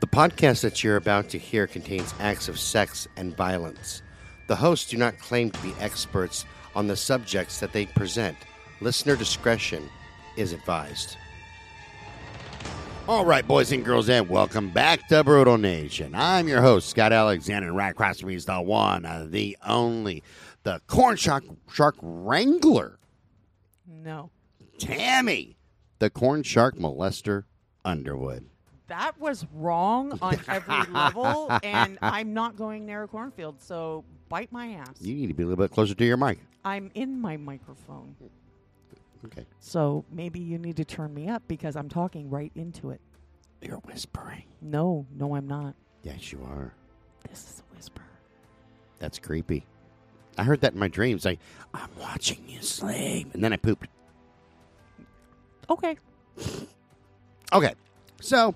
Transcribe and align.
The 0.00 0.06
podcast 0.06 0.62
that 0.62 0.82
you're 0.82 0.96
about 0.96 1.28
to 1.28 1.38
hear 1.38 1.66
contains 1.66 2.14
acts 2.20 2.48
of 2.48 2.58
sex 2.58 3.06
and 3.16 3.36
violence. 3.36 4.00
The 4.46 4.56
hosts 4.56 4.90
do 4.90 4.96
not 4.96 5.18
claim 5.18 5.50
to 5.50 5.62
be 5.62 5.74
experts 5.78 6.46
on 6.74 6.86
the 6.86 6.96
subjects 6.96 7.60
that 7.60 7.74
they 7.74 7.84
present. 7.84 8.38
Listener 8.80 9.14
discretion 9.14 9.90
is 10.38 10.54
advised. 10.54 11.18
All 13.06 13.26
right, 13.26 13.46
boys 13.46 13.72
and 13.72 13.84
girls, 13.84 14.08
and 14.08 14.26
welcome 14.26 14.70
back 14.70 15.06
to 15.08 15.22
Brutal 15.22 15.58
Nation. 15.58 16.14
I'm 16.14 16.48
your 16.48 16.62
host, 16.62 16.88
Scott 16.88 17.12
Alexander, 17.12 17.68
and 17.68 17.76
right 17.76 17.90
across 17.90 18.20
from 18.20 18.30
me 18.30 18.36
is 18.36 18.46
the 18.46 18.58
one, 18.58 19.04
uh, 19.04 19.26
the 19.28 19.58
only, 19.66 20.22
the 20.62 20.80
corn 20.86 21.16
shark, 21.16 21.44
shark 21.70 21.96
wrangler, 22.00 22.98
No. 23.86 24.30
Tammy, 24.78 25.58
the 25.98 26.08
corn 26.08 26.42
shark 26.42 26.76
molester 26.76 27.44
Underwood. 27.84 28.49
That 28.90 29.20
was 29.20 29.46
wrong 29.54 30.18
on 30.20 30.36
every 30.48 30.82
level, 30.92 31.48
and 31.62 31.96
I'm 32.02 32.34
not 32.34 32.56
going 32.56 32.84
near 32.86 33.04
a 33.04 33.08
cornfield, 33.08 33.62
so 33.62 34.04
bite 34.28 34.50
my 34.50 34.72
ass. 34.72 34.96
You 35.00 35.14
need 35.14 35.28
to 35.28 35.34
be 35.34 35.44
a 35.44 35.46
little 35.46 35.62
bit 35.64 35.70
closer 35.70 35.94
to 35.94 36.04
your 36.04 36.16
mic. 36.16 36.40
I'm 36.64 36.90
in 36.94 37.20
my 37.20 37.36
microphone, 37.36 38.16
Okay. 39.26 39.46
so 39.60 40.04
maybe 40.10 40.40
you 40.40 40.58
need 40.58 40.76
to 40.78 40.84
turn 40.84 41.14
me 41.14 41.28
up 41.28 41.44
because 41.46 41.76
I'm 41.76 41.88
talking 41.88 42.30
right 42.30 42.50
into 42.56 42.90
it. 42.90 43.00
You're 43.62 43.76
whispering. 43.78 44.42
No, 44.60 45.06
no, 45.16 45.36
I'm 45.36 45.46
not. 45.46 45.76
Yes, 46.02 46.32
you 46.32 46.40
are. 46.44 46.74
This 47.28 47.38
is 47.48 47.62
a 47.70 47.76
whisper. 47.76 48.02
That's 48.98 49.20
creepy. 49.20 49.66
I 50.36 50.42
heard 50.42 50.62
that 50.62 50.72
in 50.72 50.80
my 50.80 50.88
dreams. 50.88 51.24
Like, 51.24 51.38
I'm 51.72 51.90
watching 52.00 52.42
you 52.48 52.60
sleep. 52.60 53.34
And 53.34 53.44
then 53.44 53.52
I 53.52 53.56
pooped. 53.56 53.86
Okay. 55.68 55.96
Okay. 57.52 57.74
So, 58.20 58.54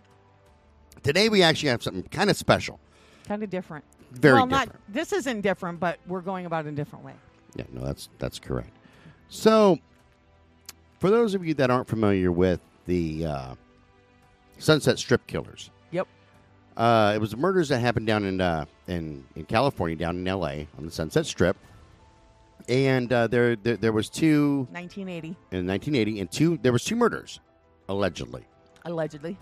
today 1.04 1.28
we 1.28 1.42
actually 1.44 1.68
have 1.68 1.82
something 1.84 2.02
kind 2.04 2.28
of 2.30 2.36
special. 2.36 2.80
Kind 3.28 3.44
of 3.44 3.50
different. 3.50 3.84
Very 4.10 4.34
well, 4.34 4.46
different. 4.46 4.72
not 4.72 4.80
this 4.88 5.12
isn't 5.12 5.42
different, 5.42 5.78
but 5.78 5.98
we're 6.08 6.20
going 6.20 6.46
about 6.46 6.64
it 6.64 6.68
in 6.68 6.74
a 6.74 6.76
different 6.76 7.04
way. 7.04 7.14
Yeah, 7.54 7.64
no, 7.72 7.84
that's 7.84 8.08
that's 8.18 8.40
correct. 8.40 8.70
So, 9.28 9.78
for 10.98 11.10
those 11.10 11.34
of 11.34 11.44
you 11.46 11.54
that 11.54 11.70
aren't 11.70 11.88
familiar 11.88 12.32
with 12.32 12.60
the 12.86 13.26
uh, 13.26 13.54
Sunset 14.58 14.98
Strip 14.98 15.26
Killers, 15.26 15.70
Yep. 15.92 16.06
uh, 16.76 17.12
it 17.14 17.18
was 17.20 17.36
murders 17.36 17.68
that 17.70 17.78
happened 17.80 18.06
down 18.06 18.24
in 18.24 18.40
uh, 18.40 18.64
in 18.88 19.24
in 19.36 19.44
California, 19.44 19.96
down 19.96 20.16
in 20.16 20.26
L.A. 20.28 20.68
on 20.78 20.84
the 20.84 20.90
Sunset 20.92 21.26
Strip, 21.26 21.56
and 22.68 23.12
uh, 23.12 23.26
there, 23.26 23.56
there 23.56 23.76
there 23.76 23.92
was 23.92 24.08
two 24.08 24.68
1980, 24.70 25.28
in 25.50 25.66
1980, 25.66 26.20
and 26.20 26.30
two 26.30 26.58
there 26.62 26.72
was 26.72 26.84
two 26.84 26.96
murders 26.96 27.40
allegedly. 27.88 28.44
allegedly. 28.84 29.36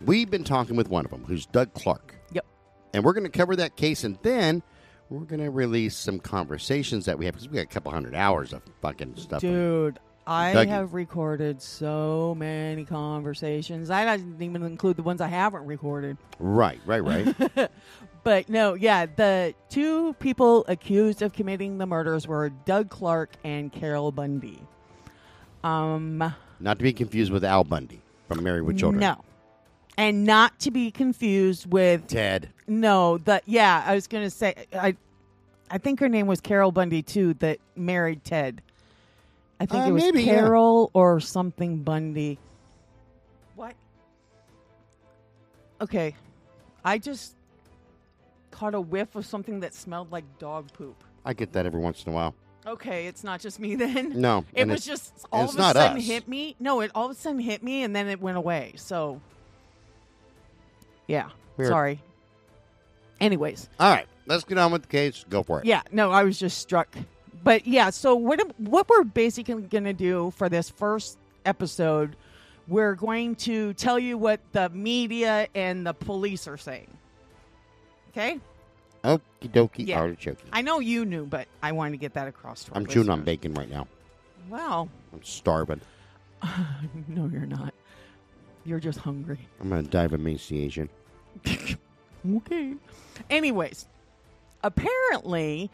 We've 0.00 0.30
been 0.30 0.44
talking 0.44 0.76
with 0.76 0.88
one 0.88 1.04
of 1.04 1.10
them, 1.10 1.24
who's 1.24 1.46
Doug 1.46 1.72
Clark. 1.74 2.14
Yep. 2.32 2.44
And 2.92 3.04
we're 3.04 3.12
going 3.12 3.24
to 3.24 3.30
cover 3.30 3.56
that 3.56 3.76
case, 3.76 4.04
and 4.04 4.18
then 4.22 4.62
we're 5.10 5.20
going 5.20 5.42
to 5.42 5.50
release 5.50 5.96
some 5.96 6.18
conversations 6.18 7.06
that 7.06 7.18
we 7.18 7.24
have 7.26 7.34
because 7.34 7.48
we 7.48 7.56
got 7.56 7.62
a 7.62 7.66
couple 7.66 7.92
hundred 7.92 8.14
hours 8.14 8.52
of 8.52 8.62
fucking 8.82 9.16
stuff. 9.16 9.40
Dude, 9.40 9.98
I 10.26 10.52
Dougie. 10.54 10.68
have 10.68 10.94
recorded 10.94 11.60
so 11.60 12.34
many 12.38 12.84
conversations. 12.84 13.90
I 13.90 14.16
didn't 14.16 14.42
even 14.42 14.62
include 14.62 14.96
the 14.96 15.02
ones 15.02 15.20
I 15.20 15.28
haven't 15.28 15.66
recorded. 15.66 16.16
Right, 16.38 16.80
right, 16.86 17.02
right. 17.04 17.70
But 18.24 18.48
no, 18.48 18.72
yeah, 18.72 19.04
the 19.04 19.54
two 19.68 20.14
people 20.14 20.64
accused 20.66 21.20
of 21.20 21.34
committing 21.34 21.76
the 21.76 21.84
murders 21.84 22.26
were 22.26 22.48
Doug 22.48 22.88
Clark 22.88 23.32
and 23.44 23.70
Carol 23.70 24.12
Bundy. 24.12 24.62
Um, 25.62 26.32
Not 26.58 26.78
to 26.78 26.82
be 26.82 26.94
confused 26.94 27.30
with 27.30 27.44
Al 27.44 27.64
Bundy 27.64 28.00
from 28.26 28.42
Married 28.42 28.62
with 28.62 28.78
Children. 28.78 29.00
no, 29.00 29.20
and 29.96 30.24
not 30.24 30.58
to 30.60 30.70
be 30.70 30.90
confused 30.90 31.70
with 31.70 32.06
Ted. 32.06 32.48
no. 32.66 33.18
The 33.18 33.40
yeah, 33.46 33.82
I 33.86 33.94
was 33.94 34.06
gonna 34.06 34.30
say 34.30 34.54
I, 34.72 34.96
I 35.70 35.78
think 35.78 36.00
her 36.00 36.08
name 36.08 36.26
was 36.26 36.40
Carol 36.40 36.72
Bundy 36.72 37.02
too. 37.02 37.34
That 37.34 37.58
married 37.76 38.24
Ted. 38.24 38.60
I 39.60 39.66
think 39.66 39.84
Uh, 39.84 39.88
it 39.88 39.92
was 39.92 40.02
maybe, 40.02 40.22
yeah. 40.24 40.34
Carol 40.40 40.90
or 40.94 41.20
something 41.20 41.78
Bundy. 41.82 42.38
What? 43.54 43.74
Okay, 45.80 46.14
I 46.84 46.98
just 46.98 47.34
caught 48.50 48.74
a 48.74 48.80
whiff 48.80 49.14
of 49.16 49.26
something 49.26 49.60
that 49.60 49.74
smelled 49.74 50.10
like 50.12 50.24
dog 50.38 50.72
poop. 50.72 51.02
I 51.24 51.32
get 51.34 51.52
that 51.52 51.66
every 51.66 51.80
once 51.80 52.04
in 52.04 52.12
a 52.12 52.14
while. 52.14 52.34
Okay, 52.66 53.06
it's 53.06 53.22
not 53.24 53.40
just 53.40 53.58
me 53.60 53.74
then. 53.84 54.20
No. 54.20 54.44
It 54.54 54.62
and 54.62 54.70
was 54.70 54.86
it's- 54.86 55.10
just 55.12 55.26
all 55.32 55.44
it's 55.44 55.52
of 55.54 55.58
a 55.58 55.62
not 55.62 55.76
sudden 55.76 55.98
us. 55.98 56.06
hit 56.06 56.28
me. 56.28 56.56
No, 56.60 56.80
it 56.80 56.90
all 56.94 57.06
of 57.06 57.10
a 57.12 57.14
sudden 57.14 57.40
hit 57.40 57.62
me 57.62 57.82
and 57.82 57.94
then 57.94 58.08
it 58.08 58.20
went 58.20 58.36
away. 58.38 58.72
So, 58.76 59.20
yeah, 61.06 61.28
Weird. 61.56 61.68
sorry. 61.70 62.00
Anyways, 63.20 63.68
All 63.78 63.90
right, 63.90 64.06
let's 64.26 64.44
get 64.44 64.58
on 64.58 64.72
with 64.72 64.82
the 64.82 64.88
case. 64.88 65.24
Go 65.28 65.42
for 65.42 65.60
it. 65.60 65.66
yeah, 65.66 65.82
no, 65.92 66.10
I 66.10 66.24
was 66.24 66.38
just 66.38 66.58
struck. 66.58 66.88
But 67.42 67.66
yeah, 67.66 67.90
so 67.90 68.14
what 68.14 68.40
what 68.58 68.88
we're 68.88 69.04
basically 69.04 69.62
going 69.62 69.84
to 69.84 69.92
do 69.92 70.32
for 70.36 70.48
this 70.48 70.68
first 70.70 71.18
episode, 71.44 72.16
we're 72.68 72.94
going 72.94 73.36
to 73.36 73.72
tell 73.74 73.98
you 73.98 74.16
what 74.18 74.40
the 74.52 74.68
media 74.70 75.48
and 75.54 75.86
the 75.86 75.92
police 75.94 76.48
are 76.48 76.56
saying. 76.56 76.88
Okay? 78.10 78.40
Okie 79.04 79.20
dokie 79.52 79.86
Yeah. 79.86 80.00
artichoke. 80.00 80.38
I 80.52 80.62
know 80.62 80.80
you 80.80 81.04
knew, 81.04 81.26
but 81.26 81.46
I 81.62 81.72
wanted 81.72 81.90
to 81.92 81.96
get 81.98 82.14
that 82.14 82.26
across 82.28 82.64
to 82.64 82.72
our 82.72 82.78
I'm 82.78 82.86
chewing 82.86 83.10
on 83.10 83.22
bacon 83.22 83.52
right 83.54 83.70
now. 83.70 83.86
Wow. 84.48 84.88
I'm 85.12 85.22
starving. 85.22 85.80
No, 87.08 87.26
you're 87.32 87.46
not. 87.46 87.74
You're 88.64 88.80
just 88.80 88.98
hungry. 88.98 89.38
I'm 89.60 89.68
going 89.68 89.84
to 89.84 89.90
die 89.90 90.04
of 90.04 90.12
emaciation. 90.12 90.88
Okay. 92.36 92.74
Anyways, 93.28 93.86
apparently, 94.62 95.70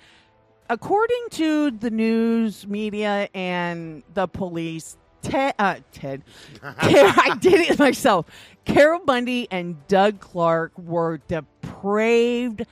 according 0.69 1.27
to 1.31 1.71
the 1.71 1.91
news 1.91 2.67
media 2.67 3.29
and 3.35 4.03
the 4.15 4.27
police, 4.27 4.97
Ted, 5.23 5.55
uh, 5.61 5.77
Ted, 5.93 6.23
I 6.63 7.37
did 7.41 7.71
it 7.71 7.79
myself. 7.79 8.27
Carol 8.65 8.99
Bundy 8.99 9.47
and 9.53 9.77
Doug 9.87 10.19
Clark 10.19 10.73
were 10.77 11.21
depraved 11.29 12.67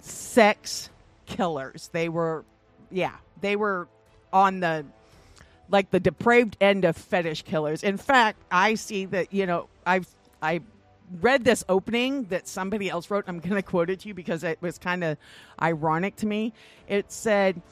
sex 0.00 0.90
killers. 1.24 1.88
They 1.92 2.10
were, 2.10 2.44
yeah, 2.90 3.16
they 3.40 3.56
were 3.56 3.88
on 4.30 4.60
the 4.60 4.84
like 5.70 5.90
the 5.90 6.00
depraved 6.00 6.56
end 6.60 6.84
of 6.84 6.96
fetish 6.96 7.42
killers. 7.42 7.82
In 7.82 7.96
fact, 7.96 8.38
I 8.50 8.74
see 8.74 9.06
that 9.06 9.32
you 9.32 9.46
know 9.46 9.68
I've 9.86 10.08
I 10.42 10.60
read 11.20 11.44
this 11.44 11.64
opening 11.68 12.24
that 12.24 12.46
somebody 12.46 12.88
else 12.88 13.10
wrote. 13.10 13.24
I'm 13.26 13.40
going 13.40 13.56
to 13.56 13.62
quote 13.62 13.90
it 13.90 14.00
to 14.00 14.08
you 14.08 14.14
because 14.14 14.44
it 14.44 14.60
was 14.60 14.78
kind 14.78 15.02
of 15.04 15.16
ironic 15.60 16.16
to 16.16 16.26
me. 16.26 16.52
It 16.88 17.10
said. 17.12 17.62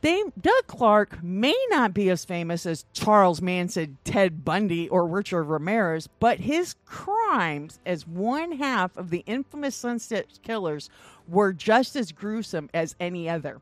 They, 0.00 0.20
Doug 0.40 0.66
Clark 0.66 1.22
may 1.22 1.54
not 1.70 1.94
be 1.94 2.10
as 2.10 2.24
famous 2.24 2.66
as 2.66 2.84
Charles 2.92 3.40
Manson, 3.40 3.98
Ted 4.02 4.44
Bundy, 4.44 4.88
or 4.88 5.06
Richard 5.06 5.44
Ramirez, 5.44 6.08
but 6.18 6.40
his 6.40 6.74
crimes 6.86 7.78
as 7.86 8.04
one 8.04 8.50
half 8.50 8.96
of 8.96 9.10
the 9.10 9.22
infamous 9.26 9.76
Sunset 9.76 10.26
Killers 10.42 10.90
were 11.28 11.52
just 11.52 11.94
as 11.94 12.10
gruesome 12.10 12.68
as 12.74 12.96
any 12.98 13.28
other. 13.28 13.60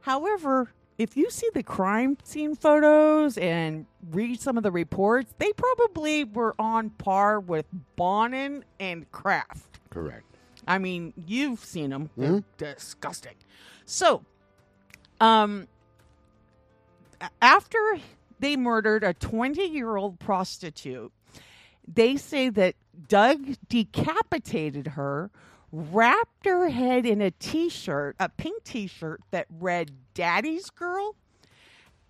However, 0.00 0.70
if 0.98 1.16
you 1.16 1.30
see 1.30 1.48
the 1.52 1.62
crime 1.62 2.16
scene 2.24 2.54
photos 2.54 3.36
and 3.36 3.86
read 4.10 4.40
some 4.40 4.56
of 4.56 4.62
the 4.62 4.70
reports, 4.70 5.34
they 5.38 5.52
probably 5.52 6.24
were 6.24 6.54
on 6.58 6.90
par 6.90 7.38
with 7.40 7.66
Bonin 7.96 8.64
and 8.80 9.10
Kraft. 9.12 9.78
Correct. 9.90 10.24
I 10.66 10.78
mean, 10.78 11.12
you've 11.26 11.64
seen 11.64 11.90
them. 11.90 12.10
They're 12.16 12.42
disgusting. 12.56 13.34
So, 13.84 14.24
um, 15.20 15.68
after 17.40 17.78
they 18.40 18.56
murdered 18.56 19.04
a 19.04 19.14
20 19.14 19.62
year 19.66 19.96
old 19.96 20.18
prostitute, 20.18 21.12
they 21.86 22.16
say 22.16 22.48
that 22.48 22.74
Doug 23.08 23.56
decapitated 23.68 24.88
her, 24.88 25.30
wrapped 25.76 26.46
her 26.46 26.70
head 26.70 27.04
in 27.04 27.20
a 27.20 27.30
t 27.30 27.68
shirt, 27.68 28.16
a 28.18 28.30
pink 28.30 28.64
t 28.64 28.86
shirt 28.86 29.20
that 29.30 29.46
read 29.60 29.90
Daddy's 30.14 30.70
Girl, 30.70 31.14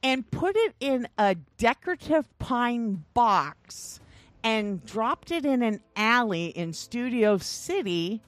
and 0.04 0.30
put 0.30 0.54
it 0.56 0.74
in 0.78 1.08
a 1.18 1.34
decorative 1.58 2.26
pine 2.38 3.04
box 3.12 3.98
and 4.44 4.84
dropped 4.86 5.32
it 5.32 5.44
in 5.44 5.62
an 5.62 5.80
alley 5.96 6.46
in 6.46 6.72
Studio 6.72 7.38
City. 7.38 8.22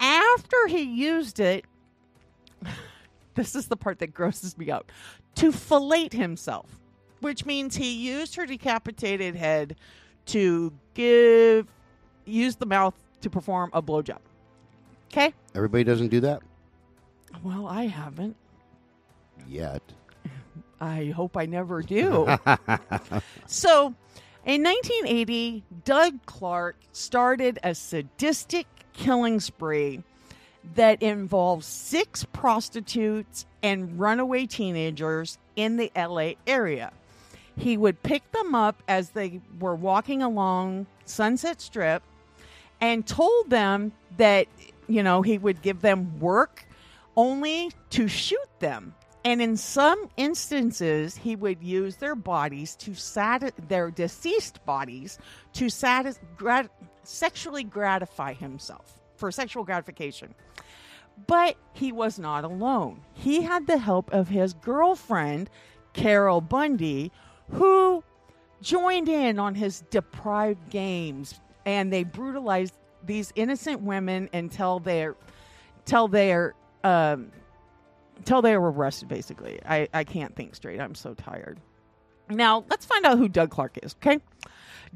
After 0.00 0.68
he 0.68 0.82
used 0.82 1.38
it, 1.38 1.66
this 3.34 3.54
is 3.54 3.66
the 3.66 3.76
part 3.76 3.98
that 3.98 4.14
grosses 4.14 4.56
me 4.56 4.70
out, 4.70 4.90
to 5.34 5.52
fillet 5.52 6.08
himself, 6.12 6.80
which 7.20 7.44
means 7.44 7.76
he 7.76 7.92
used 7.92 8.36
her 8.36 8.46
decapitated 8.46 9.36
head 9.36 9.76
to 10.26 10.72
give, 10.94 11.66
use 12.24 12.56
the 12.56 12.64
mouth 12.64 12.94
to 13.20 13.28
perform 13.28 13.68
a 13.74 13.82
blowjob. 13.82 14.20
Okay? 15.12 15.32
Everybody 15.54 15.84
doesn't 15.84 16.08
do 16.08 16.20
that 16.20 16.42
Well, 17.42 17.66
I 17.66 17.86
haven't. 17.86 18.36
yet. 19.48 19.82
I 20.80 21.06
hope 21.06 21.36
I 21.36 21.46
never 21.46 21.82
do. 21.82 22.26
so, 23.46 23.94
In 24.46 24.62
1980, 24.62 25.62
Doug 25.84 26.24
Clark 26.26 26.76
started 26.92 27.58
a 27.62 27.74
sadistic 27.74 28.66
killing 28.92 29.40
spree 29.40 30.02
that 30.74 31.02
involved 31.02 31.64
six 31.64 32.24
prostitutes 32.24 33.46
and 33.62 33.98
runaway 33.98 34.46
teenagers 34.46 35.38
in 35.56 35.76
the 35.76 35.90
LA 35.96 36.32
area. 36.46 36.92
He 37.56 37.76
would 37.76 38.02
pick 38.02 38.30
them 38.32 38.54
up 38.54 38.82
as 38.88 39.10
they 39.10 39.40
were 39.58 39.74
walking 39.74 40.22
along 40.22 40.86
Sunset 41.04 41.60
Strip 41.60 42.02
and 42.80 43.06
told 43.06 43.50
them 43.50 43.92
that, 44.16 44.46
you 44.90 45.02
know, 45.02 45.22
he 45.22 45.38
would 45.38 45.62
give 45.62 45.80
them 45.80 46.18
work 46.18 46.66
only 47.16 47.70
to 47.90 48.08
shoot 48.08 48.48
them. 48.58 48.94
And 49.24 49.42
in 49.42 49.56
some 49.56 50.08
instances, 50.16 51.16
he 51.16 51.36
would 51.36 51.62
use 51.62 51.96
their 51.96 52.14
bodies 52.14 52.74
to 52.76 52.94
sati- 52.94 53.52
their 53.68 53.90
deceased 53.90 54.64
bodies 54.64 55.18
to 55.54 55.68
satis- 55.68 56.18
grat- 56.36 56.70
sexually 57.02 57.62
gratify 57.64 58.32
himself 58.32 58.98
for 59.16 59.30
sexual 59.30 59.62
gratification. 59.62 60.34
But 61.26 61.56
he 61.74 61.92
was 61.92 62.18
not 62.18 62.44
alone. 62.44 63.02
He 63.12 63.42
had 63.42 63.66
the 63.66 63.76
help 63.76 64.10
of 64.12 64.28
his 64.28 64.54
girlfriend, 64.54 65.50
Carol 65.92 66.40
Bundy, 66.40 67.12
who 67.50 68.02
joined 68.62 69.08
in 69.08 69.38
on 69.38 69.54
his 69.54 69.82
deprived 69.90 70.70
games 70.70 71.38
and 71.66 71.92
they 71.92 72.04
brutalized 72.04 72.74
these 73.06 73.32
innocent 73.34 73.80
women 73.80 74.28
until 74.32 74.80
they're 74.80 75.16
till 75.84 76.08
they're 76.08 76.54
um 76.84 77.30
till 78.24 78.42
they 78.42 78.56
were 78.56 78.70
arrested 78.70 79.08
basically. 79.08 79.60
I 79.64 79.88
i 79.92 80.04
can't 80.04 80.34
think 80.34 80.54
straight. 80.54 80.80
I'm 80.80 80.94
so 80.94 81.14
tired. 81.14 81.58
Now 82.28 82.64
let's 82.68 82.86
find 82.86 83.04
out 83.04 83.18
who 83.18 83.28
doug 83.28 83.50
clark 83.50 83.78
is 83.82 83.94
okay? 83.96 84.20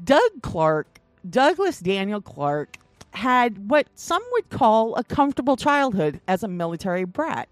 Doug 0.03 0.41
clark 0.41 0.99
douglas 1.29 1.79
daniel 1.79 2.21
clark 2.21 2.77
had 3.11 3.69
what 3.69 3.87
some 3.95 4.21
would 4.33 4.49
call 4.49 4.95
a 4.95 5.03
comfortable 5.03 5.55
childhood 5.55 6.19
as 6.27 6.43
a 6.43 6.47
military 6.47 7.03
brat. 7.05 7.49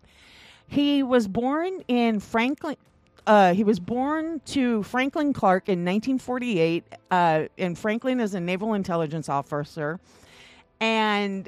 He 0.67 1.03
was 1.03 1.27
born 1.27 1.81
in 1.87 2.19
franklin 2.19 2.77
uh, 3.25 3.53
he 3.53 3.63
was 3.63 3.79
born 3.79 4.41
to 4.45 4.83
Franklin 4.83 5.31
Clark 5.33 5.69
in 5.69 5.79
1948, 5.79 6.83
uh, 7.11 7.43
and 7.57 7.77
Franklin 7.77 8.19
is 8.19 8.33
a 8.33 8.39
naval 8.39 8.73
intelligence 8.73 9.29
officer. 9.29 9.99
And 10.83 11.47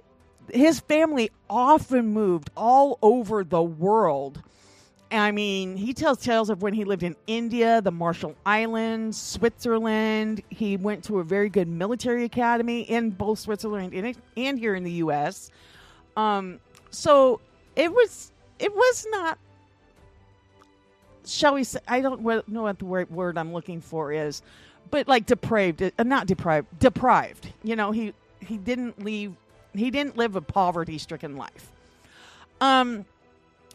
his 0.49 0.79
family 0.79 1.29
often 1.49 2.07
moved 2.07 2.49
all 2.55 2.97
over 3.01 3.43
the 3.43 3.61
world. 3.61 4.41
I 5.11 5.31
mean, 5.31 5.75
he 5.75 5.93
tells 5.93 6.19
tales 6.19 6.49
of 6.49 6.61
when 6.61 6.73
he 6.73 6.85
lived 6.85 7.03
in 7.03 7.17
India, 7.27 7.81
the 7.81 7.91
Marshall 7.91 8.33
Islands, 8.45 9.21
Switzerland. 9.21 10.41
He 10.49 10.77
went 10.77 11.03
to 11.05 11.19
a 11.19 11.23
very 11.25 11.49
good 11.49 11.67
military 11.67 12.23
academy 12.23 12.83
in 12.83 13.09
both 13.09 13.39
Switzerland 13.39 13.93
and, 14.37 14.57
here 14.57 14.73
in 14.73 14.85
the 14.85 14.91
U.S. 14.93 15.51
Um, 16.15 16.61
so 16.89 17.41
it 17.75 17.91
was 17.91 18.31
it 18.57 18.73
was 18.73 19.05
not 19.09 19.37
shall 21.25 21.55
we 21.55 21.63
say 21.63 21.79
i 21.87 21.99
don't 21.99 22.21
know 22.47 22.61
what 22.61 22.79
the 22.79 22.85
word, 22.85 23.09
word 23.09 23.37
i'm 23.37 23.51
looking 23.51 23.81
for 23.81 24.13
is 24.13 24.41
but 24.91 25.07
like 25.07 25.25
depraved 25.25 25.81
uh, 25.81 26.03
not 26.03 26.27
deprived 26.27 26.67
deprived 26.79 27.51
you 27.63 27.75
know 27.75 27.91
he 27.91 28.13
he 28.45 28.57
didn't 28.57 29.03
leave 29.03 29.33
he 29.73 29.91
didn't 29.91 30.17
live 30.17 30.35
a 30.35 30.41
poverty 30.41 30.97
stricken 30.97 31.35
life. 31.35 31.71
Um 32.61 33.05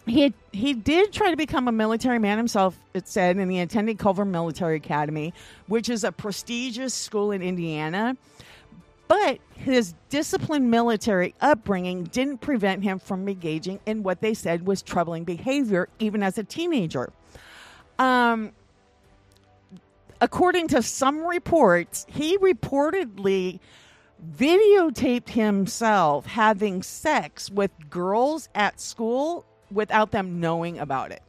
he 0.06 0.32
he 0.52 0.72
did 0.72 1.12
try 1.12 1.30
to 1.30 1.36
become 1.36 1.68
a 1.68 1.72
military 1.72 2.18
man 2.18 2.38
himself 2.38 2.76
it 2.94 3.06
said 3.06 3.36
and 3.36 3.50
he 3.50 3.60
attended 3.60 3.98
culver 3.98 4.24
military 4.24 4.76
academy 4.76 5.34
which 5.66 5.88
is 5.88 6.04
a 6.04 6.12
prestigious 6.12 6.94
school 6.94 7.30
in 7.30 7.42
indiana. 7.42 8.16
But 9.08 9.40
his 9.56 9.94
disciplined 10.08 10.70
military 10.70 11.34
upbringing 11.40 12.04
didn't 12.04 12.38
prevent 12.38 12.84
him 12.84 13.00
from 13.00 13.28
engaging 13.28 13.80
in 13.84 14.04
what 14.04 14.20
they 14.20 14.34
said 14.34 14.64
was 14.64 14.82
troubling 14.82 15.24
behavior 15.24 15.88
even 15.98 16.22
as 16.22 16.38
a 16.38 16.44
teenager. 16.44 17.12
Um, 17.98 18.52
according 20.20 20.68
to 20.68 20.82
some 20.82 21.26
reports, 21.26 22.06
he 22.08 22.38
reportedly 22.38 23.58
videotaped 24.20 25.30
himself 25.30 26.26
having 26.26 26.82
sex 26.82 27.50
with 27.50 27.70
girls 27.88 28.48
at 28.54 28.80
school 28.80 29.46
without 29.70 30.10
them 30.10 30.40
knowing 30.40 30.78
about 30.78 31.12
it. 31.12 31.22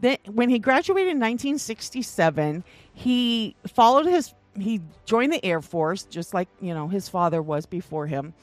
Then, 0.00 0.18
when 0.26 0.48
he 0.48 0.58
graduated 0.58 1.12
in 1.12 1.18
1967, 1.18 2.64
he 2.92 3.56
followed 3.66 4.06
his 4.06 4.34
he 4.58 4.80
joined 5.04 5.32
the 5.32 5.44
Air 5.44 5.60
Force 5.60 6.04
just 6.04 6.32
like 6.34 6.48
you 6.60 6.74
know 6.74 6.88
his 6.88 7.08
father 7.08 7.42
was 7.42 7.66
before 7.66 8.06
him, 8.06 8.34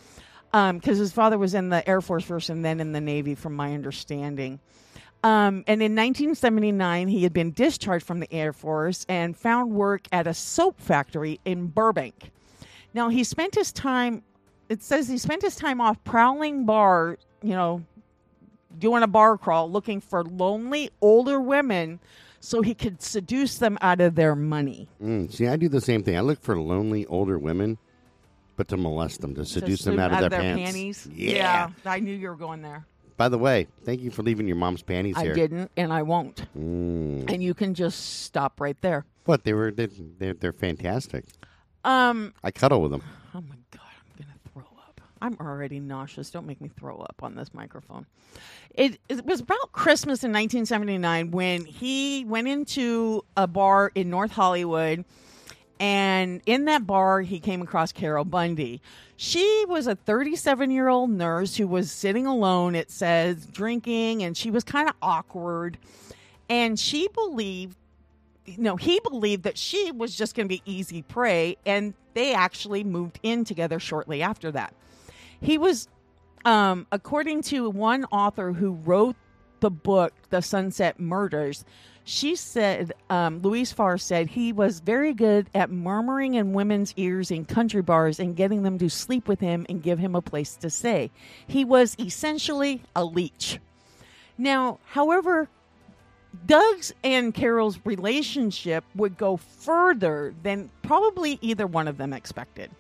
because 0.52 0.70
um, 0.70 0.82
his 0.82 1.12
father 1.12 1.38
was 1.38 1.54
in 1.54 1.70
the 1.70 1.88
Air 1.88 2.02
Force 2.02 2.24
first 2.24 2.50
and 2.50 2.64
then 2.64 2.80
in 2.80 2.92
the 2.92 3.02
Navy, 3.02 3.36
from 3.36 3.54
my 3.56 3.74
understanding. 3.74 4.60
Um, 5.24 5.64
and 5.68 5.82
in 5.82 5.96
1979, 5.96 7.08
he 7.08 7.24
had 7.24 7.32
been 7.32 7.52
discharged 7.52 8.06
from 8.06 8.20
the 8.20 8.32
Air 8.34 8.52
Force 8.52 9.06
and 9.08 9.38
found 9.38 9.72
work 9.72 10.08
at 10.12 10.28
a 10.28 10.34
soap 10.34 10.82
factory 10.82 11.40
in 11.46 11.68
Burbank. 11.68 12.32
Now, 12.94 13.10
he 13.10 13.24
spent 13.24 13.56
his 13.56 13.72
time, 13.72 14.24
it 14.70 14.82
says 14.84 15.08
he 15.08 15.18
spent 15.18 15.42
his 15.42 15.56
time 15.56 15.82
off 15.82 16.04
prowling 16.04 16.66
bar, 16.66 17.18
you 17.42 17.54
know, 17.54 17.84
doing 18.78 19.04
a 19.04 19.08
bar 19.08 19.38
crawl, 19.38 19.72
looking 19.72 20.02
for 20.02 20.24
lonely 20.24 20.90
older 21.02 21.40
women 21.40 22.00
so 22.40 22.62
he 22.62 22.74
could 22.74 23.02
seduce 23.02 23.58
them 23.58 23.78
out 23.82 24.02
of 24.02 24.16
their 24.16 24.36
money. 24.36 24.88
Mm, 25.02 25.32
see, 25.32 25.48
I 25.48 25.56
do 25.56 25.70
the 25.70 25.82
same 25.82 26.04
thing. 26.04 26.18
I 26.18 26.22
look 26.22 26.42
for 26.42 26.60
lonely 26.60 27.06
older 27.06 27.40
women, 27.40 27.78
but 28.58 28.68
to 28.68 28.78
molest 28.78 29.22
them, 29.22 29.34
to 29.36 29.46
seduce 29.46 29.84
to 29.84 29.92
them 29.92 30.00
out, 30.00 30.12
out 30.12 30.24
of 30.26 30.30
their, 30.32 30.42
their 30.42 30.56
pants. 30.56 30.72
panties. 30.74 31.10
Yeah. 31.14 31.70
I 31.86 32.00
knew 32.00 32.14
you 32.14 32.30
were 32.30 32.36
going 32.36 32.62
there. 32.62 32.86
By 33.16 33.30
the 33.30 33.38
way, 33.38 33.68
thank 33.86 34.02
you 34.02 34.12
for 34.12 34.24
leaving 34.24 34.48
your 34.48 34.56
mom's 34.56 34.82
panties 34.82 35.16
I 35.16 35.24
here. 35.24 35.32
I 35.32 35.36
didn't, 35.36 35.72
and 35.78 35.94
I 35.94 36.02
won't. 36.02 36.46
Mm. 36.58 37.32
And 37.32 37.44
you 37.44 37.54
can 37.54 37.74
just 37.74 38.24
stop 38.24 38.60
right 38.60 38.80
there. 38.82 39.06
But 39.24 39.44
they 39.44 39.54
were 39.54 39.72
they're, 39.72 40.34
they're 40.34 40.52
fantastic. 40.52 41.26
Um, 41.84 42.34
I 42.44 42.52
cuddle 42.52 42.82
with 42.82 42.92
them. 42.92 43.04
Oh 43.36 43.42
my 43.42 43.56
god, 43.72 43.82
I'm 43.84 44.24
gonna 44.26 44.38
throw 44.54 44.64
up. 44.80 45.02
I'm 45.22 45.38
already 45.40 45.80
nauseous. 45.80 46.30
Don't 46.32 46.46
make 46.48 46.62
me 46.62 46.70
throw 46.70 46.98
up 46.98 47.22
on 47.22 47.36
this 47.36 47.54
microphone. 47.54 48.06
It, 48.74 49.00
it 49.10 49.26
was 49.26 49.42
about 49.42 49.72
Christmas 49.72 50.24
in 50.24 50.32
1979 50.32 51.32
when 51.32 51.66
he 51.66 52.26
went 52.26 52.48
into 52.48 53.24
a 53.36 53.48
bar 53.48 53.92
in 53.96 54.10
North 54.10 54.32
Hollywood, 54.32 55.04
and 55.80 56.42
in 56.46 56.66
that 56.66 56.88
bar 56.88 57.22
he 57.22 57.40
came 57.40 57.62
across 57.62 57.92
Carol 57.92 58.26
Bundy. 58.26 58.82
She 59.18 59.66
was 59.68 59.88
a 59.88 59.96
37 59.96 60.72
year 60.72 60.88
old 60.88 61.10
nurse 61.10 61.56
who 61.58 61.68
was 61.68 61.92
sitting 61.92 62.26
alone. 62.26 62.76
It 62.76 62.90
says 62.90 63.46
drinking, 63.46 64.24
and 64.24 64.38
she 64.38 64.52
was 64.52 64.64
kind 64.64 64.88
of 64.88 64.96
awkward, 65.02 65.78
and 66.50 66.80
she 66.80 67.10
believed 67.10 67.78
no, 68.58 68.76
he 68.76 69.00
believed 69.00 69.44
that 69.44 69.58
she 69.58 69.92
was 69.92 70.16
just 70.16 70.36
going 70.36 70.48
to 70.48 70.50
be 70.50 70.62
easy 70.66 71.02
prey, 71.02 71.58
and 71.66 71.94
they 72.14 72.34
actually 72.34 72.84
moved 72.84 73.20
in 73.24 73.46
together 73.46 73.80
shortly 73.80 74.22
after 74.22 74.52
that. 74.52 74.74
He 75.42 75.58
was, 75.58 75.88
um, 76.46 76.88
according 76.92 77.44
to 77.44 77.70
one 77.70 78.06
author 78.06 78.54
who 78.54 78.74
wrote 78.74 79.16
the 79.60 79.72
book, 79.72 80.14
The 80.30 80.42
Sunset 80.42 81.00
Murders, 81.00 81.64
she 82.06 82.36
said, 82.36 82.92
um, 83.10 83.42
Louise 83.42 83.72
Farr 83.72 83.98
said 83.98 84.28
he 84.28 84.52
was 84.52 84.82
very 84.82 85.14
good 85.14 85.50
at 85.56 85.70
murmuring 85.70 86.34
in 86.34 86.52
women's 86.52 86.94
ears 86.98 87.32
in 87.32 87.46
country 87.46 87.82
bars 87.82 88.20
and 88.20 88.36
getting 88.36 88.64
them 88.64 88.78
to 88.80 88.90
sleep 88.90 89.28
with 89.28 89.40
him 89.40 89.66
and 89.70 89.82
give 89.82 90.00
him 90.00 90.14
a 90.14 90.22
place 90.22 90.56
to 90.58 90.70
stay. 90.70 91.12
He 91.48 91.64
was 91.64 91.96
essentially 91.98 92.84
a 92.94 93.06
leech. 93.06 93.60
Now, 94.38 94.80
however, 94.86 95.48
Doug's 96.46 96.94
and 97.04 97.34
Carol's 97.34 97.80
relationship 97.86 98.84
would 98.96 99.18
go 99.18 99.38
further 99.38 100.34
than 100.44 100.70
probably 100.82 101.38
either 101.42 101.68
one 101.68 101.88
of 101.88 101.98
them 101.98 102.14
expected. 102.14 102.72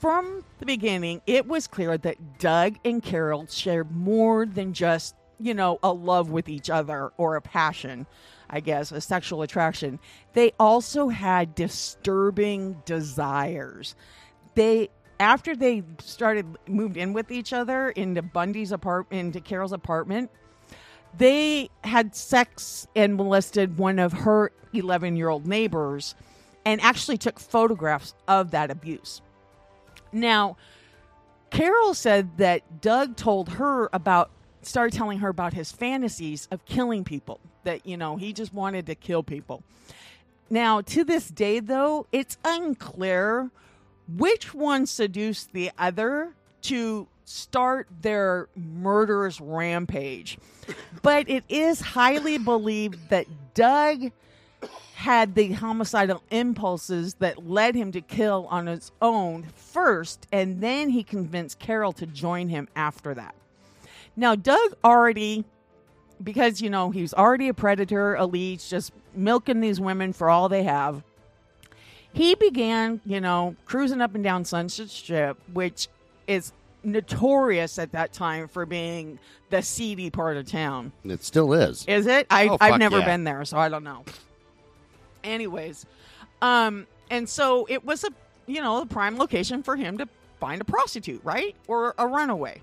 From 0.00 0.44
the 0.58 0.66
beginning, 0.66 1.20
it 1.26 1.46
was 1.46 1.66
clear 1.66 1.98
that 1.98 2.38
Doug 2.38 2.76
and 2.84 3.02
Carol 3.02 3.46
shared 3.46 3.94
more 3.94 4.46
than 4.46 4.72
just, 4.72 5.14
you 5.38 5.54
know, 5.54 5.78
a 5.82 5.92
love 5.92 6.30
with 6.30 6.48
each 6.48 6.70
other 6.70 7.12
or 7.16 7.36
a 7.36 7.42
passion, 7.42 8.06
I 8.48 8.60
guess, 8.60 8.92
a 8.92 9.00
sexual 9.00 9.42
attraction. 9.42 9.98
They 10.32 10.52
also 10.58 11.08
had 11.08 11.54
disturbing 11.54 12.82
desires. 12.86 13.94
They 14.54 14.88
after 15.20 15.54
they 15.54 15.82
started 15.98 16.46
moved 16.66 16.96
in 16.96 17.12
with 17.12 17.30
each 17.30 17.52
other 17.52 17.90
into 17.90 18.22
Bundy's 18.22 18.72
apartment 18.72 19.20
into 19.20 19.40
Carol's 19.40 19.72
apartment, 19.72 20.30
they 21.16 21.70
had 21.84 22.14
sex 22.14 22.86
and 22.94 23.16
molested 23.16 23.78
one 23.78 23.98
of 23.98 24.12
her 24.12 24.52
11 24.72 25.16
year 25.16 25.28
old 25.28 25.46
neighbors 25.46 26.14
and 26.64 26.80
actually 26.80 27.18
took 27.18 27.38
photographs 27.38 28.14
of 28.28 28.50
that 28.50 28.70
abuse. 28.70 29.20
Now, 30.12 30.56
Carol 31.50 31.94
said 31.94 32.36
that 32.38 32.80
Doug 32.80 33.16
told 33.16 33.50
her 33.50 33.88
about, 33.92 34.30
started 34.62 34.96
telling 34.96 35.18
her 35.18 35.28
about 35.28 35.52
his 35.52 35.72
fantasies 35.72 36.46
of 36.50 36.64
killing 36.64 37.04
people, 37.04 37.40
that, 37.64 37.86
you 37.86 37.96
know, 37.96 38.16
he 38.16 38.32
just 38.32 38.54
wanted 38.54 38.86
to 38.86 38.94
kill 38.94 39.22
people. 39.22 39.62
Now, 40.48 40.80
to 40.82 41.04
this 41.04 41.28
day, 41.28 41.60
though, 41.60 42.06
it's 42.12 42.36
unclear 42.44 43.50
which 44.08 44.52
one 44.52 44.86
seduced 44.86 45.52
the 45.52 45.70
other 45.78 46.34
to 46.62 47.06
start 47.30 47.86
their 48.02 48.48
murderous 48.56 49.40
rampage. 49.40 50.36
But 51.02 51.30
it 51.30 51.44
is 51.48 51.80
highly 51.80 52.38
believed 52.38 53.08
that 53.10 53.26
Doug 53.54 54.10
had 54.94 55.34
the 55.34 55.52
homicidal 55.52 56.22
impulses 56.30 57.14
that 57.14 57.48
led 57.48 57.74
him 57.74 57.92
to 57.92 58.00
kill 58.00 58.46
on 58.50 58.66
his 58.66 58.90
own 59.00 59.44
first, 59.54 60.26
and 60.32 60.60
then 60.60 60.90
he 60.90 61.04
convinced 61.04 61.58
Carol 61.60 61.92
to 61.92 62.06
join 62.06 62.48
him 62.48 62.68
after 62.74 63.14
that. 63.14 63.34
Now, 64.16 64.34
Doug 64.34 64.74
already, 64.82 65.44
because, 66.22 66.60
you 66.60 66.68
know, 66.68 66.90
he 66.90 67.00
was 67.00 67.14
already 67.14 67.48
a 67.48 67.54
predator, 67.54 68.16
a 68.16 68.26
leech, 68.26 68.68
just 68.68 68.92
milking 69.14 69.60
these 69.60 69.80
women 69.80 70.12
for 70.12 70.28
all 70.28 70.48
they 70.48 70.64
have, 70.64 71.02
he 72.12 72.34
began, 72.34 73.00
you 73.06 73.20
know, 73.20 73.54
cruising 73.66 74.00
up 74.00 74.16
and 74.16 74.24
down 74.24 74.44
Sunset 74.44 74.90
Strip, 74.90 75.38
which 75.52 75.86
is 76.26 76.52
notorious 76.82 77.78
at 77.78 77.92
that 77.92 78.12
time 78.12 78.48
for 78.48 78.66
being 78.66 79.18
the 79.50 79.62
seedy 79.62 80.10
part 80.10 80.36
of 80.36 80.46
town. 80.46 80.92
It 81.04 81.22
still 81.24 81.52
is. 81.52 81.84
Is 81.86 82.06
it? 82.06 82.26
I, 82.30 82.48
Oh, 82.48 82.56
I've 82.60 82.78
never 82.78 82.98
yeah. 83.00 83.04
been 83.06 83.24
there, 83.24 83.44
so 83.44 83.58
I 83.58 83.68
don't 83.68 83.84
know. 83.84 84.04
Anyways, 85.22 85.84
um, 86.40 86.86
and 87.10 87.28
so 87.28 87.66
it 87.68 87.84
was 87.84 88.04
a 88.04 88.08
you 88.46 88.60
know 88.62 88.80
a 88.80 88.86
prime 88.86 89.18
location 89.18 89.62
for 89.62 89.76
him 89.76 89.98
to 89.98 90.08
find 90.38 90.60
a 90.60 90.64
prostitute, 90.64 91.20
right, 91.24 91.54
or 91.68 91.94
a 91.98 92.06
runaway. 92.06 92.62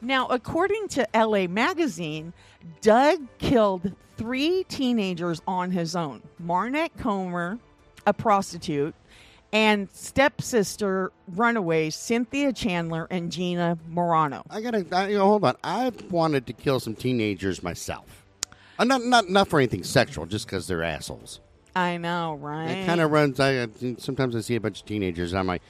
Now, 0.00 0.26
according 0.28 0.88
to 0.88 1.08
LA 1.14 1.46
Magazine, 1.48 2.32
Doug 2.80 3.20
killed 3.38 3.92
three 4.16 4.64
teenagers 4.64 5.42
on 5.46 5.72
his 5.72 5.96
own: 5.96 6.22
Marnette 6.38 6.96
Comer, 6.98 7.58
a 8.06 8.12
prostitute, 8.12 8.94
and 9.52 9.90
stepsister 9.92 11.12
runaways 11.28 11.94
Cynthia 11.94 12.52
Chandler 12.52 13.06
and 13.10 13.30
Gina 13.30 13.78
Narano. 13.90 14.42
I 14.50 14.60
gotta 14.60 14.86
I, 14.92 15.08
you 15.08 15.18
know, 15.18 15.26
hold 15.26 15.44
on. 15.44 15.56
I've 15.62 16.10
wanted 16.10 16.46
to 16.46 16.52
kill 16.52 16.80
some 16.80 16.94
teenagers 16.94 17.62
myself. 17.62 18.24
Uh, 18.78 18.84
not 18.84 19.04
not 19.04 19.28
not 19.28 19.48
for 19.48 19.58
anything 19.58 19.84
sexual, 19.84 20.26
just 20.26 20.46
because 20.46 20.66
they're 20.66 20.82
assholes. 20.82 21.40
I 21.74 21.96
know, 21.96 22.34
right? 22.34 22.70
It 22.70 22.86
kind 22.86 23.00
of 23.00 23.10
runs. 23.10 23.40
I 23.40 23.68
sometimes 23.98 24.36
I 24.36 24.40
see 24.40 24.56
a 24.56 24.60
bunch 24.60 24.80
of 24.80 24.86
teenagers. 24.86 25.32
and 25.32 25.40
I'm 25.40 25.46
like, 25.46 25.62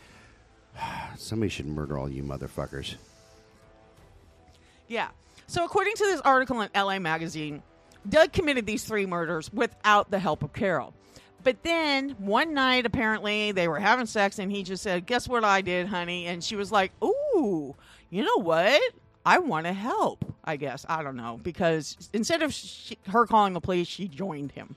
somebody 1.16 1.50
should 1.50 1.66
murder 1.66 1.98
all 1.98 2.08
you 2.08 2.22
motherfuckers. 2.22 2.94
Yeah. 4.88 5.08
So, 5.46 5.64
according 5.64 5.94
to 5.96 6.04
this 6.04 6.20
article 6.22 6.60
in 6.60 6.70
LA 6.74 6.98
Magazine, 6.98 7.62
Doug 8.08 8.32
committed 8.32 8.66
these 8.66 8.84
three 8.84 9.06
murders 9.06 9.52
without 9.52 10.10
the 10.10 10.18
help 10.18 10.42
of 10.42 10.52
Carol. 10.52 10.94
But 11.44 11.62
then 11.62 12.10
one 12.18 12.54
night, 12.54 12.86
apparently, 12.86 13.52
they 13.52 13.68
were 13.68 13.78
having 13.78 14.06
sex, 14.06 14.38
and 14.38 14.50
he 14.50 14.62
just 14.62 14.82
said, 14.82 15.06
Guess 15.06 15.28
what 15.28 15.44
I 15.44 15.60
did, 15.60 15.86
honey? 15.88 16.26
And 16.26 16.42
she 16.42 16.56
was 16.56 16.70
like, 16.70 16.92
Ooh, 17.02 17.74
you 18.10 18.22
know 18.22 18.40
what? 18.42 18.80
I 19.24 19.38
want 19.38 19.66
to 19.66 19.72
help, 19.72 20.24
I 20.44 20.56
guess. 20.56 20.84
I 20.88 21.02
don't 21.02 21.16
know. 21.16 21.38
Because 21.42 21.96
instead 22.12 22.42
of 22.42 22.52
she, 22.52 22.98
her 23.08 23.26
calling 23.26 23.52
the 23.52 23.60
police, 23.60 23.86
she 23.88 24.08
joined 24.08 24.52
him. 24.52 24.74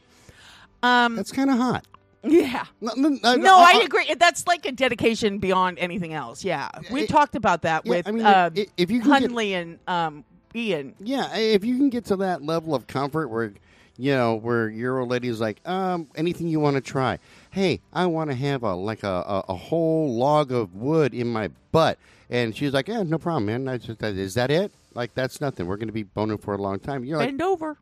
Um, 0.83 1.15
That's 1.15 1.31
kind 1.31 1.49
of 1.49 1.57
hot. 1.57 1.85
yeah. 2.23 2.65
No, 2.81 2.93
no, 2.95 3.09
no, 3.09 3.35
No, 3.35 3.55
uh, 3.57 3.61
I 3.61 3.79
uh, 3.81 3.85
agree. 3.85 4.13
That's 4.19 4.45
like 4.47 4.65
a 4.65 4.71
dedication 4.71 5.39
beyond 5.39 5.79
anything 5.79 6.13
else. 6.13 6.43
Yeah. 6.43 6.69
We 6.91 7.01
It- 7.01 7.09
talked 7.09 7.35
about 7.35 7.63
that 7.63 7.85
yeah, 7.85 7.89
with 7.89 8.07
I 8.07 8.11
mean, 8.11 8.25
uh, 8.25 8.49
if- 8.53 8.69
if 8.77 8.91
you 8.91 9.01
can 9.01 9.09
get- 9.09 9.21
Hindley 9.21 9.53
and 9.55 9.79
um, 9.87 10.23
Ian. 10.55 10.93
Yeah, 10.99 11.35
if 11.35 11.65
you 11.65 11.77
can 11.77 11.89
get 11.89 12.05
to 12.05 12.15
that 12.17 12.43
level 12.43 12.73
of 12.75 12.85
comfort 12.87 13.27
where, 13.29 13.53
you 13.97 14.13
know, 14.13 14.35
where 14.35 14.69
your 14.69 14.99
old 14.99 15.09
lady's 15.09 15.39
like, 15.39 15.59
um, 15.67 16.07
anything 16.15 16.47
you 16.47 16.59
want 16.59 16.75
to 16.75 16.81
try. 16.81 17.19
Hey, 17.51 17.81
I 17.93 18.05
want 18.07 18.29
to 18.29 18.35
have 18.35 18.63
a 18.63 18.75
like 18.75 19.03
a, 19.03 19.07
a, 19.07 19.45
a 19.49 19.55
whole 19.55 20.15
log 20.15 20.51
of 20.51 20.75
wood 20.75 21.13
in 21.13 21.27
my 21.27 21.49
butt, 21.71 21.97
and 22.29 22.55
she's 22.55 22.73
like, 22.73 22.87
yeah, 22.87 23.03
no 23.03 23.17
problem, 23.17 23.45
man. 23.45 23.67
I 23.67 23.77
just, 23.77 24.01
is 24.01 24.33
that 24.33 24.51
it? 24.51 24.71
Like 24.93 25.13
that's 25.13 25.41
nothing. 25.41 25.67
We're 25.67 25.77
going 25.77 25.87
to 25.87 25.93
be 25.93 26.03
boning 26.03 26.37
for 26.37 26.53
a 26.53 26.57
long 26.57 26.79
time. 26.79 27.03
You're 27.03 27.17
like, 27.17 27.27
Bend 27.29 27.41
over. 27.41 27.77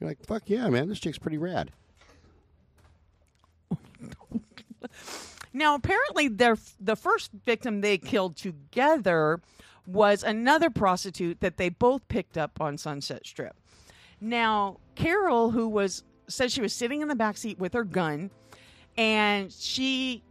you're 0.00 0.08
like, 0.08 0.24
fuck 0.24 0.42
yeah, 0.46 0.68
man. 0.68 0.88
This 0.88 1.00
chick's 1.00 1.18
pretty 1.18 1.38
rad. 1.38 1.70
Now, 5.56 5.74
apparently, 5.74 6.28
their 6.28 6.58
the 6.78 6.96
first 6.96 7.30
victim 7.32 7.80
they 7.80 7.96
killed 7.96 8.36
together 8.36 9.40
was 9.86 10.22
another 10.22 10.68
prostitute 10.68 11.40
that 11.40 11.56
they 11.56 11.70
both 11.70 12.06
picked 12.08 12.36
up 12.36 12.60
on 12.60 12.76
Sunset 12.76 13.26
Strip. 13.26 13.56
Now, 14.20 14.78
Carol, 14.94 15.50
who 15.50 15.68
was 15.68 16.04
said 16.28 16.50
she 16.50 16.60
was 16.60 16.72
sitting 16.72 17.02
in 17.02 17.08
the 17.08 17.14
back 17.14 17.36
seat 17.36 17.58
with 17.58 17.74
her 17.74 17.84
gun, 17.84 18.30
and 18.96 19.52
she 19.52 20.22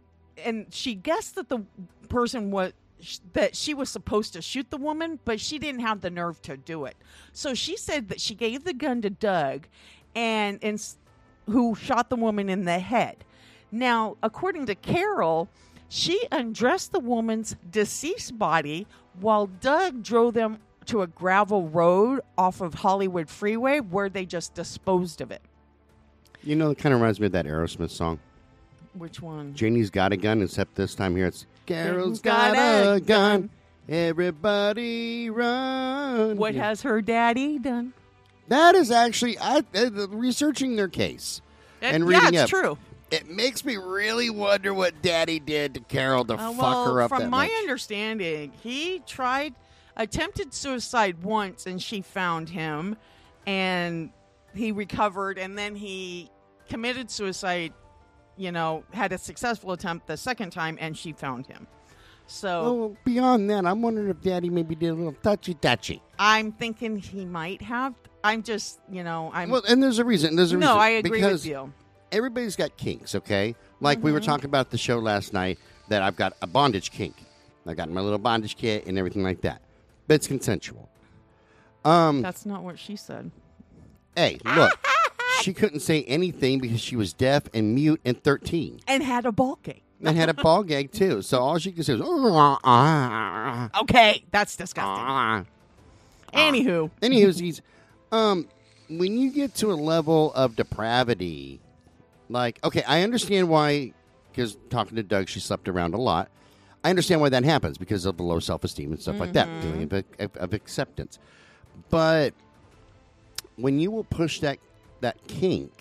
and 0.44 0.66
she 0.70 0.94
guessed 0.94 1.34
that 1.36 1.48
the 1.48 1.60
person 2.08 2.50
was 2.50 2.72
that 3.32 3.54
she 3.54 3.74
was 3.74 3.90
supposed 3.90 4.32
to 4.32 4.42
shoot 4.42 4.70
the 4.70 4.76
woman, 4.76 5.18
but 5.24 5.40
she 5.40 5.58
didn't 5.58 5.80
have 5.80 6.00
the 6.00 6.10
nerve 6.10 6.40
to 6.42 6.56
do 6.56 6.84
it. 6.84 6.96
So 7.32 7.54
she 7.54 7.76
said 7.76 8.08
that 8.08 8.20
she 8.20 8.34
gave 8.34 8.64
the 8.64 8.74
gun 8.74 9.02
to 9.02 9.10
Doug, 9.10 9.66
and 10.14 10.58
and 10.62 10.82
who 11.46 11.74
shot 11.74 12.10
the 12.10 12.16
woman 12.16 12.48
in 12.48 12.64
the 12.64 12.78
head. 12.78 13.24
Now, 13.70 14.16
according 14.22 14.66
to 14.66 14.74
Carol, 14.74 15.48
she 15.88 16.26
undressed 16.32 16.92
the 16.92 17.00
woman's 17.00 17.56
deceased 17.70 18.38
body 18.38 18.86
while 19.20 19.46
Doug 19.46 20.02
drove 20.02 20.34
them 20.34 20.58
to 20.86 21.02
a 21.02 21.06
gravel 21.06 21.68
road 21.68 22.20
off 22.38 22.60
of 22.60 22.74
Hollywood 22.74 23.28
Freeway 23.28 23.80
where 23.80 24.08
they 24.08 24.24
just 24.26 24.54
disposed 24.54 25.20
of 25.20 25.30
it. 25.30 25.42
You 26.42 26.54
know, 26.56 26.70
it 26.70 26.78
kind 26.78 26.94
of 26.94 27.00
reminds 27.00 27.18
me 27.20 27.26
of 27.26 27.32
that 27.32 27.46
Aerosmith 27.46 27.90
song. 27.90 28.20
Which 28.94 29.20
one? 29.20 29.54
Janie's 29.54 29.90
got 29.90 30.12
a 30.12 30.16
gun, 30.16 30.40
except 30.42 30.74
this 30.74 30.94
time 30.94 31.16
here 31.16 31.26
it's 31.26 31.46
Carol's 31.66 32.20
got, 32.20 32.54
got 32.54 32.86
a 32.86 32.92
a 32.94 33.00
gun. 33.00 33.40
gun. 33.42 33.50
Everybody 33.88 35.30
run. 35.30 36.36
What 36.36 36.54
Yeah. 36.54 36.64
has 36.68 36.82
her 36.82 37.00
daddy 37.02 37.58
done? 37.58 37.92
That 38.48 38.74
is 38.74 38.90
actually 38.90 39.38
I 39.38 39.62
uh, 39.74 40.08
researching 40.08 40.76
their 40.76 40.88
case 40.88 41.40
and 41.82 42.04
yeah, 42.04 42.18
reading 42.18 42.34
it's 42.34 42.42
up. 42.44 42.48
true. 42.48 42.78
It 43.10 43.28
makes 43.28 43.64
me 43.64 43.76
really 43.76 44.30
wonder 44.30 44.72
what 44.74 45.00
Daddy 45.02 45.38
did 45.38 45.74
to 45.74 45.80
Carol 45.80 46.24
to 46.24 46.34
Uh, 46.34 46.52
fuck 46.52 46.58
well, 46.60 46.92
her 46.94 47.02
up 47.02 47.08
from 47.10 47.30
my 47.30 47.44
much. 47.46 47.52
understanding, 47.58 48.52
he 48.62 49.00
tried 49.06 49.54
attempted 49.96 50.52
suicide 50.54 51.22
once, 51.22 51.66
and 51.66 51.80
she 51.82 52.00
found 52.02 52.48
him, 52.48 52.96
and 53.46 54.10
he 54.54 54.72
recovered, 54.72 55.38
and 55.38 55.56
then 55.56 55.74
he 55.76 56.30
committed 56.68 57.10
suicide. 57.10 57.72
You 58.38 58.52
know, 58.52 58.84
had 58.92 59.12
a 59.12 59.18
successful 59.18 59.72
attempt 59.72 60.06
the 60.06 60.16
second 60.16 60.50
time, 60.50 60.76
and 60.80 60.96
she 60.96 61.12
found 61.12 61.46
him. 61.46 61.66
So 62.26 62.74
well, 62.74 62.96
beyond 63.04 63.48
that, 63.50 63.64
I'm 63.64 63.80
wondering 63.80 64.08
if 64.10 64.20
Daddy 64.20 64.50
maybe 64.50 64.74
did 64.74 64.88
a 64.90 64.94
little 64.94 65.12
touchy 65.22 65.54
touchy. 65.54 66.02
I'm 66.18 66.52
thinking 66.52 66.98
he 66.98 67.24
might 67.24 67.62
have. 67.62 67.94
I'm 68.24 68.42
just, 68.42 68.80
you 68.90 69.04
know, 69.04 69.30
I'm. 69.32 69.48
Well, 69.48 69.62
and 69.68 69.82
there's 69.82 69.98
a 70.00 70.04
reason. 70.04 70.36
There's 70.36 70.52
a 70.52 70.56
no, 70.56 70.58
reason 70.58 70.74
No, 70.76 70.80
I 70.82 70.88
agree 70.88 71.20
because 71.20 71.42
with 71.44 71.46
you. 71.52 71.72
everybody's 72.12 72.56
got 72.56 72.76
kinks, 72.76 73.14
okay? 73.14 73.54
Like 73.80 74.02
we 74.02 74.12
were 74.12 74.18
Mm-hmm. 74.18 74.26
talking 74.26 74.44
about 74.46 74.70
the 74.70 74.76
show 74.78 74.98
last 74.98 75.32
night 75.32 75.58
that 75.88 76.02
I've 76.02 76.16
got 76.16 76.34
a 76.42 76.46
bondage 76.46 76.90
kink. 76.90 77.14
I 77.66 77.74
got 77.74 77.88
my 77.90 78.00
little 78.00 78.18
bondage 78.18 78.56
kit 78.56 78.86
and 78.86 78.98
everything 78.98 79.22
like 79.22 79.40
that. 79.42 79.62
But 80.06 80.14
it's 80.14 80.26
consensual. 80.26 80.88
Um, 81.84 82.22
That's 82.22 82.44
not 82.46 82.62
what 82.62 82.78
she 82.78 82.96
said. 82.96 83.30
hey, 84.16 84.38
look, 84.44 84.78
she 85.42 85.52
couldn't 85.52 85.80
say 85.80 86.02
anything 86.04 86.58
because 86.58 86.80
she 86.80 86.96
was 86.96 87.12
deaf 87.12 87.44
and 87.54 87.74
mute 87.74 88.00
and 88.04 88.20
13 88.22 88.80
And 88.88 89.02
had 89.02 89.24
a 89.26 89.32
ball 89.32 89.58
game. 89.62 89.80
and 90.02 90.16
had 90.16 90.28
a 90.28 90.34
ball 90.34 90.62
gag 90.64 90.90
too. 90.92 91.22
So 91.22 91.38
all 91.38 91.58
she 91.58 91.70
could 91.72 91.84
say 91.86 91.94
was, 91.94 92.02
"Ah, 92.04 92.58
ah, 92.64 93.80
Okay, 93.82 94.24
that's 94.30 94.56
disgusting. 94.56 95.04
ah." 95.06 95.44
Anywho, 96.32 96.90
Anywho, 97.00 97.38
he's, 97.40 97.62
um, 98.12 98.48
when 98.90 99.16
you 99.16 99.30
get 99.30 99.54
to 99.56 99.70
a 99.72 99.74
level 99.74 100.32
of 100.34 100.56
depravity, 100.56 101.60
like, 102.28 102.58
okay, 102.64 102.82
I 102.82 103.02
understand 103.02 103.48
why, 103.48 103.92
because 104.32 104.56
talking 104.70 104.96
to 104.96 105.02
Doug, 105.02 105.28
she 105.28 105.40
slept 105.40 105.68
around 105.68 105.94
a 105.94 105.98
lot. 105.98 106.28
I 106.86 106.90
understand 106.90 107.20
why 107.20 107.30
that 107.30 107.42
happens 107.42 107.78
because 107.78 108.06
of 108.06 108.16
the 108.16 108.22
low 108.22 108.38
self 108.38 108.62
esteem 108.62 108.92
and 108.92 109.02
stuff 109.02 109.18
like 109.18 109.32
that, 109.32 109.48
mm-hmm. 109.48 109.88
feeling 109.88 110.04
of, 110.20 110.36
of, 110.36 110.52
acceptance. 110.54 111.18
But 111.90 112.32
when 113.56 113.80
you 113.80 113.90
will 113.90 114.04
push 114.04 114.38
that 114.38 114.58
that 115.00 115.16
kink 115.26 115.72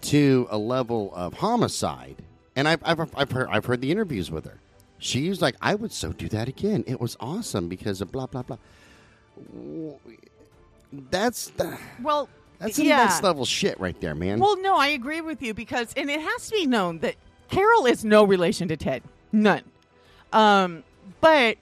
to 0.00 0.48
a 0.48 0.56
level 0.56 1.12
of 1.14 1.34
homicide, 1.34 2.16
and 2.56 2.66
I've 2.66 2.80
I've, 2.82 2.98
I've 3.14 3.30
heard 3.30 3.48
I've 3.50 3.66
heard 3.66 3.82
the 3.82 3.90
interviews 3.90 4.30
with 4.30 4.46
her. 4.46 4.58
She's 4.96 5.42
like, 5.42 5.54
I 5.60 5.74
would 5.74 5.92
so 5.92 6.12
do 6.12 6.30
that 6.30 6.48
again. 6.48 6.82
It 6.86 6.98
was 6.98 7.18
awesome 7.20 7.68
because 7.68 8.00
of 8.00 8.10
blah 8.10 8.26
blah 8.26 8.42
blah. 8.42 8.56
That's 11.10 11.50
the, 11.50 11.76
well, 12.00 12.30
that's 12.58 12.78
yeah. 12.78 13.04
next 13.04 13.22
level 13.22 13.44
shit 13.44 13.78
right 13.78 14.00
there, 14.00 14.14
man. 14.14 14.38
Well, 14.40 14.58
no, 14.62 14.78
I 14.78 14.86
agree 14.88 15.20
with 15.20 15.42
you 15.42 15.52
because, 15.52 15.92
and 15.94 16.08
it 16.08 16.22
has 16.22 16.48
to 16.48 16.54
be 16.54 16.66
known 16.66 17.00
that 17.00 17.16
Carol 17.50 17.84
is 17.84 18.02
no 18.02 18.24
relation 18.24 18.68
to 18.68 18.78
Ted, 18.78 19.02
none. 19.30 19.60
Um, 20.34 20.82
but 21.20 21.56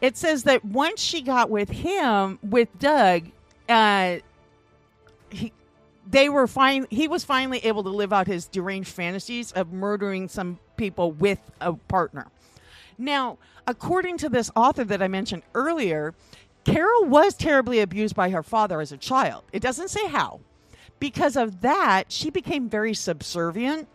it 0.00 0.16
says 0.16 0.44
that 0.44 0.64
once 0.64 1.00
she 1.00 1.20
got 1.20 1.50
with 1.50 1.68
him, 1.68 2.38
with 2.42 2.68
Doug, 2.78 3.24
uh, 3.68 4.16
he, 5.30 5.52
they 6.10 6.28
were 6.28 6.46
fine. 6.46 6.86
He 6.90 7.06
was 7.06 7.22
finally 7.22 7.58
able 7.58 7.82
to 7.82 7.90
live 7.90 8.12
out 8.12 8.26
his 8.26 8.46
deranged 8.46 8.88
fantasies 8.88 9.52
of 9.52 9.72
murdering 9.72 10.28
some 10.28 10.58
people 10.76 11.12
with 11.12 11.38
a 11.60 11.74
partner. 11.74 12.28
Now, 12.96 13.38
according 13.66 14.16
to 14.18 14.28
this 14.28 14.50
author 14.56 14.84
that 14.84 15.02
I 15.02 15.08
mentioned 15.08 15.42
earlier, 15.54 16.14
Carol 16.64 17.04
was 17.04 17.34
terribly 17.34 17.80
abused 17.80 18.16
by 18.16 18.30
her 18.30 18.42
father 18.42 18.80
as 18.80 18.90
a 18.90 18.96
child. 18.96 19.44
It 19.52 19.60
doesn't 19.60 19.88
say 19.88 20.08
how. 20.08 20.40
Because 20.98 21.36
of 21.36 21.60
that, 21.60 22.10
she 22.10 22.30
became 22.30 22.68
very 22.68 22.94
subservient 22.94 23.86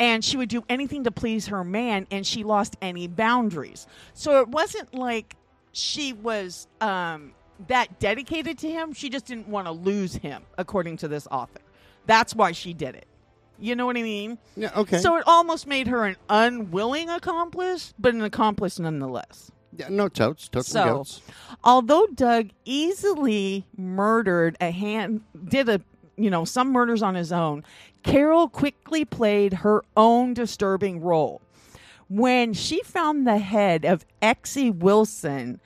and 0.00 0.24
she 0.24 0.36
would 0.36 0.48
do 0.48 0.64
anything 0.68 1.04
to 1.04 1.10
please 1.12 1.46
her 1.48 1.62
man 1.62 2.06
and 2.10 2.26
she 2.26 2.42
lost 2.42 2.76
any 2.82 3.06
boundaries. 3.06 3.86
So 4.14 4.40
it 4.40 4.48
wasn't 4.48 4.92
like 4.94 5.36
she 5.72 6.12
was 6.14 6.66
um, 6.80 7.32
that 7.68 8.00
dedicated 8.00 8.58
to 8.58 8.68
him. 8.70 8.92
She 8.94 9.10
just 9.10 9.26
didn't 9.26 9.46
want 9.48 9.66
to 9.68 9.72
lose 9.72 10.14
him, 10.16 10.42
according 10.58 10.96
to 10.98 11.08
this 11.08 11.28
author. 11.30 11.60
That's 12.06 12.34
why 12.34 12.52
she 12.52 12.72
did 12.74 12.96
it. 12.96 13.06
You 13.58 13.76
know 13.76 13.84
what 13.84 13.98
I 13.98 14.02
mean? 14.02 14.38
Yeah, 14.56 14.70
okay. 14.74 14.98
So 14.98 15.16
it 15.16 15.24
almost 15.26 15.66
made 15.66 15.86
her 15.88 16.06
an 16.06 16.16
unwilling 16.30 17.10
accomplice, 17.10 17.92
but 17.98 18.14
an 18.14 18.22
accomplice 18.22 18.78
nonetheless. 18.78 19.52
yeah, 19.76 19.88
no 19.90 20.08
totes, 20.08 20.48
totes 20.48 20.68
So, 20.68 20.82
goats. 20.82 21.20
although 21.62 22.06
Doug 22.06 22.48
easily 22.64 23.66
murdered 23.76 24.56
a 24.62 24.70
hand, 24.70 25.20
did 25.44 25.68
a 25.68 25.82
you 26.16 26.30
know 26.30 26.44
some 26.46 26.72
murders 26.72 27.02
on 27.02 27.14
his 27.14 27.32
own, 27.32 27.62
Carol 28.02 28.48
quickly 28.48 29.04
played 29.04 29.52
her 29.54 29.84
own 29.96 30.34
disturbing 30.34 31.00
role. 31.00 31.40
When 32.08 32.52
she 32.54 32.82
found 32.82 33.26
the 33.26 33.38
head 33.38 33.84
of 33.84 34.04
Exie 34.20 34.74
Wilson, 34.74 35.60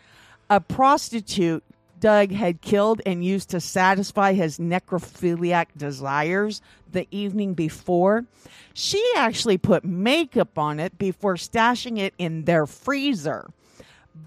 a 0.51 0.61
prostitute 0.61 1.65
Doug 2.01 2.33
had 2.33 2.61
killed 2.61 3.01
and 3.07 3.25
used 3.25 3.49
to 3.51 3.61
satisfy 3.61 4.35
his 4.35 4.59
necrophiliac 4.59 5.69
desires 5.77 6.61
the 6.93 7.09
evening 7.11 7.55
before, 7.55 8.27
she 8.75 9.03
actually 9.17 9.57
put 9.57 9.85
makeup 9.85 10.59
on 10.59 10.81
it 10.81 10.99
before 10.99 11.37
stashing 11.37 11.99
it 11.99 12.13
in 12.19 12.45
their 12.45 12.67
freezer 12.67 13.49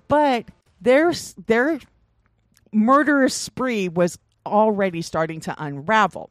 but 0.08 0.46
their 0.82 1.14
their 1.48 1.80
murderous 2.72 3.34
spree 3.34 3.88
was 3.88 4.18
already 4.46 5.02
starting 5.02 5.40
to 5.42 5.56
unravel. 5.58 6.30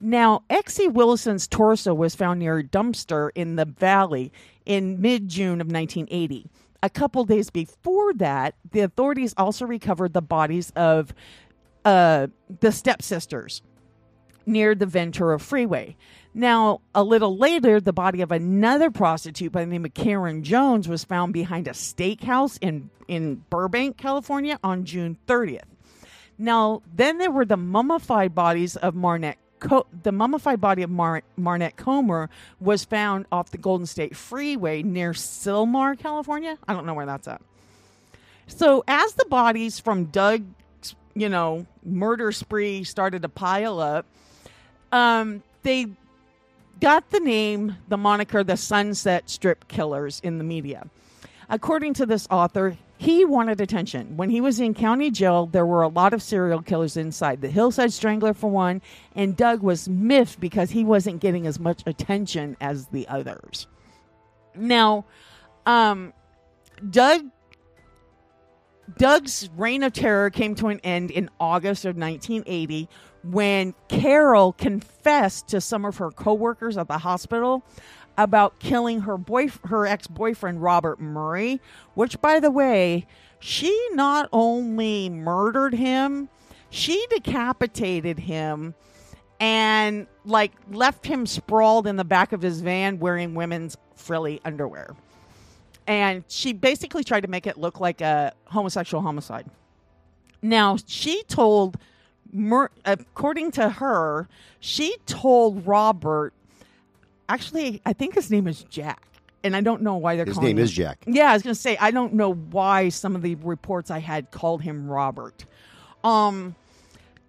Now, 0.00 0.42
Exie 0.50 0.92
Wilson's 0.92 1.48
torso 1.48 1.94
was 1.94 2.14
found 2.14 2.40
near 2.40 2.58
a 2.58 2.64
dumpster 2.64 3.30
in 3.34 3.56
the 3.56 3.64
valley 3.64 4.30
in 4.64 5.00
mid 5.00 5.28
June 5.28 5.60
of 5.60 5.68
1980. 5.68 6.50
A 6.82 6.90
couple 6.90 7.24
days 7.24 7.50
before 7.50 8.12
that, 8.14 8.54
the 8.70 8.80
authorities 8.80 9.34
also 9.36 9.64
recovered 9.64 10.12
the 10.12 10.22
bodies 10.22 10.70
of 10.76 11.14
uh, 11.84 12.26
the 12.60 12.70
stepsisters 12.70 13.62
near 14.44 14.74
the 14.74 14.86
Ventura 14.86 15.40
Freeway. 15.40 15.96
Now, 16.34 16.80
a 16.94 17.02
little 17.02 17.36
later, 17.36 17.80
the 17.80 17.92
body 17.92 18.20
of 18.20 18.30
another 18.30 18.90
prostitute 18.90 19.52
by 19.52 19.64
the 19.64 19.70
name 19.70 19.84
of 19.84 19.94
Karen 19.94 20.44
Jones 20.44 20.86
was 20.86 21.02
found 21.02 21.32
behind 21.32 21.66
a 21.66 21.72
steakhouse 21.72 22.58
in, 22.60 22.90
in 23.08 23.42
Burbank, 23.50 23.96
California 23.96 24.58
on 24.62 24.84
June 24.84 25.16
30th. 25.26 25.62
Now, 26.38 26.82
then 26.94 27.18
there 27.18 27.30
were 27.30 27.46
the 27.46 27.56
mummified 27.56 28.34
bodies 28.34 28.76
of 28.76 28.94
Marnette. 28.94 29.38
Co- 29.58 29.86
the 30.02 30.12
mummified 30.12 30.60
body 30.60 30.82
of 30.82 30.90
Mar- 30.90 31.22
Marnette 31.36 31.76
Comer 31.76 32.28
was 32.60 32.84
found 32.84 33.26
off 33.32 33.50
the 33.50 33.58
Golden 33.58 33.86
State 33.86 34.14
Freeway 34.16 34.82
near 34.82 35.12
Sylmar, 35.12 35.98
California. 35.98 36.58
I 36.68 36.72
don't 36.72 36.86
know 36.86 36.94
where 36.94 37.06
that's 37.06 37.26
at. 37.26 37.40
So, 38.46 38.84
as 38.86 39.14
the 39.14 39.24
bodies 39.26 39.80
from 39.80 40.06
Doug's, 40.06 40.94
you 41.14 41.28
know, 41.28 41.66
murder 41.84 42.32
spree 42.32 42.84
started 42.84 43.22
to 43.22 43.28
pile 43.28 43.80
up, 43.80 44.06
um, 44.92 45.42
they 45.62 45.88
got 46.80 47.10
the 47.10 47.20
name, 47.20 47.76
the 47.88 47.96
moniker, 47.96 48.44
the 48.44 48.56
Sunset 48.56 49.28
Strip 49.28 49.66
Killers 49.68 50.20
in 50.22 50.38
the 50.38 50.44
media. 50.44 50.86
According 51.48 51.94
to 51.94 52.06
this 52.06 52.26
author, 52.30 52.76
he 52.98 53.24
wanted 53.24 53.60
attention. 53.60 54.16
When 54.16 54.30
he 54.30 54.40
was 54.40 54.58
in 54.58 54.74
county 54.74 55.10
jail, 55.10 55.46
there 55.46 55.66
were 55.66 55.82
a 55.82 55.88
lot 55.88 56.14
of 56.14 56.22
serial 56.22 56.62
killers 56.62 56.96
inside. 56.96 57.40
The 57.40 57.48
Hillside 57.48 57.92
Strangler, 57.92 58.32
for 58.32 58.50
one, 58.50 58.80
and 59.14 59.36
Doug 59.36 59.62
was 59.62 59.88
miffed 59.88 60.40
because 60.40 60.70
he 60.70 60.84
wasn't 60.84 61.20
getting 61.20 61.46
as 61.46 61.60
much 61.60 61.82
attention 61.86 62.56
as 62.60 62.86
the 62.88 63.06
others. 63.08 63.66
Now, 64.54 65.04
um, 65.66 66.12
Doug 66.88 67.26
Doug's 68.98 69.50
reign 69.56 69.82
of 69.82 69.92
terror 69.92 70.30
came 70.30 70.54
to 70.56 70.68
an 70.68 70.80
end 70.80 71.10
in 71.10 71.28
August 71.40 71.84
of 71.84 71.96
1980 71.96 72.88
when 73.24 73.74
Carol 73.88 74.52
confessed 74.52 75.48
to 75.48 75.60
some 75.60 75.84
of 75.84 75.96
her 75.96 76.12
coworkers 76.12 76.76
at 76.76 76.86
the 76.86 76.98
hospital 76.98 77.64
about 78.18 78.58
killing 78.58 79.00
her 79.00 79.18
boy 79.18 79.48
her 79.64 79.86
ex-boyfriend 79.86 80.62
Robert 80.62 81.00
Murray, 81.00 81.60
which 81.94 82.20
by 82.20 82.40
the 82.40 82.50
way, 82.50 83.06
she 83.38 83.88
not 83.92 84.28
only 84.32 85.08
murdered 85.08 85.74
him, 85.74 86.28
she 86.70 87.06
decapitated 87.10 88.18
him 88.18 88.74
and 89.38 90.06
like 90.24 90.52
left 90.70 91.06
him 91.06 91.26
sprawled 91.26 91.86
in 91.86 91.96
the 91.96 92.04
back 92.04 92.32
of 92.32 92.40
his 92.40 92.60
van 92.62 92.98
wearing 92.98 93.34
women's 93.34 93.76
frilly 93.94 94.40
underwear 94.44 94.96
and 95.86 96.24
she 96.28 96.52
basically 96.52 97.04
tried 97.04 97.20
to 97.20 97.28
make 97.28 97.46
it 97.46 97.56
look 97.56 97.80
like 97.80 98.00
a 98.00 98.32
homosexual 98.46 99.02
homicide. 99.02 99.46
Now, 100.42 100.76
she 100.86 101.22
told, 101.24 101.78
according 102.84 103.52
to 103.52 103.68
her, 103.68 104.28
she 104.60 104.96
told 105.06 105.66
Robert, 105.66 106.32
actually, 107.28 107.80
I 107.84 107.92
think 107.92 108.14
his 108.14 108.30
name 108.30 108.46
is 108.46 108.62
Jack. 108.64 109.02
And 109.44 109.54
I 109.54 109.60
don't 109.60 109.82
know 109.82 109.96
why 109.96 110.16
they're 110.16 110.24
His 110.24 110.34
calling 110.34 110.48
name 110.48 110.58
him- 110.58 110.64
is 110.64 110.72
Jack. 110.72 111.04
Yeah, 111.06 111.30
I 111.30 111.34
was 111.34 111.42
going 111.42 111.54
to 111.54 111.60
say, 111.60 111.76
I 111.76 111.92
don't 111.92 112.14
know 112.14 112.34
why 112.34 112.88
some 112.88 113.14
of 113.14 113.22
the 113.22 113.36
reports 113.36 113.90
I 113.92 114.00
had 114.00 114.30
called 114.32 114.62
him 114.62 114.88
Robert. 114.88 115.44
Um, 116.02 116.56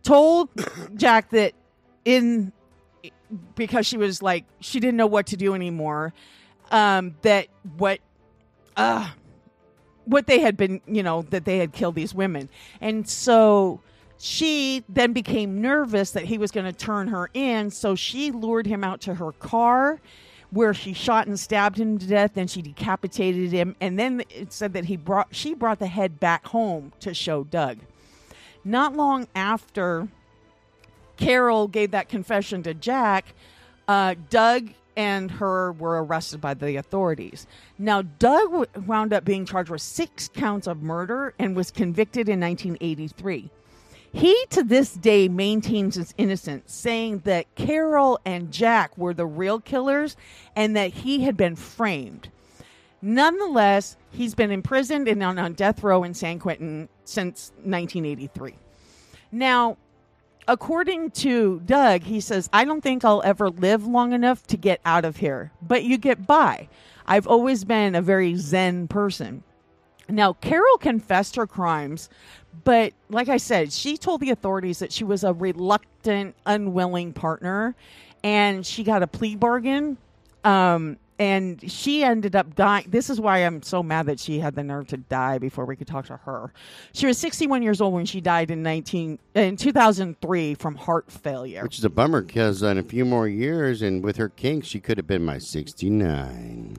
told 0.01 0.49
Jack 0.95 1.29
that 1.31 1.53
in, 2.05 2.51
because 3.55 3.86
she 3.86 3.97
was 3.97 4.21
like, 4.23 4.45
she 4.62 4.79
didn't 4.79 4.97
know 4.97 5.05
what 5.05 5.27
to 5.27 5.38
do 5.38 5.53
anymore, 5.53 6.13
um, 6.71 7.15
that 7.21 7.47
what 7.77 7.99
uh, 8.77 9.10
what 10.05 10.25
they 10.27 10.39
had 10.39 10.55
been, 10.57 10.81
you 10.88 11.03
know, 11.03 11.21
that 11.23 11.45
they 11.45 11.57
had 11.60 11.71
killed 11.73 11.95
these 11.95 12.13
women. 12.15 12.49
And 12.81 13.07
so 13.07 13.81
she 14.19 14.84
then 14.89 15.13
became 15.13 15.62
nervous 15.62 16.12
that 16.12 16.25
he 16.25 16.38
was 16.38 16.51
going 16.51 16.65
to 16.65 16.73
turn 16.73 17.08
her 17.08 17.30
in. 17.34 17.69
So 17.69 17.95
she 17.95 18.32
lured 18.32 18.65
him 18.65 18.84
out 18.84 19.01
to 19.01 19.15
her 19.15 19.32
car 19.34 19.99
where 20.49 20.73
she 20.73 20.93
shot 20.93 21.27
and 21.27 21.39
stabbed 21.39 21.77
him 21.77 21.97
to 21.97 22.08
death. 22.08 22.32
Then 22.34 22.47
she 22.47 22.62
decapitated 22.62 23.51
him. 23.51 23.75
And 23.80 23.99
then 23.99 24.23
it 24.30 24.53
said 24.53 24.73
that 24.73 24.86
he 24.86 24.97
brought, 24.97 25.27
she 25.32 25.53
brought 25.53 25.80
the 25.80 25.88
head 25.88 26.19
back 26.19 26.47
home 26.47 26.93
to 27.01 27.13
show 27.13 27.43
Doug. 27.43 27.80
Not 28.63 28.95
long 28.95 29.27
after 29.36 30.08
Carol 31.17 31.67
gave 31.67 31.91
that 31.91 32.10
confession 32.10 32.63
to 32.63 32.73
Jack, 32.73 33.34
uh, 33.88 34.15
Doug 34.30 34.69
and 34.95 35.30
her 35.30 35.73
were 35.73 36.03
arrested 36.03 36.41
by 36.41 36.56
the 36.56 36.75
authorities. 36.75 37.45
Now, 37.77 38.01
Doug 38.01 38.67
wound 38.88 39.13
up 39.13 39.23
being 39.23 39.45
charged 39.45 39.69
with 39.69 39.82
six 39.82 40.27
counts 40.27 40.65
of 40.65 40.82
murder 40.82 41.36
and 41.38 41.56
was 41.56 41.69
convicted 41.69 42.27
in 42.27 42.39
1983. 42.39 43.51
He 44.13 44.36
to 44.52 44.63
this 44.63 44.93
day 44.93 45.28
maintains 45.28 45.96
his 45.96 46.13
innocence, 46.17 46.74
saying 46.74 47.20
that 47.20 47.54
Carol 47.56 48.20
and 48.26 48.52
Jack 48.52 48.98
were 48.98 49.13
the 49.13 49.26
real 49.26 49.60
killers 49.60 50.15
and 50.56 50.76
that 50.76 50.91
he 50.93 51.24
had 51.24 51.38
been 51.38 51.56
framed. 51.56 52.30
Nonetheless, 53.02 53.96
he's 54.12 54.34
been 54.34 54.52
imprisoned 54.52 55.08
and 55.08 55.22
on, 55.22 55.38
on 55.38 55.54
death 55.54 55.84
row 55.84 56.04
in 56.04 56.13
San 56.13 56.39
Quentin 56.39 56.89
since 57.06 57.52
1983. 57.58 58.56
Now, 59.32 59.78
according 60.48 61.12
to 61.12 61.62
Doug, 61.65 62.04
he 62.04 62.20
says, 62.20 62.50
I 62.52 62.65
don't 62.65 62.82
think 62.82 63.06
I'll 63.06 63.22
ever 63.24 63.50
live 63.50 63.86
long 63.86 64.13
enough 64.13 64.48
to 64.48 64.58
get 64.58 64.82
out 64.86 65.06
of 65.06 65.17
here, 65.17 65.52
but 65.62 65.84
you 65.84 65.98
get 65.98 66.26
by. 66.26 66.70
I've 67.06 67.28
always 67.28 67.63
been 67.63 67.93
a 67.93 68.02
very 68.02 68.36
Zen 68.36 68.88
person. 68.88 69.43
Now, 70.10 70.34
Carol 70.34 70.78
confessed 70.78 71.36
her 71.36 71.48
crimes, 71.48 72.10
but 72.63 72.93
like 73.10 73.30
I 73.30 73.38
said, 73.38 73.72
she 73.72 73.98
told 73.98 74.22
the 74.22 74.32
authorities 74.32 74.80
that 74.80 74.91
she 74.91 75.04
was 75.04 75.24
a 75.24 75.34
reluctant, 75.34 76.36
unwilling 76.46 77.13
partner, 77.13 77.76
and 78.24 78.65
she 78.65 78.84
got 78.84 79.04
a 79.04 79.08
plea 79.08 79.36
bargain. 79.36 79.98
Um, 80.43 80.98
and 81.20 81.70
she 81.70 82.04
ended 82.04 82.36
up 82.36 82.56
dying. 82.56 82.86
This 82.89 83.10
is 83.10 83.20
why 83.20 83.39
I'm 83.39 83.62
so 83.63 83.82
mad 83.82 84.06
that 84.06 84.20
she 84.20 84.39
had 84.39 84.56
the 84.56 84.63
nerve 84.63 84.88
to 84.88 84.98
die 84.98 85.38
before 85.39 85.65
we 85.65 85.76
could 85.76 85.88
talk 85.88 86.06
to 86.08 86.17
her. 86.17 86.54
She 86.93 87.08
was 87.08 87.17
61 87.17 87.63
years 87.63 87.82
old 87.82 87.93
when 87.93 88.06
she 88.06 88.22
died 88.22 88.52
in 88.52 88.62
19 88.62 89.17
in 89.34 89.58
2003 89.58 90.54
from 90.56 90.76
heart 90.76 91.12
failure. 91.12 91.63
Which 91.63 91.80
is 91.80 91.86
a 91.86 91.89
bummer 91.89 92.22
because 92.22 92.62
in 92.62 92.78
a 92.78 92.84
few 92.84 93.06
more 93.06 93.28
years 93.28 93.82
and 93.82 94.04
with 94.04 94.17
her 94.17 94.30
kinks, 94.30 94.67
she 94.67 94.80
could 94.80 94.98
have 94.98 95.08
been 95.08 95.26
my 95.26 95.39
69. 95.39 96.78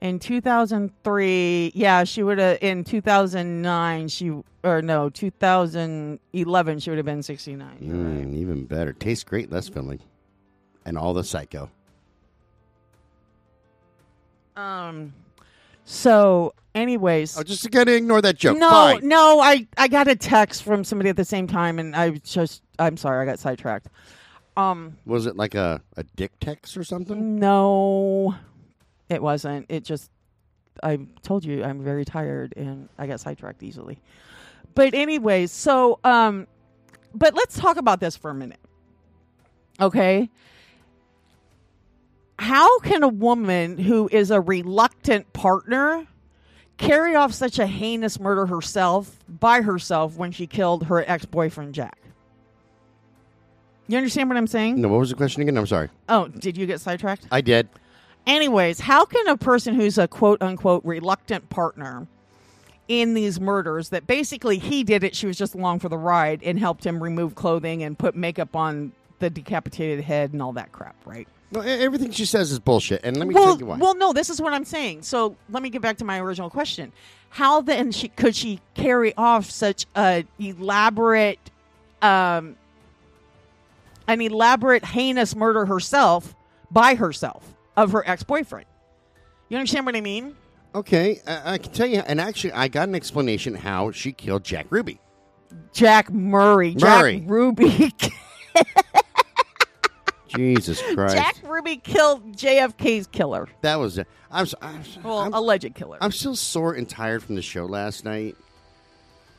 In 0.00 0.18
2003, 0.18 1.72
yeah, 1.74 2.04
she 2.04 2.22
would 2.22 2.38
have. 2.38 2.58
In 2.60 2.84
2009, 2.84 4.08
she 4.08 4.30
or 4.62 4.82
no, 4.82 5.08
2011, 5.08 6.78
she 6.80 6.90
would 6.90 6.96
have 6.98 7.06
been 7.06 7.22
69. 7.22 7.78
You're 7.80 7.96
right. 7.96 8.26
Mm, 8.26 8.34
even 8.34 8.64
better. 8.66 8.92
Tastes 8.92 9.24
great, 9.24 9.50
less 9.50 9.68
filling. 9.68 10.00
And 10.84 10.98
all 10.98 11.14
the 11.14 11.24
psycho. 11.24 11.70
Um. 14.56 15.12
So, 15.86 16.54
anyways, 16.74 17.36
Oh, 17.38 17.42
just 17.42 17.62
to 17.64 17.68
gotta 17.70 17.94
ignore 17.94 18.22
that 18.22 18.36
joke. 18.38 18.56
no, 18.58 18.70
Fine. 18.70 19.06
no, 19.08 19.40
I 19.40 19.66
I 19.76 19.88
got 19.88 20.08
a 20.08 20.16
text 20.16 20.62
from 20.62 20.84
somebody 20.84 21.10
at 21.10 21.16
the 21.16 21.24
same 21.24 21.46
time, 21.46 21.78
and 21.78 21.94
I 21.96 22.10
just 22.10 22.62
I'm 22.78 22.96
sorry, 22.96 23.22
I 23.22 23.30
got 23.30 23.38
sidetracked. 23.38 23.88
Um, 24.56 24.96
Was 25.04 25.26
it 25.26 25.36
like 25.36 25.54
a, 25.56 25.82
a 25.96 26.04
dick 26.14 26.30
text 26.40 26.76
or 26.76 26.84
something? 26.84 27.38
no, 27.40 28.34
it 29.08 29.22
wasn't. 29.22 29.66
It 29.68 29.84
just 29.84 30.10
I 30.82 30.98
told 31.22 31.44
you 31.44 31.62
I'm 31.62 31.82
very 31.82 32.04
tired 32.04 32.54
and 32.56 32.88
I 32.98 33.06
got 33.06 33.20
sidetracked 33.20 33.62
easily. 33.62 33.98
But 34.74 34.94
anyways, 34.94 35.52
so 35.52 36.00
um, 36.04 36.46
but 37.14 37.34
let's 37.34 37.58
talk 37.58 37.76
about 37.76 38.00
this 38.00 38.16
for 38.16 38.30
a 38.30 38.34
minute, 38.34 38.60
okay? 39.80 40.30
How 42.38 42.80
can 42.80 43.04
a 43.04 43.08
woman 43.08 43.78
who 43.78 44.08
is 44.10 44.32
a 44.32 44.40
reluctant 44.40 45.32
partner 45.32 46.06
carry 46.76 47.14
off 47.14 47.32
such 47.32 47.60
a 47.60 47.66
heinous 47.66 48.18
murder 48.18 48.46
herself 48.46 49.16
by 49.28 49.62
herself 49.62 50.16
when 50.16 50.32
she 50.32 50.48
killed 50.48 50.86
her 50.86 51.08
ex 51.08 51.24
boyfriend 51.24 51.74
Jack? 51.74 51.98
You 53.86 53.98
understand 53.98 54.28
what 54.28 54.36
I'm 54.38 54.46
saying? 54.46 54.80
No, 54.80 54.88
what 54.88 54.98
was 54.98 55.10
the 55.10 55.16
question 55.16 55.42
again? 55.42 55.56
I'm 55.56 55.66
sorry. 55.66 55.90
Oh, 56.08 56.26
did 56.26 56.56
you 56.56 56.66
get 56.66 56.80
sidetracked? 56.80 57.28
I 57.30 57.42
did. 57.42 57.68
Anyways, 58.26 58.80
how 58.80 59.04
can 59.04 59.26
a 59.28 59.36
person 59.36 59.74
who's 59.74 59.98
a 59.98 60.08
quote 60.08 60.40
unquote 60.42 60.84
reluctant 60.84 61.50
partner 61.50 62.06
in 62.88 63.14
these 63.14 63.40
murders 63.40 63.90
that 63.90 64.06
basically 64.06 64.58
he 64.58 64.84
did 64.84 65.04
it, 65.04 65.14
she 65.14 65.26
was 65.26 65.36
just 65.36 65.54
along 65.54 65.78
for 65.78 65.88
the 65.88 65.98
ride 65.98 66.42
and 66.42 66.58
helped 66.58 66.84
him 66.84 67.02
remove 67.02 67.34
clothing 67.34 67.82
and 67.82 67.98
put 67.98 68.14
makeup 68.14 68.54
on 68.56 68.92
the 69.18 69.30
decapitated 69.30 70.04
head 70.04 70.32
and 70.32 70.42
all 70.42 70.52
that 70.52 70.72
crap, 70.72 70.96
right? 71.06 71.26
No, 71.50 71.62
e- 71.62 71.68
everything 71.68 72.10
she 72.10 72.24
says 72.24 72.50
is 72.50 72.58
bullshit, 72.58 73.00
and 73.04 73.16
let 73.16 73.28
me 73.28 73.34
well, 73.34 73.44
tell 73.44 73.58
you 73.58 73.66
why. 73.66 73.76
well, 73.76 73.94
no, 73.94 74.12
this 74.12 74.28
is 74.28 74.40
what 74.40 74.52
I'm 74.52 74.64
saying. 74.64 75.02
So 75.02 75.36
let 75.50 75.62
me 75.62 75.70
get 75.70 75.82
back 75.82 75.98
to 75.98 76.04
my 76.04 76.18
original 76.18 76.50
question: 76.50 76.92
How 77.30 77.60
then 77.60 77.92
she, 77.92 78.08
could 78.08 78.34
she 78.34 78.60
carry 78.74 79.14
off 79.16 79.50
such 79.50 79.86
a 79.96 80.24
elaborate, 80.38 81.38
um, 82.02 82.56
an 84.08 84.20
elaborate 84.20 84.84
heinous 84.84 85.36
murder 85.36 85.66
herself 85.66 86.34
by 86.70 86.96
herself 86.96 87.53
of 87.76 87.92
her 87.92 88.06
ex 88.08 88.22
boyfriend? 88.22 88.66
You 89.48 89.58
understand 89.58 89.86
what 89.86 89.96
I 89.96 90.00
mean? 90.00 90.36
okay, 90.74 91.20
I, 91.26 91.54
I 91.54 91.58
can 91.58 91.72
tell 91.72 91.86
you, 91.86 92.00
and 92.00 92.20
actually, 92.20 92.52
I 92.52 92.68
got 92.68 92.88
an 92.88 92.94
explanation 92.94 93.54
how 93.54 93.90
she 93.90 94.12
killed 94.12 94.44
Jack 94.44 94.66
Ruby. 94.70 95.00
Jack 95.72 96.10
Murray, 96.10 96.74
Murray. 96.74 97.20
Jack 97.20 97.30
Ruby, 97.30 97.94
Jesus 100.36 100.82
Christ, 100.94 101.14
Jack 101.14 101.36
Ruby 101.44 101.76
killed 101.76 102.36
JFK's 102.36 103.06
killer, 103.06 103.48
that 103.60 103.76
was. 103.76 103.98
it. 103.98 104.08
I'm, 104.30 104.46
I'm, 104.60 104.82
well, 105.04 105.18
I'm, 105.18 105.32
alleged 105.32 105.74
killer. 105.76 105.98
I'm 106.00 106.10
still 106.10 106.34
sore 106.34 106.74
and 106.74 106.88
tired 106.88 107.22
from 107.22 107.36
the 107.36 107.42
show 107.42 107.66
last 107.66 108.04
night. 108.04 108.36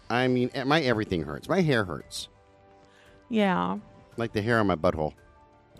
I 0.10 0.30
mean, 0.30 0.52
eh, 0.54 0.64
my 0.64 0.82
everything 0.82 1.24
hurts. 1.24 1.50
My 1.50 1.60
hair 1.62 1.84
hurts, 1.84 2.30
yeah. 3.30 3.78
like 4.16 4.32
the 4.32 4.42
hair 4.42 4.60
on 4.60 4.68
my 4.68 4.76
butthole. 4.76 5.14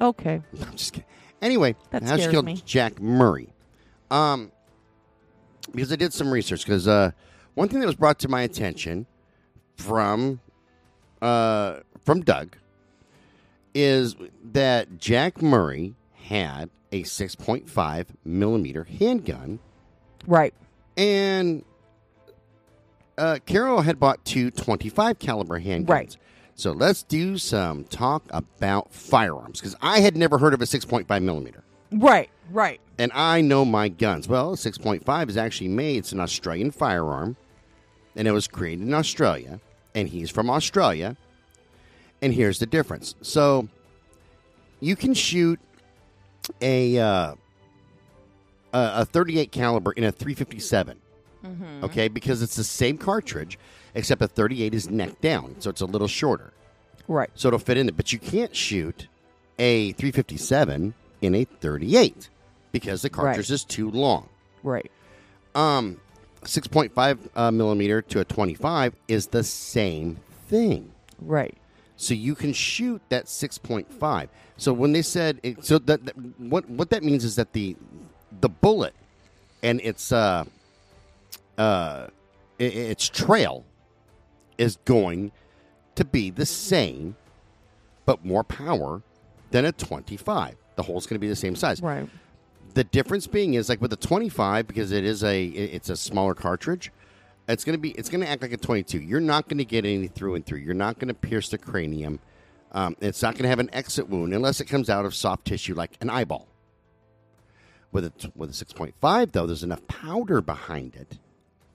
Okay. 0.02 0.42
I'm 0.62 0.76
just 0.76 0.94
kidding. 0.94 1.08
Anyway, 1.46 1.76
That 1.92 2.02
how 2.04 2.18
she 2.18 2.28
killed 2.28 2.46
me. 2.46 2.62
Jack 2.66 3.00
Murray. 3.00 3.50
Um, 4.10 4.52
because 5.74 5.92
I 5.92 5.96
did 5.96 6.12
some 6.12 6.32
research. 6.32 6.66
Because 6.66 6.88
uh, 6.88 7.12
one 7.54 7.70
thing 7.70 7.80
that 7.82 7.86
was 7.86 7.96
brought 7.96 8.18
to 8.20 8.28
my 8.28 8.42
attention 8.42 9.06
from 9.78 10.40
uh, 11.22 11.82
from 12.04 12.22
Doug 12.22 12.56
is 13.76 14.16
that 14.52 14.98
Jack 14.98 15.42
Murray 15.42 15.94
had 16.24 16.70
a 16.92 17.04
6.5 17.04 18.06
millimeter 18.24 18.86
handgun, 18.86 19.60
Right. 20.26 20.54
and 20.98 21.64
uh, 23.18 23.40
Carol 23.46 23.82
had 23.82 24.00
bought 24.00 24.24
two 24.26 24.50
25 24.50 25.20
caliber 25.20 25.60
handguns. 25.60 25.90
Right. 25.90 26.18
So 26.56 26.72
let's 26.72 27.04
do 27.04 27.38
some 27.38 27.84
talk 27.84 28.24
about 28.30 28.94
firearms 28.94 29.60
because 29.60 29.76
I 29.82 30.00
had 30.00 30.16
never 30.16 30.38
heard 30.38 30.54
of 30.54 30.62
a 30.62 30.66
6.5 30.66 31.22
millimeter. 31.22 31.64
Right. 31.92 32.30
Right. 32.50 32.80
And 32.98 33.12
I 33.14 33.42
know 33.42 33.66
my 33.66 33.90
guns. 33.90 34.28
Well, 34.28 34.56
6.5 34.56 35.30
is 35.30 35.38
actually 35.38 35.68
made. 35.68 35.98
It's 35.98 36.12
an 36.14 36.20
Australian 36.22 36.72
firearm, 36.72 37.36
and 38.16 38.28
it 38.28 38.32
was 38.32 38.48
created 38.48 38.88
in 38.88 38.94
Australia. 38.94 39.60
And 39.94 40.08
he's 40.08 40.30
from 40.30 40.50
Australia. 40.50 41.18
And 42.22 42.34
here's 42.34 42.60
the 42.60 42.66
difference. 42.66 43.16
So 43.22 43.68
you 44.80 44.96
can 44.96 45.14
shoot 45.14 45.60
a 46.62 46.98
uh, 46.98 47.36
a 48.74 48.92
a 49.02 49.06
38 49.06 49.52
caliber 49.52 49.92
in 49.92 50.04
a 50.06 50.12
357. 50.12 51.00
Okay, 51.84 52.08
because 52.08 52.42
it's 52.42 52.56
the 52.56 52.64
same 52.64 52.98
cartridge, 52.98 53.58
except 53.94 54.22
a 54.22 54.28
38 54.28 54.74
is 54.74 54.90
neck 54.90 55.22
down, 55.22 55.56
so 55.60 55.70
it's 55.70 55.82
a 55.82 55.86
little 55.86 56.08
shorter 56.08 56.52
Right. 57.08 57.30
so 57.36 57.48
it'll 57.50 57.60
fit 57.60 57.78
in 57.78 57.86
there. 57.88 57.94
But 57.96 58.12
you 58.14 58.20
can't 58.20 58.56
shoot 58.56 59.08
a 59.60 59.92
357 59.94 60.94
in 61.22 61.36
a 61.36 61.44
38 61.46 62.30
because 62.72 63.02
the 63.04 63.10
cartridge 63.10 63.50
Right. 63.50 63.54
is 63.54 63.64
too 63.64 63.90
long. 63.92 64.28
Right. 64.64 64.92
Um, 65.54 65.98
6.5 66.44 67.18
uh, 67.36 67.52
millimeter 67.52 68.02
to 68.02 68.20
a 68.20 68.26
25 68.26 68.96
is 69.08 69.28
the 69.28 69.44
same 69.44 70.18
thing. 70.48 70.92
Right. 71.20 71.56
So 71.98 72.14
you 72.14 72.36
can 72.36 72.52
shoot 72.54 73.02
that 73.10 73.26
6.5. 73.26 74.28
So 74.58 74.74
when 74.74 74.92
they 74.92 75.02
said 75.02 75.40
it, 75.44 75.64
so 75.66 75.78
that, 75.80 76.06
that 76.06 76.16
what 76.40 76.70
what 76.70 76.90
that 76.90 77.04
means 77.04 77.24
is 77.24 77.36
that 77.38 77.54
the 77.54 77.76
the 78.42 78.50
bullet 78.50 78.94
and 79.64 79.80
its 79.82 80.12
uh 80.12 80.44
uh 81.58 82.08
its 82.58 83.10
trail 83.10 83.66
is 84.58 84.78
going 84.86 85.32
to 85.96 86.06
be 86.06 86.30
the 86.30 86.46
same 86.46 87.16
but 88.06 88.24
more 88.24 88.44
power 88.44 89.02
than 89.52 89.66
a 89.66 89.72
25. 89.72 90.56
The 90.76 90.84
hole's 90.84 91.08
going 91.08 91.16
to 91.16 91.20
be 91.20 91.28
the 91.28 91.36
same 91.36 91.56
size. 91.56 91.82
Right. 91.82 92.08
The 92.74 92.84
difference 92.84 93.28
being 93.28 93.54
is 93.54 93.70
like 93.70 93.82
with 93.82 93.92
the 93.92 93.98
25 93.98 94.68
because 94.68 94.92
it 94.92 95.06
is 95.06 95.24
a 95.24 95.46
it's 95.46 95.90
a 95.90 95.96
smaller 95.96 96.36
cartridge. 96.36 96.92
It's 97.48 97.64
going 97.64 97.78
to 97.78 97.82
be 97.82 97.92
it's 97.92 98.10
going 98.10 98.22
to 98.22 98.30
act 98.30 98.42
like 98.42 98.52
a 98.52 98.58
22. 98.58 99.00
You're 99.00 99.22
not 99.22 99.48
going 99.48 99.60
to 99.60 99.66
get 99.66 99.86
any 99.86 100.08
through 100.08 100.36
and 100.36 100.46
through. 100.46 100.60
You're 100.60 100.74
not 100.74 101.00
going 101.00 101.08
to 101.08 101.14
pierce 101.14 101.50
the 101.50 101.58
cranium. 101.58 102.20
Um, 102.74 102.98
it's 103.00 103.22
not 103.22 103.36
going 103.36 103.44
to 103.44 103.50
have 103.50 103.60
an 103.60 103.70
exit 103.72 104.10
wound 104.10 104.34
unless 104.34 104.60
it 104.60 104.66
comes 104.66 104.90
out 104.90 105.06
of 105.06 105.16
soft 105.16 105.46
tissue 105.46 105.74
like 105.74 105.98
an 106.02 106.10
eyeball. 106.10 106.48
With 107.94 108.06
a 108.06 108.32
with 108.36 108.50
a 108.50 108.66
6.5 108.66 109.32
though, 109.32 109.46
there's 109.46 109.64
enough 109.64 109.88
powder 109.88 110.42
behind 110.42 110.96
it 110.96 111.18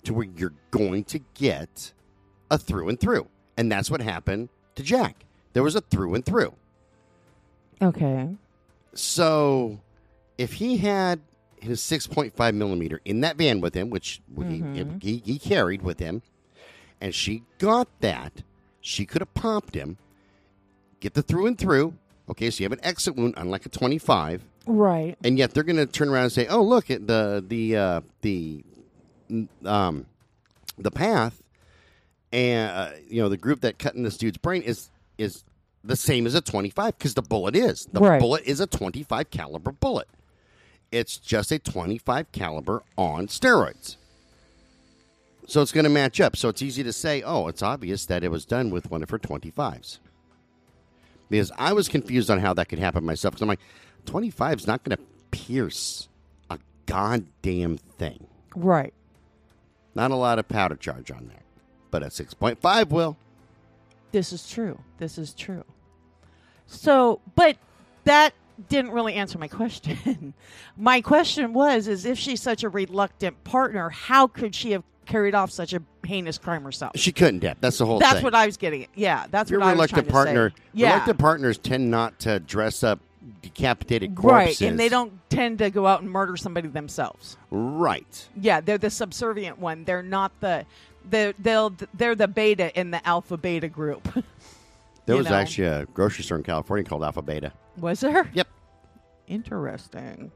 to 0.04 0.14
where 0.14 0.26
you're 0.36 0.54
going 0.70 1.04
to 1.04 1.20
get 1.34 1.92
a 2.50 2.58
through 2.58 2.88
and 2.88 2.98
through. 3.00 3.26
And 3.56 3.70
that's 3.70 3.90
what 3.90 4.00
happened 4.00 4.48
to 4.76 4.82
Jack. 4.82 5.24
There 5.52 5.62
was 5.62 5.74
a 5.74 5.80
through 5.80 6.14
and 6.14 6.24
through. 6.24 6.54
Okay. 7.82 8.28
So, 8.94 9.80
if 10.38 10.54
he 10.54 10.78
had 10.78 11.20
his 11.60 11.80
6.5 11.80 12.54
millimeter 12.54 13.00
in 13.04 13.20
that 13.20 13.36
van 13.36 13.60
with 13.60 13.74
him, 13.74 13.90
which 13.90 14.20
he, 14.36 14.62
he, 15.00 15.22
he 15.24 15.38
carried 15.38 15.82
with 15.82 15.98
him, 15.98 16.22
and 17.00 17.14
she 17.14 17.42
got 17.58 17.88
that, 18.00 18.42
she 18.80 19.06
could 19.06 19.20
have 19.20 19.32
popped 19.34 19.74
him, 19.74 19.98
get 21.00 21.14
the 21.14 21.22
through 21.22 21.46
and 21.46 21.58
through. 21.58 21.94
Okay, 22.28 22.50
so 22.50 22.60
you 22.60 22.64
have 22.64 22.72
an 22.72 22.84
exit 22.84 23.16
wound, 23.16 23.34
unlike 23.36 23.66
a 23.66 23.68
25, 23.68 24.42
Right. 24.66 25.16
and 25.24 25.38
yet 25.38 25.52
they're 25.52 25.62
going 25.64 25.76
to 25.76 25.86
turn 25.86 26.08
around 26.08 26.24
and 26.24 26.32
say, 26.32 26.46
"Oh, 26.46 26.62
look 26.62 26.90
at 26.90 27.06
the 27.06 27.44
the 27.46 27.76
uh, 27.76 28.00
the 28.20 28.62
um, 29.64 30.06
the 30.78 30.90
path, 30.90 31.42
and 32.32 32.70
uh, 32.70 32.90
you 33.08 33.20
know 33.22 33.28
the 33.28 33.36
group 33.36 33.60
that 33.62 33.78
cut 33.78 33.94
in 33.94 34.02
this 34.02 34.16
dude's 34.16 34.38
brain 34.38 34.62
is 34.62 34.90
is 35.18 35.44
the 35.82 35.96
same 35.96 36.26
as 36.26 36.34
a 36.34 36.40
25 36.40 36.98
because 36.98 37.14
the 37.14 37.22
bullet 37.22 37.56
is 37.56 37.86
the 37.92 38.00
Right. 38.00 38.20
bullet 38.20 38.42
is 38.44 38.60
a 38.60 38.66
25 38.66 39.30
caliber 39.30 39.72
bullet. 39.72 40.08
It's 40.92 41.16
just 41.18 41.50
a 41.52 41.58
25 41.58 42.32
caliber 42.32 42.82
on 42.98 43.28
steroids. 43.28 43.96
So 45.46 45.62
it's 45.62 45.72
going 45.72 45.84
to 45.84 45.90
match 45.90 46.20
up. 46.20 46.36
So 46.36 46.48
it's 46.48 46.62
easy 46.62 46.82
to 46.82 46.92
say, 46.92 47.22
oh, 47.22 47.48
it's 47.48 47.62
obvious 47.62 48.06
that 48.06 48.22
it 48.22 48.30
was 48.30 48.44
done 48.44 48.70
with 48.70 48.90
one 48.90 49.02
of 49.02 49.10
her 49.10 49.18
25s. 49.18 49.98
Because 51.28 51.50
I 51.58 51.72
was 51.72 51.88
confused 51.88 52.30
on 52.30 52.40
how 52.40 52.54
that 52.54 52.68
could 52.68 52.78
happen 52.78 53.04
myself. 53.04 53.32
Because 53.34 53.42
I'm 53.42 53.48
like, 53.48 53.60
25 54.06 54.58
is 54.60 54.66
not 54.66 54.84
going 54.84 54.96
to 54.96 55.02
pierce 55.30 56.08
a 56.50 56.58
goddamn 56.86 57.78
thing. 57.78 58.26
Right. 58.54 58.92
Not 59.94 60.10
a 60.10 60.16
lot 60.16 60.38
of 60.38 60.48
powder 60.48 60.76
charge 60.76 61.10
on 61.10 61.26
there. 61.28 61.42
But 61.90 62.02
a 62.02 62.06
6.5 62.06 62.88
will. 62.90 63.16
This 64.12 64.32
is 64.32 64.48
true. 64.48 64.80
This 64.98 65.18
is 65.18 65.32
true. 65.34 65.64
So, 66.66 67.20
but 67.34 67.56
that 68.04 68.32
didn't 68.68 68.92
really 68.92 69.14
answer 69.14 69.38
my 69.38 69.48
question. 69.48 70.34
my 70.76 71.00
question 71.00 71.52
was 71.52 71.88
is 71.88 72.04
if 72.04 72.18
she's 72.18 72.40
such 72.40 72.62
a 72.62 72.68
reluctant 72.68 73.42
partner, 73.44 73.88
how 73.90 74.26
could 74.26 74.54
she 74.54 74.72
have 74.72 74.84
carried 75.06 75.34
off 75.34 75.50
such 75.50 75.72
a 75.72 75.82
heinous 76.06 76.38
crime 76.38 76.62
herself? 76.62 76.92
She 76.96 77.10
couldn't, 77.12 77.40
Deb. 77.40 77.56
That's 77.60 77.78
the 77.78 77.86
whole 77.86 77.98
That's 77.98 78.14
thing. 78.16 78.24
what 78.24 78.34
I 78.34 78.46
was 78.46 78.56
getting 78.56 78.84
at. 78.84 78.90
Yeah, 78.94 79.26
that's 79.30 79.50
Your 79.50 79.60
what 79.60 79.66
I 79.66 79.74
was 79.74 79.90
trying 79.90 80.04
reluctant 80.04 80.06
to 80.06 80.12
partner. 80.12 80.50
say. 80.50 80.56
Yeah. 80.74 80.90
Reluctant 80.92 81.18
partners 81.18 81.58
tend 81.58 81.90
not 81.90 82.18
to 82.20 82.38
dress 82.40 82.84
up 82.84 83.00
decapitated 83.42 84.14
corpses. 84.14 84.60
Right, 84.60 84.70
and 84.70 84.78
they 84.78 84.88
don't 84.88 85.12
tend 85.30 85.58
to 85.58 85.70
go 85.70 85.86
out 85.86 86.02
and 86.02 86.10
murder 86.10 86.36
somebody 86.36 86.68
themselves. 86.68 87.36
Right. 87.50 88.28
Yeah, 88.40 88.60
they're 88.60 88.78
the 88.78 88.90
subservient 88.90 89.58
one. 89.58 89.84
They're 89.84 90.02
not 90.02 90.32
the 90.40 90.66
the 91.08 91.34
they'll 91.38 91.74
they're 91.94 92.14
the 92.14 92.28
beta 92.28 92.78
in 92.78 92.90
the 92.90 93.06
alpha 93.06 93.36
beta 93.36 93.68
group. 93.68 94.24
There 95.06 95.16
was 95.16 95.26
know. 95.28 95.34
actually 95.34 95.66
a 95.66 95.86
grocery 95.86 96.22
store 96.22 96.36
in 96.36 96.44
California 96.44 96.84
called 96.84 97.02
Alpha 97.02 97.20
Beta. 97.20 97.52
Was 97.76 97.98
there? 97.98 98.30
Yep. 98.32 98.46
Interesting. 99.26 100.30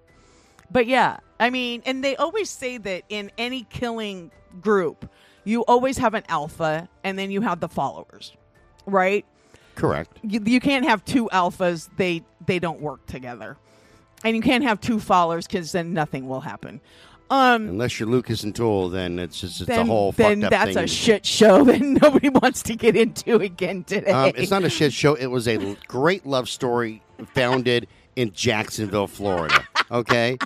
But 0.68 0.88
yeah, 0.88 1.18
I 1.38 1.50
mean, 1.50 1.82
and 1.86 2.02
they 2.02 2.16
always 2.16 2.50
say 2.50 2.78
that 2.78 3.04
in 3.08 3.30
any 3.38 3.64
killing 3.70 4.32
group, 4.60 5.08
you 5.44 5.64
always 5.66 5.98
have 5.98 6.14
an 6.14 6.24
alpha 6.28 6.88
and 7.04 7.16
then 7.16 7.30
you 7.30 7.42
have 7.42 7.60
the 7.60 7.68
followers, 7.68 8.32
right? 8.86 9.24
Correct. 9.74 10.18
You, 10.22 10.40
you 10.44 10.60
can't 10.60 10.84
have 10.84 11.04
two 11.04 11.28
alphas; 11.32 11.88
they 11.96 12.22
they 12.46 12.58
don't 12.58 12.80
work 12.80 13.04
together, 13.06 13.56
and 14.24 14.36
you 14.36 14.42
can't 14.42 14.64
have 14.64 14.80
two 14.80 15.00
followers 15.00 15.46
because 15.46 15.72
then 15.72 15.92
nothing 15.92 16.28
will 16.28 16.40
happen. 16.40 16.80
Um, 17.30 17.68
Unless 17.68 17.98
you're 17.98 18.08
Lucas 18.08 18.42
and 18.42 18.54
Toole, 18.54 18.90
then 18.90 19.18
it's 19.18 19.40
just 19.40 19.60
it's 19.60 19.68
then, 19.68 19.80
a 19.80 19.84
whole 19.84 20.12
then 20.12 20.42
fucked 20.42 20.44
up 20.44 20.50
that's 20.50 20.74
thing. 20.74 20.84
a 20.84 20.86
shit 20.86 21.26
show 21.26 21.64
that 21.64 21.80
nobody 21.80 22.28
wants 22.28 22.62
to 22.64 22.76
get 22.76 22.96
into 22.96 23.36
again 23.36 23.82
today. 23.84 24.10
Um, 24.10 24.32
it's 24.36 24.50
not 24.50 24.62
a 24.64 24.70
shit 24.70 24.92
show. 24.92 25.14
It 25.14 25.26
was 25.26 25.48
a 25.48 25.76
great 25.88 26.26
love 26.26 26.48
story 26.48 27.02
founded 27.34 27.88
in 28.14 28.32
Jacksonville, 28.32 29.06
Florida. 29.06 29.66
Okay. 29.90 30.38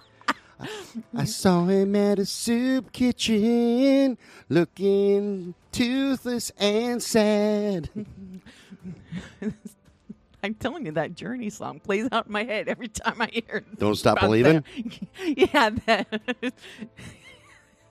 I 1.16 1.24
saw 1.24 1.66
him 1.66 1.94
at 1.94 2.18
a 2.18 2.26
soup 2.26 2.92
kitchen, 2.92 4.18
looking 4.48 5.54
toothless 5.70 6.50
and 6.58 7.02
sad. 7.02 7.90
I'm 10.42 10.54
telling 10.54 10.86
you, 10.86 10.92
that 10.92 11.14
Journey 11.14 11.50
song 11.50 11.80
plays 11.80 12.08
out 12.12 12.26
in 12.26 12.32
my 12.32 12.44
head 12.44 12.68
every 12.68 12.88
time 12.88 13.20
I 13.20 13.28
hear. 13.32 13.56
It. 13.56 13.78
Don't 13.78 13.96
stop 13.96 14.20
believing. 14.20 14.64
that. 14.76 15.08
yeah, 15.36 15.70
that, 15.86 16.06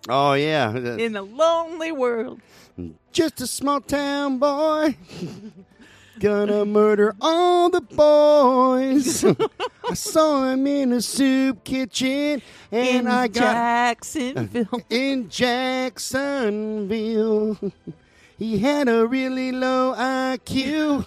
Oh 0.09 0.33
yeah, 0.33 0.73
in 0.75 1.15
a 1.17 1.21
lonely 1.21 1.91
world. 1.91 2.39
just 3.11 3.41
a 3.41 3.47
small 3.47 3.81
town 3.81 4.37
boy. 4.37 4.95
Gonna 6.19 6.65
murder 6.65 7.13
all 7.21 7.69
the 7.69 7.81
boys. 7.81 9.23
I 9.23 9.93
saw 9.93 10.49
him 10.49 10.65
in 10.65 10.93
a 10.93 11.01
soup 11.01 11.63
kitchen, 11.63 12.41
and 12.71 12.87
in 12.87 13.05
I 13.07 13.27
got 13.27 13.53
Jacksonville. 13.53 14.81
in 14.89 15.29
Jacksonville. 15.29 17.55
He 18.37 18.59
had 18.59 18.87
a 18.87 19.07
really 19.07 19.51
low 19.51 19.95
IQ, 19.95 21.05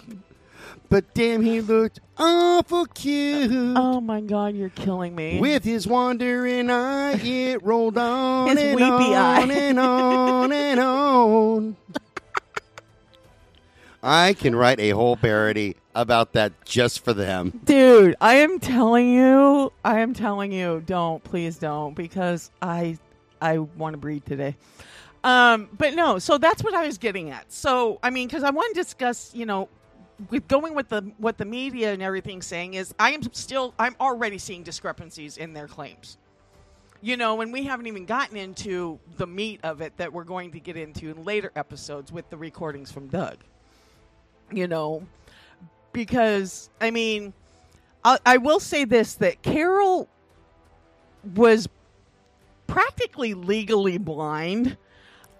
but 0.89 1.13
damn, 1.13 1.41
he 1.41 1.61
looked 1.61 1.99
awful 2.17 2.85
cute. 2.87 3.51
oh 3.77 4.01
my 4.01 4.19
God, 4.19 4.53
you're 4.55 4.69
killing 4.69 5.15
me. 5.15 5.39
With 5.39 5.63
his 5.63 5.87
wandering 5.87 6.69
eye, 6.69 7.13
it 7.13 7.63
rolled 7.63 7.97
on 7.97 8.49
His 8.49 8.59
and 8.59 8.75
weepy 8.75 9.15
on 9.15 9.51
eye. 9.51 9.53
and 9.53 9.79
on 9.79 10.51
and 10.51 10.79
on. 10.79 11.75
I 14.03 14.33
can 14.33 14.55
write 14.55 14.79
a 14.79 14.89
whole 14.89 15.15
parody 15.15 15.75
about 15.93 16.33
that 16.33 16.65
just 16.65 17.05
for 17.05 17.13
them. 17.13 17.61
Dude, 17.63 18.15
I 18.19 18.35
am 18.35 18.59
telling 18.59 19.13
you, 19.13 19.71
I 19.85 19.99
am 19.99 20.13
telling 20.13 20.51
you, 20.51 20.81
don't, 20.85 21.23
please 21.23 21.57
don't, 21.57 21.93
because 21.95 22.49
I, 22.61 22.97
I 23.39 23.59
want 23.59 23.93
to 23.93 23.97
breathe 23.97 24.25
today. 24.25 24.55
Um, 25.23 25.69
but 25.77 25.93
no, 25.93 26.17
so 26.19 26.37
that's 26.37 26.63
what 26.63 26.73
I 26.73 26.85
was 26.85 26.97
getting 26.97 27.29
at. 27.29 27.51
So, 27.51 27.99
I 28.01 28.09
mean, 28.09 28.27
because 28.27 28.43
I 28.43 28.49
want 28.49 28.73
to 28.73 28.81
discuss, 28.81 29.31
you 29.35 29.45
know, 29.45 29.69
with 30.29 30.47
going 30.47 30.75
with 30.75 30.89
the 30.89 31.01
what 31.17 31.37
the 31.37 31.45
media 31.45 31.93
and 31.93 32.01
everything 32.01 32.41
saying 32.41 32.73
is, 32.73 32.93
I 32.99 33.11
am 33.11 33.21
still, 33.33 33.73
I'm 33.77 33.95
already 33.99 34.37
seeing 34.37 34.63
discrepancies 34.63 35.37
in 35.37 35.53
their 35.53 35.67
claims. 35.67 36.17
You 37.03 37.17
know, 37.17 37.41
and 37.41 37.51
we 37.51 37.63
haven't 37.63 37.87
even 37.87 38.05
gotten 38.05 38.37
into 38.37 38.99
the 39.17 39.25
meat 39.25 39.59
of 39.63 39.81
it 39.81 39.97
that 39.97 40.13
we're 40.13 40.23
going 40.23 40.51
to 40.51 40.59
get 40.59 40.77
into 40.77 41.09
in 41.09 41.23
later 41.23 41.51
episodes 41.55 42.11
with 42.11 42.29
the 42.29 42.37
recordings 42.37 42.91
from 42.91 43.07
Doug. 43.07 43.37
You 44.51 44.67
know, 44.67 45.07
because 45.93 46.69
I 46.79 46.91
mean, 46.91 47.33
I, 48.03 48.19
I 48.25 48.37
will 48.37 48.59
say 48.59 48.85
this: 48.85 49.15
that 49.15 49.41
Carol 49.41 50.07
was 51.35 51.67
practically 52.67 53.33
legally 53.33 53.97
blind. 53.97 54.77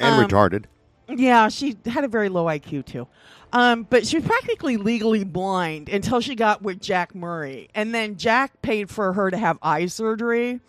And 0.01 0.15
Um, 0.15 0.27
retarded. 0.27 0.65
Yeah, 1.09 1.49
she 1.49 1.77
had 1.85 2.03
a 2.03 2.07
very 2.07 2.29
low 2.29 2.45
IQ 2.45 2.85
too. 2.85 3.07
Um, 3.53 3.85
but 3.89 4.07
she 4.07 4.17
was 4.17 4.25
practically 4.25 4.77
legally 4.77 5.25
blind 5.25 5.89
until 5.89 6.21
she 6.21 6.35
got 6.35 6.61
with 6.61 6.79
Jack 6.79 7.13
Murray. 7.13 7.69
And 7.75 7.93
then 7.93 8.15
Jack 8.15 8.61
paid 8.61 8.89
for 8.89 9.11
her 9.11 9.29
to 9.29 9.37
have 9.37 9.59
eye 9.61 9.87
surgery, 9.87 10.61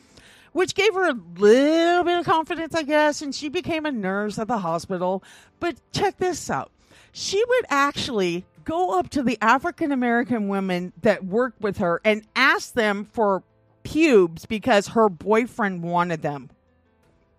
which 0.52 0.74
gave 0.74 0.92
her 0.94 1.08
a 1.08 1.18
little 1.38 2.02
bit 2.02 2.18
of 2.18 2.24
confidence, 2.24 2.74
I 2.74 2.82
guess. 2.82 3.22
And 3.22 3.32
she 3.32 3.48
became 3.48 3.86
a 3.86 3.92
nurse 3.92 4.38
at 4.38 4.48
the 4.48 4.58
hospital. 4.58 5.22
But 5.60 5.76
check 5.92 6.16
this 6.18 6.50
out 6.50 6.72
she 7.12 7.44
would 7.46 7.66
actually 7.68 8.44
go 8.64 8.98
up 8.98 9.10
to 9.10 9.22
the 9.22 9.38
African 9.40 9.92
American 9.92 10.48
women 10.48 10.92
that 11.02 11.24
worked 11.24 11.60
with 11.60 11.78
her 11.78 12.00
and 12.04 12.26
ask 12.34 12.72
them 12.72 13.04
for 13.04 13.42
pubes 13.82 14.46
because 14.46 14.88
her 14.88 15.08
boyfriend 15.08 15.82
wanted 15.82 16.22
them. 16.22 16.50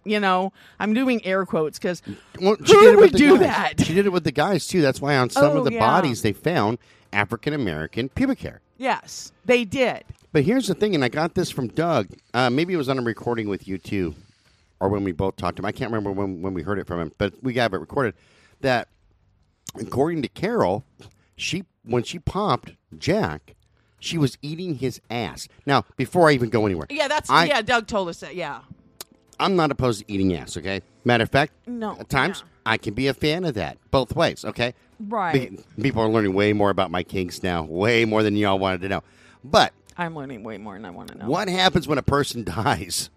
You 0.06 0.20
know, 0.20 0.52
I'm 0.80 0.94
doing 0.94 1.26
air 1.26 1.46
quotes 1.46 1.80
because 1.80 2.02
Well, 2.42 2.56
Who 2.56 2.66
she 2.66 2.74
did 2.74 2.84
it 2.84 2.90
with 2.98 3.00
would 3.00 3.14
the 3.14 3.18
do 3.18 3.38
guys. 3.40 3.40
that? 3.78 3.86
She 3.86 3.94
did 3.94 4.06
it 4.06 4.10
with 4.12 4.24
the 4.26 4.32
guys 4.32 4.68
too. 4.68 4.82
That's 4.82 5.00
why 5.02 5.16
on 5.18 5.30
some 5.30 5.46
Oh, 5.46 5.58
of 5.60 5.66
the 5.66 5.74
yeah. 5.74 5.80
bodies 5.80 6.22
they 6.22 6.34
found 6.34 6.78
African 7.14 7.54
American 7.54 8.10
pubic 8.10 8.40
hair. 8.42 8.60
Yes, 8.78 9.32
they 9.46 9.64
did. 9.66 10.04
But 10.34 10.44
here's 10.44 10.68
the 10.68 10.74
thing, 10.74 10.96
and 10.96 11.04
I 11.06 11.10
got 11.10 11.36
this 11.36 11.52
from 11.52 11.68
Doug. 11.68 12.08
Uh, 12.34 12.50
maybe 12.50 12.74
it 12.74 12.78
was 12.78 12.90
on 12.90 12.98
a 13.00 13.02
recording 13.04 13.48
with 13.48 13.68
you 13.68 13.78
too, 13.78 14.16
or 14.80 14.90
when 14.90 15.04
we 15.04 15.12
both 15.12 15.36
talked 15.38 15.58
to 15.58 15.62
him. 15.62 15.66
I 15.66 15.72
can't 15.72 15.92
remember 15.92 16.12
when, 16.12 16.42
when 16.42 16.54
we 16.54 16.64
heard 16.64 16.80
it 16.80 16.88
from 16.88 17.00
him, 17.00 17.12
but 17.18 17.34
we 17.44 17.54
got 17.54 17.74
it 17.74 17.78
recorded. 17.80 18.16
That 18.62 18.90
according 19.80 20.22
to 20.24 20.28
Carol, 20.28 20.84
she 21.36 21.64
when 21.86 22.04
she 22.04 22.20
popped 22.20 22.74
Jack, 22.98 23.56
she 24.00 24.18
was 24.18 24.38
eating 24.42 24.76
his 24.76 25.00
ass. 25.10 25.48
Now, 25.66 25.86
before 25.98 26.30
I 26.30 26.34
even 26.34 26.50
go 26.50 26.66
anywhere, 26.66 26.88
Yeah, 26.90 27.08
that's 27.08 27.30
I- 27.30 27.46
yeah. 27.46 27.62
Doug 27.62 27.88
told 27.88 28.10
us 28.10 28.20
that. 28.22 28.36
Yeah, 28.36 28.62
I'm 29.40 29.56
not 29.56 29.72
opposed 29.72 30.00
to 30.02 30.12
eating 30.12 30.34
ass. 30.36 30.58
Okay, 30.58 30.82
matter 31.04 31.24
of 31.24 31.30
fact, 31.30 31.54
No, 31.68 31.98
at 32.00 32.10
times 32.10 32.44
I 32.66 32.78
can 32.78 32.94
be 32.94 33.08
a 33.08 33.14
fan 33.14 33.44
of 33.46 33.56
that 33.56 33.78
both 33.92 34.16
ways. 34.16 34.46
Okay, 34.46 34.74
right. 35.00 35.52
Be- 35.78 35.84
people 35.84 36.02
are 36.02 36.10
learning 36.10 36.34
way 36.34 36.54
more 36.54 36.70
about 36.70 36.92
my 36.92 37.04
kinks 37.04 37.44
now, 37.44 37.64
way 37.64 38.06
more 38.06 38.24
than 38.24 38.36
y'all 38.36 38.60
wanted 38.60 38.82
to 38.82 38.90
know. 38.90 39.04
But 39.44 39.74
I'm 39.98 40.16
learning 40.16 40.44
way 40.44 40.58
more, 40.58 40.74
than 40.76 40.86
I 40.86 40.90
want 40.90 41.10
to 41.10 41.18
know 41.18 41.28
What 41.28 41.48
happens 41.50 41.88
when 41.88 41.98
a 41.98 42.04
person 42.04 42.44
dies? 42.46 43.10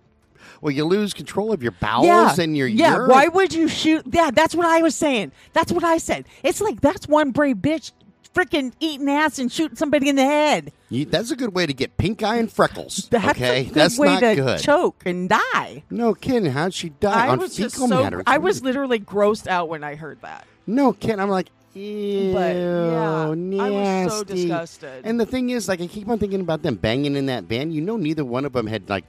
Well, 0.61 0.73
you 0.73 0.85
lose 0.85 1.13
control 1.13 1.53
of 1.53 1.63
your 1.63 1.73
bowels 1.73 2.07
Yeah, 2.07 2.35
and 2.43 2.57
your 2.57 2.67
yeah. 2.67 2.95
urine. 2.97 3.11
Why 3.11 3.29
would 3.29 3.53
you 3.53 3.69
shoot? 3.69 4.05
Yeah, 4.11 4.31
that's 4.31 4.55
what 4.55 4.67
I 4.67 4.81
was 4.83 4.95
saying. 4.95 5.33
That's 5.53 5.71
what 5.73 5.85
I 5.85 5.99
said. 5.99 6.27
It's 6.43 6.61
like 6.61 6.81
that's 6.81 7.07
one 7.07 7.31
brave 7.31 7.57
bitch, 7.57 7.93
freaking 8.37 8.73
eating 8.81 9.09
ass 9.09 9.39
and 9.39 9.51
shooting 9.51 9.77
somebody 9.77 10.09
in 10.11 10.17
the 10.17 10.25
head. 10.25 10.73
You- 10.91 11.07
that's 11.07 11.31
a 11.31 11.37
good 11.37 11.55
way 11.55 11.65
to 11.67 11.73
get 11.73 11.97
pink 11.97 12.23
eye 12.23 12.37
and 12.37 12.53
freckles. 12.53 13.09
That's 13.11 13.31
okay, 13.31 13.63
a 13.63 13.65
good 13.65 13.75
that's 13.75 13.99
way 13.99 14.09
not 14.09 14.21
to 14.21 14.35
good. 14.35 14.61
choke 14.61 15.03
and 15.07 15.29
die. 15.29 15.83
No 15.91 16.15
kidding. 16.15 16.53
How'd 16.53 16.75
she 16.75 16.91
die 16.91 17.27
I 17.27 17.29
on 17.31 17.39
was 17.39 17.57
fecal 17.57 17.65
just 17.71 17.77
so. 17.79 17.87
matter? 17.89 18.23
I 18.27 18.39
was 18.39 18.63
literally 18.63 19.01
grossed 19.01 19.47
out 19.47 19.69
when 19.69 19.83
I 19.83 19.95
heard 19.95 20.21
that. 20.21 20.47
no 20.67 20.93
kidding. 20.93 21.19
I'm 21.21 21.31
like, 21.31 21.49
ew, 21.75 22.33
But, 22.35 22.55
yeah, 22.57 23.35
nasty. 23.35 23.61
I 23.61 23.71
was 24.05 24.13
so 24.19 24.25
disgusted. 24.25 25.01
And 25.05 25.19
the 25.19 25.27
thing 25.27 25.51
is, 25.51 25.67
like, 25.69 25.81
I 25.81 25.87
keep 25.87 26.09
on 26.09 26.19
thinking 26.19 26.41
about 26.41 26.63
them 26.63 26.77
banging 26.77 27.17
in 27.17 27.27
that 27.27 27.45
van. 27.45 27.71
You 27.73 27.81
know, 27.81 27.97
neither 27.97 28.25
one 28.25 28.45
of 28.45 28.53
them 28.53 28.67
had 28.67 28.89
like. 28.89 29.05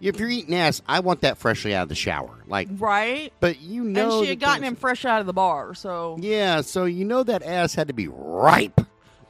If 0.00 0.18
you're 0.20 0.28
eating 0.28 0.54
ass, 0.54 0.82
I 0.86 1.00
want 1.00 1.22
that 1.22 1.38
freshly 1.38 1.74
out 1.74 1.84
of 1.84 1.88
the 1.88 1.94
shower. 1.94 2.42
Like, 2.46 2.68
Right. 2.72 3.32
but 3.40 3.60
you 3.60 3.84
know, 3.84 4.18
and 4.18 4.24
she 4.24 4.30
had 4.30 4.40
gotten 4.40 4.64
him 4.64 4.76
fresh 4.76 5.04
out 5.04 5.20
of 5.20 5.26
the 5.26 5.32
bar, 5.32 5.74
so 5.74 6.16
Yeah, 6.20 6.60
so 6.60 6.84
you 6.84 7.04
know 7.04 7.22
that 7.22 7.42
ass 7.42 7.74
had 7.74 7.88
to 7.88 7.94
be 7.94 8.08
ripe. 8.08 8.80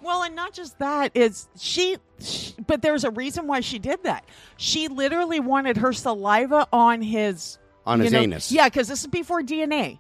Well, 0.03 0.23
and 0.23 0.35
not 0.37 0.53
just 0.53 0.79
that 0.81 1.13
is 1.15 1.49
she, 1.59 1.97
sh 2.21 2.51
but 2.67 2.83
there's 2.83 3.05
a 3.05 3.11
reason 3.11 3.47
why 3.47 3.61
she 3.61 3.79
did 3.79 4.03
that. 4.03 4.25
She 4.57 4.89
literally 4.89 5.41
wanted 5.41 5.79
her 5.79 5.93
saliva 5.93 6.67
on 6.73 7.01
his 7.03 7.59
On 7.87 8.01
his 8.01 8.13
know- 8.13 8.21
anus. 8.21 8.53
Yeah, 8.53 8.69
because 8.69 8.89
this 8.89 9.01
is 9.01 9.07
before 9.07 9.43
DNA, 9.43 9.99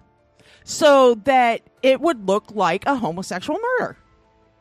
so 0.64 1.14
that 1.24 1.62
it 1.82 2.00
would 2.00 2.26
look 2.26 2.50
like 2.54 2.84
a 2.86 2.96
homosexual 2.96 3.58
murder. 3.78 3.96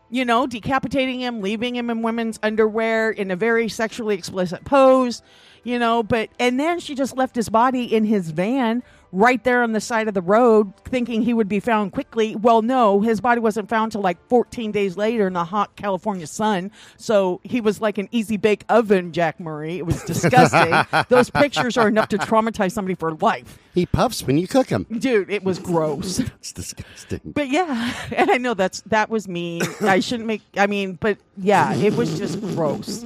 You 0.09 0.25
know, 0.25 0.45
decapitating 0.45 1.21
him, 1.21 1.41
leaving 1.41 1.75
him 1.75 1.89
in 1.89 2.03
women's 2.03 2.39
underwear 2.43 3.09
in 3.09 3.31
a 3.31 3.35
very 3.35 3.67
sexually 3.67 4.15
explicit 4.15 4.63
pose. 4.63 5.23
You 5.63 5.79
know, 5.79 6.03
but 6.03 6.29
and 6.39 6.59
then 6.59 6.79
she 6.79 6.95
just 6.95 7.15
left 7.17 7.35
his 7.35 7.49
body 7.49 7.93
in 7.93 8.05
his 8.05 8.31
van 8.31 8.83
right 9.13 9.43
there 9.43 9.61
on 9.61 9.73
the 9.73 9.79
side 9.79 10.07
of 10.07 10.15
the 10.15 10.21
road 10.21 10.73
thinking 10.85 11.21
he 11.21 11.33
would 11.33 11.47
be 11.47 11.59
found 11.59 11.91
quickly. 11.91 12.35
Well, 12.35 12.63
no, 12.63 12.99
his 13.01 13.21
body 13.21 13.39
wasn't 13.39 13.69
found 13.69 13.91
till 13.91 14.01
like 14.01 14.17
14 14.27 14.71
days 14.71 14.97
later 14.97 15.27
in 15.27 15.33
the 15.33 15.45
hot 15.45 15.75
California 15.75 16.25
sun. 16.25 16.71
So 16.97 17.39
he 17.43 17.61
was 17.61 17.79
like 17.79 17.99
an 17.99 18.09
easy 18.11 18.37
bake 18.37 18.65
oven, 18.69 19.13
Jack 19.13 19.39
Murray. 19.39 19.77
It 19.77 19.85
was 19.85 20.03
disgusting. 20.05 20.73
Those 21.09 21.29
pictures 21.29 21.77
are 21.77 21.87
enough 21.87 22.09
to 22.09 22.17
traumatize 22.17 22.71
somebody 22.71 22.95
for 22.95 23.13
life. 23.13 23.59
He 23.75 23.85
puffs 23.85 24.23
when 24.23 24.37
you 24.37 24.47
cook 24.47 24.69
him. 24.69 24.85
Dude, 24.91 25.29
it 25.29 25.43
was 25.43 25.59
gross. 25.59 26.21
It's 26.43 26.51
disgusting. 26.51 27.21
But 27.23 27.47
yeah, 27.49 27.93
and 28.11 28.29
I 28.29 28.37
know 28.37 28.53
that's 28.53 28.81
that 28.87 29.09
was 29.09 29.29
me. 29.29 29.61
I 29.81 30.01
shouldn't 30.01 30.27
make 30.27 30.41
I 30.57 30.67
mean, 30.67 30.93
but 30.99 31.17
yeah, 31.37 31.73
it 31.73 31.95
was 31.95 32.17
just 32.17 32.41
gross. 32.41 33.05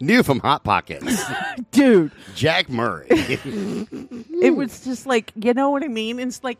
New 0.00 0.22
from 0.22 0.40
Hot 0.40 0.64
Pockets. 0.64 1.22
Dude, 1.70 2.12
Jack 2.34 2.68
Murray. 2.68 3.06
it 3.10 4.54
was 4.56 4.84
just 4.84 5.06
like, 5.06 5.32
you 5.36 5.54
know 5.54 5.70
what 5.70 5.84
I 5.84 5.88
mean? 5.88 6.18
It's 6.18 6.42
like 6.42 6.58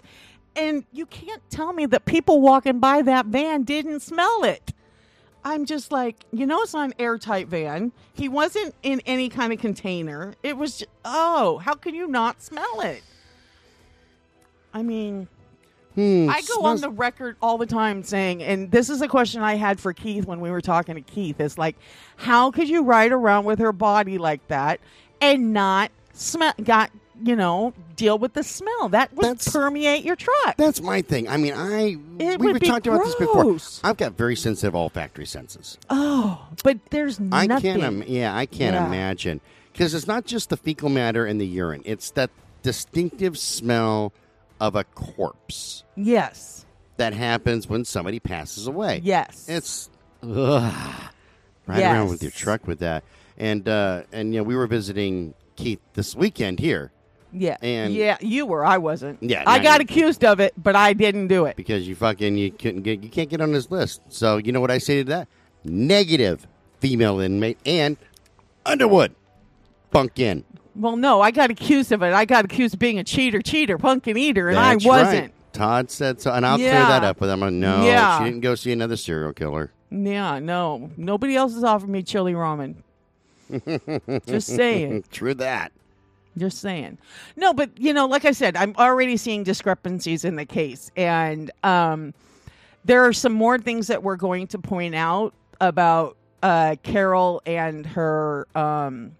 and 0.59 0.85
you 0.93 1.07
can't 1.07 1.43
tell 1.51 1.73
me 1.73 1.87
that 1.87 2.05
people 2.05 2.41
walking 2.41 2.81
by 2.81 3.03
that 3.03 3.27
van 3.27 3.63
didn't 3.63 4.01
smell 4.01 4.43
it. 4.43 4.73
I'm 5.45 5.65
just 5.65 5.93
like, 5.93 6.17
you 6.33 6.47
know, 6.47 6.61
it's 6.63 6.75
not 6.75 6.87
an 6.87 6.95
airtight 6.99 7.47
van. 7.47 7.93
He 8.13 8.29
wasn't 8.29 8.75
in 8.83 9.01
any 9.07 9.29
kind 9.29 9.53
of 9.53 9.61
container. 9.61 10.35
It 10.43 10.57
was, 10.57 10.79
just, 10.79 10.91
oh, 11.05 11.59
how 11.59 11.75
can 11.75 11.95
you 11.95 12.09
not 12.09 12.43
smell 12.43 12.81
it? 12.81 13.03
I 14.75 14.83
mean, 14.83 15.29
Hmm, 15.99 16.31
I 16.31 16.43
go 16.43 16.63
on 16.65 16.81
the 16.81 16.91
record 16.91 17.37
all 17.43 17.59
the 17.59 17.67
time 17.67 18.05
saying, 18.05 18.41
and 18.43 18.71
this 18.71 18.89
is 18.89 19.03
a 19.03 19.09
question 19.09 19.43
I 19.43 19.57
had 19.57 19.81
for 19.81 19.93
Keith 19.93 20.27
when 20.27 20.41
we 20.41 20.49
were 20.51 20.61
talking 20.61 20.95
to 20.95 21.01
Keith. 21.01 21.41
Is 21.41 21.59
like, 21.59 21.75
how 22.17 22.53
could 22.53 22.69
you 22.69 22.85
ride 22.85 23.11
around 23.11 23.45
with 23.47 23.59
her 23.59 23.73
body 23.73 24.17
like 24.17 24.47
that 24.47 24.79
and 25.21 25.53
not 25.53 25.91
smell? 26.13 26.53
Got 26.63 26.93
you 27.21 27.35
know, 27.35 27.75
deal 27.97 28.17
with 28.17 28.35
the 28.35 28.45
smell 28.45 28.91
that 28.91 29.13
would 29.13 29.25
That's- 29.25 29.53
permeate 29.53 30.05
your 30.05 30.15
truck. 30.15 30.57
That's 30.57 30.81
my 30.81 31.03
thing. 31.03 31.29
I 31.29 31.37
mean, 31.37 31.53
I 31.53 31.97
It 32.21 32.39
we've 32.39 32.53
would 32.53 32.63
talked 32.65 32.87
about 32.87 33.05
this 33.05 33.17
before. 33.17 33.57
I've 33.83 33.97
got 33.97 34.13
very 34.17 34.37
sensitive 34.37 34.77
olfactory 34.77 35.27
senses. 35.27 35.79
oh, 35.91 36.47
but 36.63 36.79
there's 36.91 37.19
I 37.33 37.49
can't. 37.49 37.83
Im- 37.83 38.05
yeah, 38.07 38.37
I 38.37 38.47
can't 38.47 38.75
Yeah. 38.75 38.87
imagine 38.87 39.41
because 39.73 39.95
it's 39.95 40.07
not 40.07 40.27
just 40.27 40.49
the 40.51 40.57
fecal 40.57 40.91
matter 40.91 41.27
and 41.27 41.41
the 41.41 41.47
urine. 41.47 41.83
It's 41.85 42.11
that 42.13 42.31
distinctive 42.63 43.37
smell 43.37 44.13
of 44.61 44.75
a 44.75 44.85
corpse 44.85 45.85
yes, 45.97 46.67
that 46.97 47.13
happens 47.13 47.69
when 47.69 47.85
somebody 47.85 48.21
passes 48.21 48.67
away. 48.67 49.01
yes, 49.03 49.47
It's 49.49 49.91
ugh, 50.23 51.03
right 51.67 51.83
around 51.83 52.09
with 52.09 52.23
your 52.23 52.33
truck 52.33 52.67
with 52.67 52.81
that. 52.81 53.05
And 53.37 53.69
uh, 53.69 54.03
and 54.13 54.35
you 54.35 54.41
know, 54.41 54.45
we 54.45 54.57
were 54.57 54.67
visiting 54.67 55.35
Keith 55.57 55.81
this 55.95 56.15
weekend 56.17 56.59
here 56.59 56.91
yeah, 57.33 57.57
and- 57.61 57.93
yeah. 57.93 58.17
You 58.21 58.47
were, 58.47 58.65
I 58.65 58.79
wasn't. 58.79 59.23
Yeah, 59.23 59.45
I 59.47 59.59
got 59.59 59.81
accused 59.81 60.25
of 60.25 60.41
it, 60.41 60.55
but 60.57 60.75
I 60.77 60.93
didn't 60.93 61.29
do 61.29 61.45
it. 61.45 61.57
because 61.57 61.87
you 61.87 61.95
fucking 61.95 62.37
you 62.37 62.51
couldn't 62.51 62.83
get 62.83 63.03
you 63.03 63.11
can't 63.11 63.29
get 63.29 63.41
on 63.41 63.53
this 63.53 63.71
list. 63.71 64.01
So 64.09 64.39
you 64.39 64.53
know 64.53 64.61
what 64.61 64.71
I 64.71 64.79
say 64.79 64.99
to 64.99 65.05
that? 65.11 65.29
Negative 65.65 66.47
female 66.81 67.21
inmate 67.21 67.59
and 67.67 67.97
Underwood 68.65 69.15
bunk 69.91 70.19
in. 70.19 70.45
Well, 70.79 70.97
no, 70.97 71.21
I 71.21 71.33
got 71.33 71.51
accused 71.51 71.91
of 71.93 72.03
it. 72.03 72.13
I 72.15 72.25
got 72.25 72.45
accused 72.45 72.75
of 72.75 72.81
being 72.81 72.99
a 72.99 73.05
cheater, 73.05 73.43
cheater, 73.43 73.77
pumpkin 73.79 74.17
eater, 74.17 74.49
and 74.49 74.57
That's 74.57 74.85
I 74.87 74.89
wasn't. 74.89 75.21
Right. 75.23 75.33
Todd 75.53 75.91
said 75.91 76.21
so, 76.21 76.33
and 76.33 76.47
I'll 76.47 76.57
clear 76.57 76.71
that 76.71 77.03
up 77.03 77.21
with 77.21 77.31
him. 77.31 77.41
Like, 77.41 77.53
No, 77.53 77.85
Yeah. 77.85 78.19
she 78.19 78.25
didn't 78.27 78.41
go 78.43 78.55
see 78.55 78.71
another 78.71 78.97
serial 78.97 79.33
killer. 79.33 79.73
Yeah, 79.91 80.39
no. 80.39 80.91
Nobody 80.97 81.35
else 81.35 81.55
has 81.55 81.65
offered 81.65 81.89
me 81.89 82.03
chili 82.03 82.33
ramen. 82.33 82.77
Just 84.27 84.49
saying. 84.49 85.05
True 85.11 85.35
that. 85.35 85.73
Just 86.37 86.59
saying. 86.61 86.99
No, 87.37 87.53
but 87.53 87.71
you 87.79 87.93
know, 87.93 88.07
like 88.07 88.25
I 88.25 88.33
said, 88.33 88.57
I'm 88.57 88.75
already 88.77 89.17
seeing 89.17 89.43
discrepancies 89.43 90.25
in 90.25 90.37
the 90.37 90.45
case. 90.45 90.91
And 90.97 91.51
um 91.65 92.15
there 92.85 93.05
are 93.05 93.13
some 93.13 93.33
more 93.33 93.59
things 93.59 93.89
that 93.89 94.03
we're 94.03 94.17
going 94.17 94.47
to 94.49 94.59
point 94.59 94.95
out 94.95 95.35
about 95.61 96.17
uh 96.43 96.77
Carol 96.85 97.43
and 97.47 97.85
her 97.87 98.47
um 98.55 99.13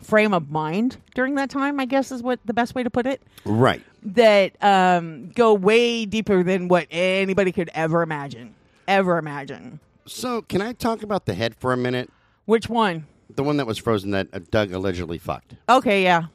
frame 0.00 0.34
of 0.34 0.50
mind 0.50 0.98
during 1.14 1.34
that 1.36 1.50
time, 1.50 1.80
I 1.80 1.84
guess 1.84 2.12
is 2.12 2.22
what 2.22 2.40
the 2.44 2.54
best 2.54 2.74
way 2.74 2.82
to 2.82 2.90
put 2.90 3.06
it. 3.06 3.22
Right. 3.44 3.82
That 4.02 4.62
um 4.62 5.30
go 5.30 5.54
way 5.54 6.06
deeper 6.06 6.42
than 6.42 6.68
what 6.68 6.86
anybody 6.90 7.52
could 7.52 7.70
ever 7.74 8.02
imagine. 8.02 8.54
Ever 8.88 9.18
imagine. 9.18 9.80
So, 10.06 10.42
can 10.42 10.62
I 10.62 10.72
talk 10.72 11.02
about 11.02 11.26
the 11.26 11.34
head 11.34 11.56
for 11.56 11.72
a 11.72 11.76
minute? 11.76 12.10
Which 12.44 12.68
one? 12.68 13.06
The 13.34 13.42
one 13.42 13.56
that 13.56 13.66
was 13.66 13.76
frozen 13.78 14.12
that 14.12 14.28
uh, 14.32 14.38
Doug 14.50 14.72
allegedly 14.72 15.18
fucked. 15.18 15.56
Okay, 15.68 16.04
yeah. 16.04 16.26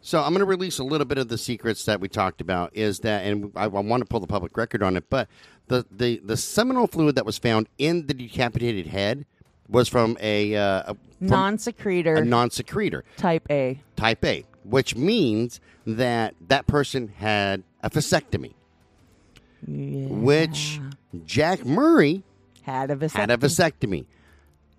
So 0.00 0.20
I'm 0.20 0.30
going 0.30 0.40
to 0.40 0.46
release 0.46 0.78
a 0.78 0.84
little 0.84 1.04
bit 1.04 1.18
of 1.18 1.28
the 1.28 1.38
secrets 1.38 1.84
that 1.84 2.00
we 2.00 2.08
talked 2.08 2.40
about. 2.40 2.74
Is 2.74 3.00
that, 3.00 3.24
and 3.24 3.52
I, 3.54 3.64
I 3.64 3.66
want 3.66 4.00
to 4.00 4.06
pull 4.06 4.18
the 4.18 4.26
public 4.26 4.56
record 4.56 4.82
on 4.82 4.96
it, 4.96 5.04
but 5.10 5.28
the, 5.68 5.86
the 5.90 6.20
the 6.24 6.36
seminal 6.36 6.86
fluid 6.86 7.14
that 7.14 7.26
was 7.26 7.38
found 7.38 7.68
in 7.78 8.06
the 8.06 8.14
decapitated 8.14 8.86
head 8.88 9.26
was 9.72 9.88
from 9.88 10.16
a, 10.20 10.54
uh, 10.54 10.92
a 10.92 10.96
from 11.18 11.28
Non 11.28 11.58
secretor 11.58 12.16
a 12.16 12.24
non 12.24 12.50
secretor 12.50 13.04
type 13.16 13.46
A. 13.50 13.80
type 13.96 14.24
A, 14.24 14.44
which 14.64 14.96
means 14.96 15.60
that 15.86 16.34
that 16.48 16.66
person 16.66 17.08
had 17.08 17.62
a 17.82 17.90
vasectomy, 17.90 18.54
which 19.66 20.80
Jack 21.24 21.64
Murray 21.64 22.24
had 22.62 22.90
a 22.90 22.96
vasectomy. 22.96 23.12
had 23.12 23.30
a 23.30 23.36
vasectomy. 23.36 24.06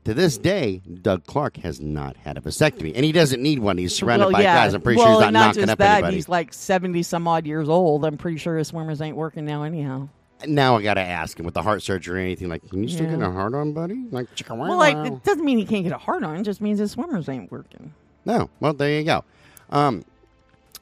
To 0.05 0.13
this 0.13 0.37
day, 0.37 0.81
Doug 1.01 1.25
Clark 1.25 1.55
has 1.57 1.79
not 1.79 2.17
had 2.17 2.37
a 2.37 2.41
vasectomy, 2.41 2.91
and 2.93 3.05
he 3.05 3.13
doesn't 3.13 3.41
need 3.41 3.59
one. 3.59 3.77
He's 3.77 3.95
surrounded 3.95 4.25
well, 4.25 4.33
by 4.33 4.41
yeah. 4.41 4.65
guys. 4.65 4.73
I'm 4.73 4.81
pretty 4.81 4.97
well, 4.97 5.05
sure 5.05 5.13
he's 5.13 5.19
not 5.21 5.33
not 5.33 5.39
knocking 5.47 5.61
just 5.61 5.71
up 5.71 5.79
that, 5.79 5.93
anybody. 5.99 6.15
He's 6.17 6.27
like 6.27 6.53
seventy 6.53 7.03
some 7.03 7.25
odd 7.25 7.47
years 7.47 7.69
old. 7.69 8.03
I'm 8.03 8.17
pretty 8.17 8.37
sure 8.37 8.57
his 8.57 8.67
swimmers 8.67 9.01
ain't 9.01 9.15
working 9.15 9.45
now 9.45 9.63
anyhow. 9.63 10.09
Now 10.47 10.77
I 10.77 10.83
got 10.83 10.95
to 10.95 11.01
ask 11.01 11.39
him 11.39 11.45
with 11.45 11.53
the 11.53 11.61
heart 11.61 11.81
surgery 11.83 12.19
or 12.19 12.23
anything 12.23 12.49
like, 12.49 12.67
can 12.69 12.83
you 12.83 12.89
still 12.89 13.05
Yeah. 13.05 13.17
get 13.17 13.21
a 13.27 13.31
heart 13.31 13.53
on, 13.53 13.73
buddy? 13.73 14.05
Like, 14.11 14.27
Well, 14.49 14.77
like 14.77 14.97
it 14.97 15.23
doesn't 15.23 15.43
mean 15.45 15.57
he 15.57 15.65
can't 15.65 15.83
get 15.83 15.93
a 15.93 15.97
hard 15.97 16.23
on. 16.23 16.35
It 16.37 16.43
just 16.43 16.61
means 16.61 16.79
his 16.79 16.91
swimmers 16.91 17.27
ain't 17.29 17.51
working. 17.51 17.93
no. 18.25 18.49
Well, 18.59 18.73
there 18.73 18.91
you 18.99 19.03
go. 19.03 19.23
Um, 19.69 20.03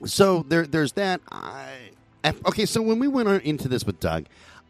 so 0.06 0.44
there, 0.48 0.66
there's 0.66 0.94
that. 0.94 1.22
I, 1.32 1.68
okay, 2.48 2.66
so 2.66 2.82
when 2.82 3.00
we 3.00 3.08
went 3.08 3.28
on 3.30 3.40
into 3.42 3.68
this 3.68 3.86
with 3.86 4.00
Doug, 4.00 4.26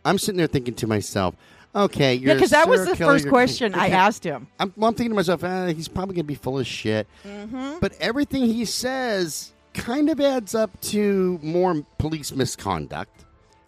I'm 0.06 0.18
sitting 0.18 0.38
there 0.38 0.48
thinking 0.48 0.74
to 0.76 0.88
myself, 0.88 1.36
okay, 1.76 2.16
you're 2.16 2.30
Yeah, 2.30 2.34
because 2.36 2.52
that 2.52 2.68
was 2.68 2.86
the 2.86 2.96
first 2.96 3.28
question 3.30 3.74
I 3.76 3.90
asked 3.90 4.24
him. 4.24 4.48
I'm, 4.60 4.74
well, 4.76 4.90
I'm 4.90 4.96
thinking 4.96 5.12
to 5.12 5.16
myself, 5.16 5.44
eh, 5.44 5.74
he's 5.74 5.88
probably 5.88 6.16
going 6.16 6.26
to 6.26 6.28
be 6.28 6.36
full 6.36 6.60
of 6.60 6.68
shit. 6.68 7.08
Mm-hmm. 7.26 7.80
But 7.80 7.94
everything 8.00 8.44
he 8.44 8.66
says 8.66 9.52
kind 9.74 10.10
of 10.10 10.20
adds 10.20 10.54
up 10.54 10.80
to 10.82 11.40
more 11.42 11.82
police 11.98 12.34
misconduct, 12.34 13.24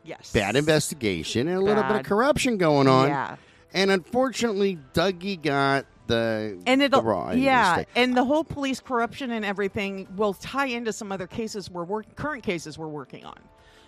Yes. 0.05 0.31
bad 0.33 0.55
investigation, 0.55 1.47
and 1.47 1.57
a 1.57 1.61
little 1.61 1.83
bit 1.83 1.91
of 1.91 1.97
Bad. 1.97 2.05
corruption 2.05 2.57
going 2.57 2.87
on. 2.87 3.07
Yeah. 3.09 3.35
And 3.73 3.89
unfortunately, 3.89 4.77
Dougie 4.93 5.41
got 5.41 5.85
the 6.07 6.57
And 6.67 6.81
the 6.81 6.85
it'll 6.85 7.01
raw 7.01 7.29
the 7.31 7.39
yeah, 7.39 7.75
stick. 7.75 7.87
and 7.95 8.15
the 8.15 8.23
whole 8.25 8.43
police 8.43 8.79
corruption 8.81 9.31
and 9.31 9.45
everything 9.45 10.07
will 10.17 10.33
tie 10.33 10.65
into 10.67 10.91
some 10.91 11.11
other 11.11 11.25
cases 11.27 11.69
we're 11.71 11.85
work 11.85 12.05
current 12.15 12.43
cases 12.43 12.77
we're 12.77 12.87
working 12.89 13.23
on. 13.25 13.37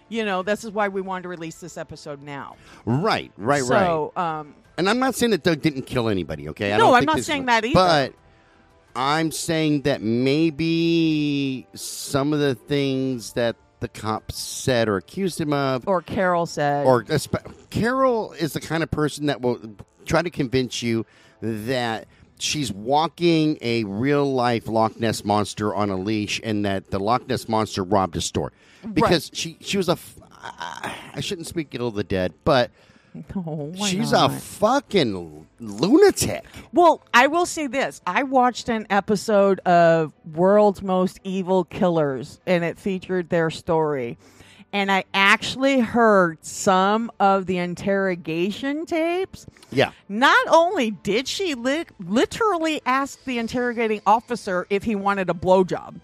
You 0.08 0.24
know, 0.24 0.42
this 0.44 0.64
is 0.64 0.72
why 0.72 0.88
we 0.88 1.02
wanted 1.02 1.24
to 1.24 1.30
release 1.30 1.56
this 1.56 1.78
episode 1.78 2.22
now. 2.24 2.56
Right, 2.86 3.32
right, 3.38 3.62
right. 3.64 3.68
so, 3.86 4.14
um, 4.16 4.56
And 4.78 4.90
I'm 4.90 5.00
not 5.00 5.16
saying 5.16 5.32
that 5.32 5.44
Doug 5.44 5.62
didn't 5.62 5.84
kill 5.84 6.08
anybody. 6.10 6.48
Okay, 6.50 6.72
I 6.74 6.78
No, 6.78 6.94
I'm 6.94 7.06
not 7.06 7.18
this- 7.18 7.26
saying 7.26 7.46
that 7.48 7.66
either. 7.66 7.74
But 7.74 8.14
I'm 8.96 9.32
saying 9.32 9.82
that 9.82 10.02
maybe 10.66 11.68
some 11.76 12.34
of 12.34 12.40
the 12.40 12.56
things 12.56 13.34
that 13.34 13.56
the 13.80 13.88
cops 13.88 14.38
said 14.38 14.88
or 14.88 14.98
accused 14.98 15.40
him 15.40 15.54
of, 15.54 15.88
or 15.88 16.02
Carol 16.02 16.46
said, 16.46 16.86
or 16.86 17.06
uh, 17.10 17.18
Carol 17.70 18.34
is 18.34 18.54
the 18.54 18.62
kind 18.62 18.84
of 18.84 18.92
person 18.92 19.28
that 19.28 19.42
will 19.42 19.60
try 20.06 20.22
to 20.22 20.30
convince 20.30 20.82
you 20.82 21.06
that 21.42 22.08
she's 22.40 22.72
walking 22.72 23.58
a 23.62 23.84
real 23.84 24.32
life 24.34 24.68
Loch 24.68 25.00
Ness 25.00 25.24
monster 25.24 25.74
on 25.74 25.90
a 25.90 25.98
leash, 25.98 26.42
and 26.44 26.66
that 26.66 26.92
the 26.92 27.00
Loch 27.00 27.28
Ness 27.28 27.48
monster 27.48 27.84
robbed 27.84 28.16
a 28.16 28.22
store. 28.22 28.52
Because 28.94 29.32
she 29.34 29.58
she 29.62 29.78
was 29.78 29.90
a 29.90 29.98
I 31.14 31.22
shouldn't 31.22 31.48
speak 31.48 31.74
ill 31.74 31.88
of 31.88 31.96
the 31.96 32.04
dead, 32.04 32.34
but 32.44 32.72
she's 33.86 34.12
not? 34.12 34.32
a 34.32 34.34
fucking 34.34 35.48
lunatic. 35.60 36.46
Well, 36.74 37.02
I 37.14 37.28
will 37.28 37.46
say 37.46 37.68
this. 37.68 38.02
I 38.06 38.24
watched 38.24 38.70
an 38.70 38.88
episode 38.90 39.60
of 39.62 40.12
World's 40.34 40.82
Most 40.82 41.20
Evil 41.24 41.64
Killers 41.66 42.40
and 42.46 42.64
it 42.64 42.78
featured 42.78 43.30
their 43.30 43.50
story. 43.50 44.18
And 44.74 44.92
I 44.92 45.06
actually 45.14 45.80
heard 45.80 46.44
some 46.44 47.10
of 47.20 47.46
the 47.46 47.58
interrogation 47.60 48.86
tapes. 48.86 49.46
Yeah. 49.72 49.92
Not 50.10 50.48
only 50.50 50.92
did 50.92 51.30
she 51.30 51.56
li- 51.56 51.86
literally 52.00 52.82
ask 52.86 53.24
the 53.24 53.38
interrogating 53.38 54.02
officer 54.06 54.68
if 54.70 54.84
he 54.84 54.96
wanted 54.96 55.30
a 55.30 55.34
blowjob, 55.34 56.02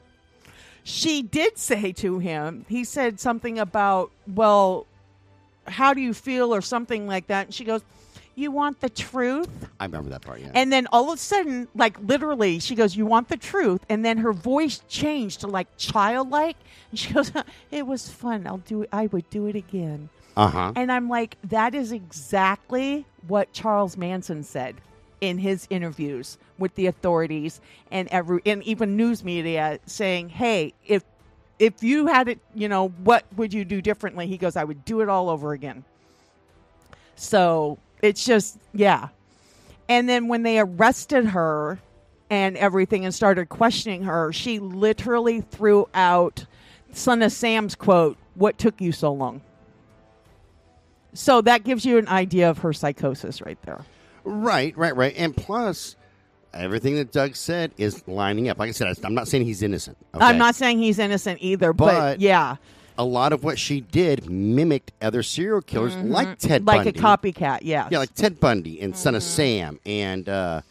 she 0.83 1.21
did 1.21 1.57
say 1.57 1.91
to 1.93 2.19
him, 2.19 2.65
he 2.69 2.83
said 2.83 3.19
something 3.19 3.59
about, 3.59 4.11
well, 4.25 4.87
how 5.67 5.93
do 5.93 6.01
you 6.01 6.13
feel 6.13 6.53
or 6.53 6.61
something 6.61 7.07
like 7.07 7.27
that. 7.27 7.47
And 7.47 7.53
she 7.53 7.63
goes, 7.63 7.81
You 8.35 8.51
want 8.51 8.79
the 8.79 8.89
truth? 8.89 9.49
I 9.79 9.85
remember 9.85 10.09
that 10.11 10.21
part. 10.21 10.39
Yeah. 10.39 10.51
And 10.53 10.71
then 10.71 10.87
all 10.91 11.11
of 11.11 11.15
a 11.15 11.21
sudden, 11.21 11.67
like 11.75 11.97
literally, 11.99 12.59
she 12.59 12.75
goes, 12.75 12.95
"You 12.95 13.05
want 13.05 13.27
the 13.29 13.37
truth?" 13.37 13.81
And 13.89 14.05
then 14.05 14.17
her 14.19 14.31
voice 14.33 14.81
changed 14.87 15.41
to 15.41 15.47
like 15.47 15.67
childlike, 15.77 16.55
and 16.91 16.99
she 16.99 17.13
goes, 17.13 17.31
"It 17.71 17.85
was 17.85 18.09
fun. 18.09 18.47
I'll 18.47 18.57
do 18.59 18.83
it. 18.83 18.89
I 18.91 19.07
would 19.07 19.29
do 19.29 19.47
it 19.47 19.55
again." 19.55 20.09
uh 20.37 20.47
huh. 20.47 20.71
And 20.77 20.91
I'm 20.91 21.09
like, 21.09 21.35
that 21.43 21.75
is 21.75 21.91
exactly 21.91 23.05
what 23.27 23.51
Charles 23.51 23.97
Manson 23.97 24.43
said 24.43 24.75
in 25.19 25.37
his 25.37 25.67
interviews 25.69 26.37
with 26.57 26.73
the 26.75 26.87
authorities 26.87 27.59
and 27.91 28.07
every 28.09 28.41
and 28.45 28.63
even 28.63 28.95
news 28.95 29.23
media 29.23 29.79
saying, 29.85 30.29
"Hey, 30.29 30.73
if 30.87 31.03
if 31.61 31.83
you 31.83 32.07
had 32.07 32.27
it, 32.27 32.39
you 32.55 32.67
know, 32.67 32.89
what 33.03 33.23
would 33.37 33.53
you 33.53 33.63
do 33.63 33.81
differently?" 33.81 34.27
He 34.27 34.37
goes, 34.37 34.55
"I 34.55 34.63
would 34.63 34.83
do 34.83 35.01
it 35.01 35.07
all 35.09 35.29
over 35.29 35.53
again." 35.53 35.83
So, 37.15 37.77
it's 38.01 38.25
just 38.25 38.57
yeah. 38.73 39.09
And 39.87 40.09
then 40.09 40.27
when 40.27 40.43
they 40.43 40.59
arrested 40.59 41.27
her 41.27 41.79
and 42.29 42.57
everything 42.57 43.05
and 43.05 43.13
started 43.13 43.49
questioning 43.49 44.03
her, 44.03 44.33
she 44.33 44.57
literally 44.59 45.41
threw 45.41 45.87
out 45.93 46.45
Son 46.93 47.21
of 47.21 47.31
Sam's 47.31 47.75
quote, 47.75 48.17
"What 48.35 48.57
took 48.57 48.81
you 48.81 48.91
so 48.91 49.13
long?" 49.13 49.41
So 51.13 51.41
that 51.41 51.63
gives 51.63 51.85
you 51.85 51.97
an 51.97 52.07
idea 52.07 52.49
of 52.49 52.59
her 52.59 52.73
psychosis 52.73 53.41
right 53.41 53.61
there. 53.63 53.85
Right, 54.23 54.75
right, 54.77 54.95
right. 54.95 55.13
And 55.17 55.35
plus, 55.35 55.95
everything 56.53 56.95
that 56.95 57.11
Doug 57.11 57.35
said 57.35 57.71
is 57.77 58.07
lining 58.07 58.49
up. 58.49 58.59
Like 58.59 58.69
I 58.69 58.71
said, 58.71 58.95
I'm 59.03 59.13
not 59.13 59.27
saying 59.27 59.45
he's 59.45 59.61
innocent. 59.63 59.97
Okay? 60.15 60.25
I'm 60.25 60.37
not 60.37 60.55
saying 60.55 60.79
he's 60.79 60.99
innocent 60.99 61.39
either, 61.41 61.73
but, 61.73 61.93
But- 61.93 62.19
yeah, 62.21 62.57
A 62.97 63.05
lot 63.05 63.33
of 63.33 63.43
what 63.43 63.57
she 63.57 63.81
did 63.81 64.29
mimicked 64.29 64.91
other 65.01 65.23
serial 65.23 65.61
killers, 65.61 65.95
like 65.95 66.37
Ted 66.39 66.61
Mm-hmm. 66.61 66.67
like 66.67 66.83
Bundy. 66.85 66.99
a 66.99 67.01
copycat. 67.01 67.59
Yes. 67.63 67.87
Yeah, 67.91 67.99
like 67.99 68.13
Ted 68.13 68.39
Bundy 68.39 68.81
and 68.81 68.95
Son 68.95 69.11
Mm-hmm. 69.13 69.17
of 69.17 69.23
Sam 69.23 69.79
and 69.85 70.29
uh, 70.29 70.61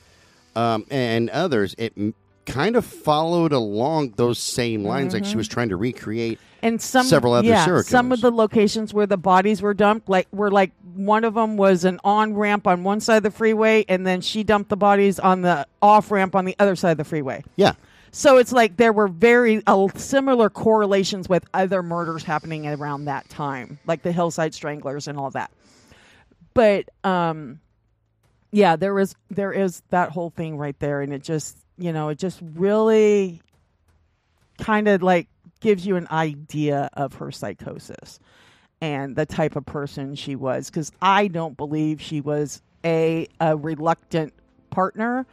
um, 0.54 0.84
and 0.90 1.30
others. 1.30 1.74
It 1.78 1.92
m- 1.96 2.14
kind 2.46 2.76
of 2.76 2.84
followed 2.84 3.52
along 3.52 4.14
those 4.16 4.38
same 4.38 4.84
lines, 4.84 5.14
like 5.14 5.24
she 5.24 5.36
was 5.36 5.46
trying 5.48 5.68
to 5.70 5.76
recreate. 5.76 6.38
and 6.62 6.80
some 6.80 7.06
several 7.06 7.32
other 7.32 7.48
yeah, 7.48 7.80
some 7.82 8.12
of 8.12 8.20
the 8.20 8.30
locations 8.30 8.92
where 8.92 9.06
the 9.06 9.16
bodies 9.16 9.62
were 9.62 9.72
dumped, 9.74 10.08
like 10.08 10.26
were 10.32 10.50
like 10.50 10.72
one 10.94 11.24
of 11.24 11.34
them 11.34 11.56
was 11.56 11.84
an 11.84 12.00
on 12.04 12.34
ramp 12.34 12.66
on 12.66 12.84
one 12.84 13.00
side 13.00 13.18
of 13.18 13.22
the 13.22 13.30
freeway, 13.30 13.84
and 13.88 14.06
then 14.06 14.20
she 14.20 14.42
dumped 14.44 14.70
the 14.70 14.76
bodies 14.76 15.18
on 15.18 15.42
the 15.42 15.66
off 15.82 16.10
ramp 16.10 16.34
on 16.34 16.44
the 16.44 16.56
other 16.58 16.76
side 16.76 16.92
of 16.92 16.98
the 16.98 17.04
freeway. 17.04 17.42
Yeah, 17.56 17.74
So 18.12 18.38
it's 18.38 18.52
like 18.52 18.76
there 18.76 18.92
were 18.92 19.08
very 19.08 19.62
uh, 19.66 19.88
similar 19.94 20.50
correlations 20.50 21.28
with 21.28 21.44
other 21.54 21.82
murders 21.82 22.24
happening 22.24 22.66
around 22.66 23.04
that 23.04 23.28
time, 23.28 23.78
like 23.86 24.02
the 24.02 24.12
Hillside 24.12 24.54
Stranglers 24.54 25.06
and 25.08 25.18
all 25.18 25.30
that. 25.30 25.50
But 26.54 26.88
um, 27.04 27.60
yeah, 28.50 28.76
there 28.76 28.98
is 28.98 29.14
there 29.30 29.52
is 29.52 29.82
that 29.90 30.10
whole 30.10 30.30
thing 30.30 30.56
right 30.56 30.78
there, 30.80 31.00
and 31.02 31.12
it 31.12 31.22
just 31.22 31.56
you 31.78 31.92
know 31.92 32.08
it 32.08 32.18
just 32.18 32.40
really 32.42 33.40
kind 34.58 34.88
of 34.88 35.02
like 35.02 35.28
gives 35.60 35.86
you 35.86 35.96
an 35.96 36.08
idea 36.10 36.90
of 36.94 37.14
her 37.14 37.30
psychosis 37.30 38.18
and 38.80 39.14
the 39.16 39.26
type 39.26 39.56
of 39.56 39.66
person 39.66 40.14
she 40.14 40.34
was 40.36 40.70
because 40.70 40.90
I 41.02 41.28
don't 41.28 41.56
believe 41.56 42.00
she 42.00 42.20
was 42.20 42.62
a 42.84 43.26
a 43.40 43.56
reluctant 43.56 44.32
partner 44.70 45.26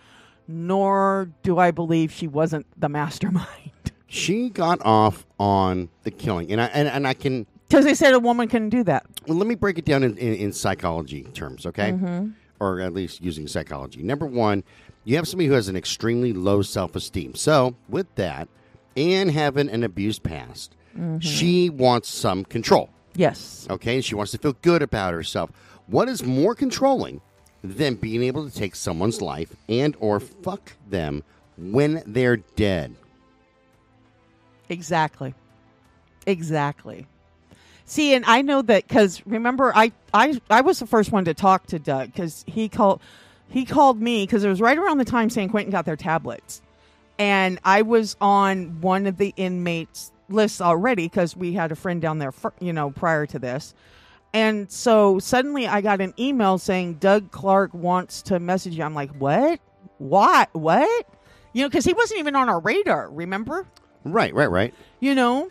nor 0.48 1.30
do 1.44 1.58
I 1.58 1.72
believe 1.72 2.12
she 2.12 2.28
wasn't 2.28 2.66
the 2.80 2.90
mastermind. 2.90 3.48
she 4.08 4.50
got 4.50 4.80
off 4.86 5.26
on 5.40 5.90
the 6.04 6.12
killing, 6.12 6.52
and 6.52 6.62
I 6.62 6.66
and, 6.68 6.88
and 6.88 7.08
I 7.08 7.14
can 7.14 7.46
Because 7.68 7.84
they 7.86 7.94
said 7.94 8.14
a 8.14 8.20
woman 8.20 8.48
couldn't 8.48 8.70
do 8.70 8.84
that. 8.84 9.06
well, 9.28 9.38
let 9.38 9.48
me 9.48 9.56
break 9.56 9.78
it 9.78 9.86
down 9.86 10.04
in, 10.04 10.18
in, 10.18 10.34
in 10.36 10.54
psychology 10.54 11.24
terms, 11.34 11.66
okay? 11.66 11.92
Mm-hmm. 11.92 12.30
Or 12.60 12.80
at 12.80 12.94
least 12.94 13.22
using 13.22 13.48
psychology. 13.48 14.02
Number 14.02 14.26
one, 14.26 14.64
you 15.04 15.16
have 15.18 15.28
somebody 15.28 15.48
who 15.48 15.54
has 15.54 15.68
an 15.68 15.76
extremely 15.76 16.34
low 16.34 16.62
self 16.62 16.96
esteem. 16.96 17.36
So, 17.36 17.76
with 17.90 18.08
that, 18.16 18.48
and 18.96 19.30
having 19.30 19.70
an 19.70 19.84
abused 19.84 20.24
past, 20.24 20.74
Mm-hmm. 20.98 21.20
she 21.20 21.70
wants 21.70 22.10
some 22.10 22.44
control, 22.44 22.90
Yes. 23.18 23.68
okay? 23.70 24.00
She 24.00 24.16
wants 24.16 24.32
to 24.34 24.38
feel 24.38 24.56
good 24.62 24.82
about 24.82 25.14
herself. 25.14 25.52
What 25.88 26.08
is 26.08 26.24
more 26.24 26.54
controlling 26.54 27.22
than 27.64 27.96
being 27.96 28.22
able 28.24 28.48
to 28.48 28.56
take 28.56 28.76
someone's 28.76 29.22
life 29.22 29.56
and 29.68 29.96
or 30.00 30.20
fuck 30.20 30.74
them 30.88 31.24
when 31.58 32.04
they're 32.06 32.38
dead? 32.38 32.96
Exactly. 34.70 35.34
Exactly. 36.28 37.08
See, 37.86 38.14
and 38.14 38.24
I 38.26 38.42
know 38.42 38.62
that 38.62 38.88
because 38.88 39.26
remember, 39.26 39.72
I, 39.74 39.94
I 40.14 40.40
I 40.50 40.62
was 40.62 40.80
the 40.80 40.86
first 40.86 41.12
one 41.12 41.26
to 41.26 41.34
talk 41.34 41.68
to 41.68 41.80
Doug 41.80 42.12
because 42.12 42.44
he 42.46 42.68
called 42.68 43.02
he 43.50 43.66
called 43.66 44.02
me 44.02 44.24
because 44.24 44.44
it 44.44 44.50
was 44.50 44.60
right 44.60 44.78
around 44.78 44.98
the 44.98 45.06
time 45.06 45.30
San 45.30 45.48
Quentin 45.50 45.72
got 45.72 45.86
their 45.86 45.96
tablets, 45.96 46.62
and 47.18 47.60
I 47.64 47.84
was 47.84 48.18
on 48.20 48.82
one 48.82 49.08
of 49.08 49.18
the 49.18 49.34
inmates 49.38 50.12
lists 50.30 50.62
already 50.62 51.06
because 51.06 51.36
we 51.36 51.54
had 51.54 51.72
a 51.72 51.76
friend 51.76 52.02
down 52.02 52.20
there, 52.20 52.32
fir- 52.32 52.54
you 52.60 52.74
know, 52.74 52.92
prior 52.92 53.26
to 53.28 53.40
this, 53.40 53.74
and 54.34 54.72
so 54.72 55.20
suddenly 55.20 55.68
I 55.68 55.82
got 55.82 56.02
an 56.02 56.14
email 56.20 56.58
saying 56.58 56.96
Doug 56.96 57.32
Clark 57.32 57.74
wants 57.74 58.22
to 58.24 58.40
message 58.40 58.76
you. 58.76 58.84
I'm 58.84 58.94
like, 58.94 59.12
what? 59.16 59.60
What? 59.98 60.50
What? 60.54 61.08
You 61.54 61.64
know, 61.64 61.70
because 61.70 61.86
he 61.86 61.94
wasn't 61.94 62.20
even 62.20 62.36
on 62.36 62.50
our 62.50 62.60
radar. 62.60 63.10
Remember? 63.10 63.66
Right, 64.04 64.34
right, 64.34 64.50
right. 64.52 64.74
you 65.00 65.16
know? 65.16 65.50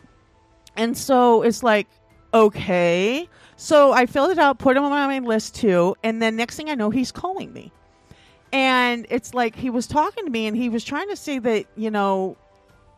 And 0.77 0.97
so 0.97 1.43
it's 1.43 1.63
like, 1.63 1.89
okay. 2.33 3.29
So 3.57 3.93
I 3.93 4.07
filled 4.07 4.31
it 4.31 4.39
out, 4.39 4.59
put 4.59 4.77
him 4.77 4.85
on 4.85 4.91
my 4.91 5.19
list 5.19 5.55
too, 5.55 5.97
and 6.03 6.21
then 6.21 6.37
next 6.37 6.57
thing 6.57 6.69
I 6.69 6.75
know, 6.75 6.91
he's 6.91 7.11
calling 7.11 7.53
me. 7.53 7.73
And 8.53 9.07
it's 9.11 9.35
like 9.35 9.57
he 9.57 9.71
was 9.71 9.87
talking 9.87 10.27
to 10.27 10.31
me 10.31 10.47
and 10.47 10.57
he 10.57 10.69
was 10.69 10.85
trying 10.85 11.09
to 11.09 11.17
say 11.17 11.39
that, 11.41 11.67
you 11.77 11.91
know, 11.91 12.37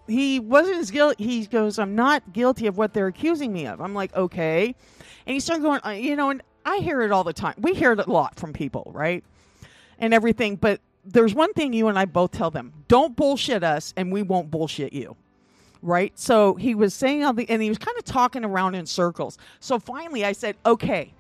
he 0.09 0.41
wasn't 0.41 0.79
as 0.79 0.91
guilty. 0.91 1.25
He 1.25 1.47
goes, 1.47 1.79
I'm 1.79 1.95
not 1.95 2.33
guilty 2.33 2.67
of 2.67 2.79
what 2.79 2.95
they're 2.95 3.07
accusing 3.07 3.53
me 3.53 3.67
of. 3.67 3.81
I'm 3.81 3.95
like, 3.95 4.15
okay. 4.17 4.75
And 5.27 5.35
he 5.35 5.41
started 5.41 5.63
going, 5.63 5.81
uh, 5.85 5.91
you 5.91 6.17
know, 6.17 6.31
and 6.31 6.43
I 6.65 6.79
hear 6.79 7.03
it 7.03 7.13
all 7.13 7.25
the 7.25 7.33
time. 7.33 7.55
We 7.59 7.75
hear 7.75 7.93
it 7.93 7.99
a 8.01 8.11
lot 8.11 8.37
from 8.37 8.53
people, 8.53 8.91
right? 8.95 9.23
And 9.99 10.13
everything. 10.15 10.57
But 10.57 10.81
there's 11.05 11.35
one 11.35 11.53
thing 11.53 11.73
you 11.73 11.89
and 11.89 11.99
I 11.99 12.05
both 12.05 12.33
tell 12.33 12.51
them 12.51 12.73
don't 12.89 13.15
bullshit 13.15 13.63
us, 13.63 13.95
and 13.97 14.13
we 14.13 14.23
won't 14.23 14.51
bullshit 14.51 14.93
you 14.93 15.17
right? 15.83 16.19
So 16.19 16.55
he 16.55 16.75
was 16.75 16.95
saying 16.95 17.25
all 17.25 17.33
the, 17.33 17.49
and 17.49 17.63
he 17.63 17.69
was 17.69 17.79
kind 17.79 17.97
of 17.99 18.05
talking 18.05 18.45
around 18.45 18.75
in 18.75 18.87
circles. 18.87 19.39
So 19.61 19.79
finally, 19.79 20.25
I 20.25 20.33
said, 20.33 20.57
"Okay, 20.67 21.13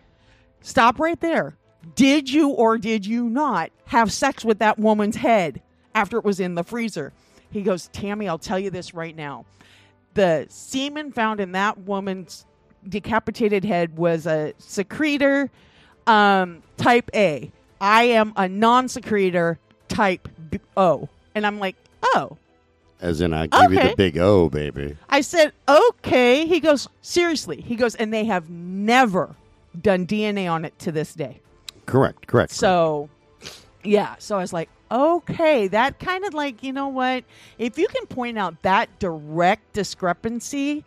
stop 0.62 0.98
right 0.98 1.20
there. 1.20 1.56
Did 1.94 2.30
you 2.30 2.50
or 2.50 2.78
did 2.78 3.06
you 3.06 3.28
not 3.28 3.70
have 3.86 4.12
sex 4.12 4.44
with 4.44 4.58
that 4.58 4.78
woman's 4.78 5.16
head 5.16 5.62
after 5.94 6.18
it 6.18 6.24
was 6.24 6.40
in 6.40 6.54
the 6.54 6.64
freezer?" 6.64 7.12
He 7.50 7.62
goes, 7.62 7.88
"Tammy, 7.88 8.28
I'll 8.28 8.38
tell 8.38 8.58
you 8.58 8.70
this 8.70 8.94
right 8.94 9.16
now. 9.16 9.44
The 10.14 10.46
semen 10.48 11.12
found 11.12 11.40
in 11.40 11.52
that 11.52 11.78
woman's 11.78 12.44
decapitated 12.88 13.64
head 13.64 13.96
was 13.96 14.26
a 14.26 14.54
secretor 14.58 15.50
um, 16.06 16.62
type 16.76 17.10
A. 17.14 17.50
I 17.80 18.04
am 18.04 18.32
a 18.36 18.48
non-secretor 18.48 19.58
type 19.88 20.28
B- 20.50 20.60
O." 20.76 21.08
And 21.34 21.46
I'm 21.46 21.58
like, 21.58 21.76
"Oh." 22.02 22.36
As 23.00 23.20
in, 23.20 23.32
I 23.32 23.46
give 23.46 23.72
you 23.72 23.78
the 23.80 23.94
big 23.96 24.18
O, 24.18 24.48
baby. 24.48 24.96
I 25.08 25.20
said, 25.20 25.52
okay. 25.68 26.46
He 26.46 26.58
goes, 26.58 26.88
seriously. 27.00 27.60
He 27.60 27.76
goes, 27.76 27.94
and 27.94 28.12
they 28.12 28.24
have 28.24 28.50
never 28.50 29.36
done 29.80 30.04
DNA 30.04 30.50
on 30.50 30.64
it 30.64 30.76
to 30.80 30.90
this 30.90 31.14
day. 31.14 31.40
Correct, 31.86 32.26
correct. 32.26 32.52
So, 32.52 33.08
yeah. 33.84 34.16
So 34.18 34.36
I 34.36 34.40
was 34.40 34.52
like, 34.52 34.68
okay. 34.90 35.68
That 35.68 35.98
kind 35.98 36.24
of 36.24 36.34
like, 36.34 36.62
you 36.62 36.72
know 36.72 36.88
what? 36.88 37.24
If 37.58 37.78
you 37.78 37.88
can 37.88 38.06
point 38.06 38.38
out 38.38 38.62
that 38.62 38.98
direct 38.98 39.72
discrepancy, 39.72 40.84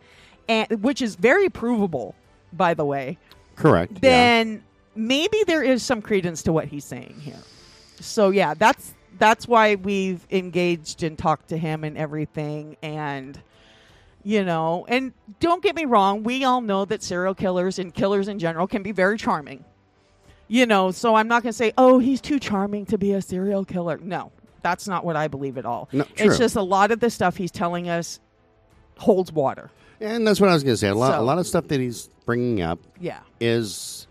and 0.48 0.82
which 0.82 1.02
is 1.02 1.14
very 1.14 1.48
provable, 1.48 2.14
by 2.52 2.74
the 2.74 2.84
way, 2.84 3.18
correct. 3.56 3.92
yeah. 3.94 3.98
then 4.00 4.64
maybe 4.94 5.42
there 5.46 5.62
is 5.62 5.82
some 5.82 6.02
credence 6.02 6.42
to 6.44 6.52
what 6.52 6.68
he's 6.68 6.84
saying 6.84 7.16
here. 7.20 7.38
So 8.00 8.30
yeah, 8.30 8.54
that's 8.54 8.94
that's 9.18 9.46
why 9.46 9.76
we've 9.76 10.26
engaged 10.30 11.02
and 11.02 11.16
talked 11.16 11.48
to 11.48 11.56
him 11.56 11.84
and 11.84 11.96
everything 11.96 12.76
and 12.82 13.40
you 14.24 14.44
know, 14.44 14.84
and 14.88 15.12
don't 15.40 15.62
get 15.62 15.74
me 15.74 15.84
wrong, 15.84 16.22
we 16.22 16.44
all 16.44 16.60
know 16.60 16.84
that 16.84 17.02
serial 17.02 17.34
killers 17.34 17.78
and 17.78 17.92
killers 17.92 18.28
in 18.28 18.38
general 18.38 18.66
can 18.68 18.82
be 18.82 18.92
very 18.92 19.18
charming. 19.18 19.64
You 20.52 20.66
know, 20.66 20.90
so 20.90 21.14
I'm 21.14 21.28
not 21.28 21.42
going 21.42 21.50
to 21.52 21.56
say, 21.56 21.72
"Oh, 21.78 21.98
he's 21.98 22.20
too 22.20 22.38
charming 22.38 22.84
to 22.86 22.98
be 22.98 23.14
a 23.14 23.22
serial 23.22 23.64
killer." 23.64 23.98
No. 24.02 24.32
That's 24.60 24.86
not 24.86 25.02
what 25.04 25.16
I 25.16 25.26
believe 25.26 25.56
at 25.56 25.64
all. 25.64 25.88
No, 25.92 26.04
true. 26.04 26.26
it's 26.26 26.36
just 26.38 26.56
a 26.56 26.62
lot 26.62 26.90
of 26.92 27.00
the 27.00 27.08
stuff 27.08 27.36
he's 27.38 27.50
telling 27.50 27.88
us 27.88 28.20
holds 28.98 29.32
water. 29.32 29.70
And 29.98 30.26
that's 30.26 30.40
what 30.42 30.50
I 30.50 30.52
was 30.54 30.62
going 30.62 30.74
to 30.74 30.76
say. 30.76 30.88
A 30.88 30.94
lot, 30.94 31.14
So- 31.14 31.20
a 31.20 31.24
lot 31.24 31.38
of 31.38 31.46
stuff 31.46 31.68
that 31.68 31.80
he's 31.80 32.08
bringing 32.26 32.60
up 32.60 32.78
Yeah. 33.00 33.20
is 33.40 34.06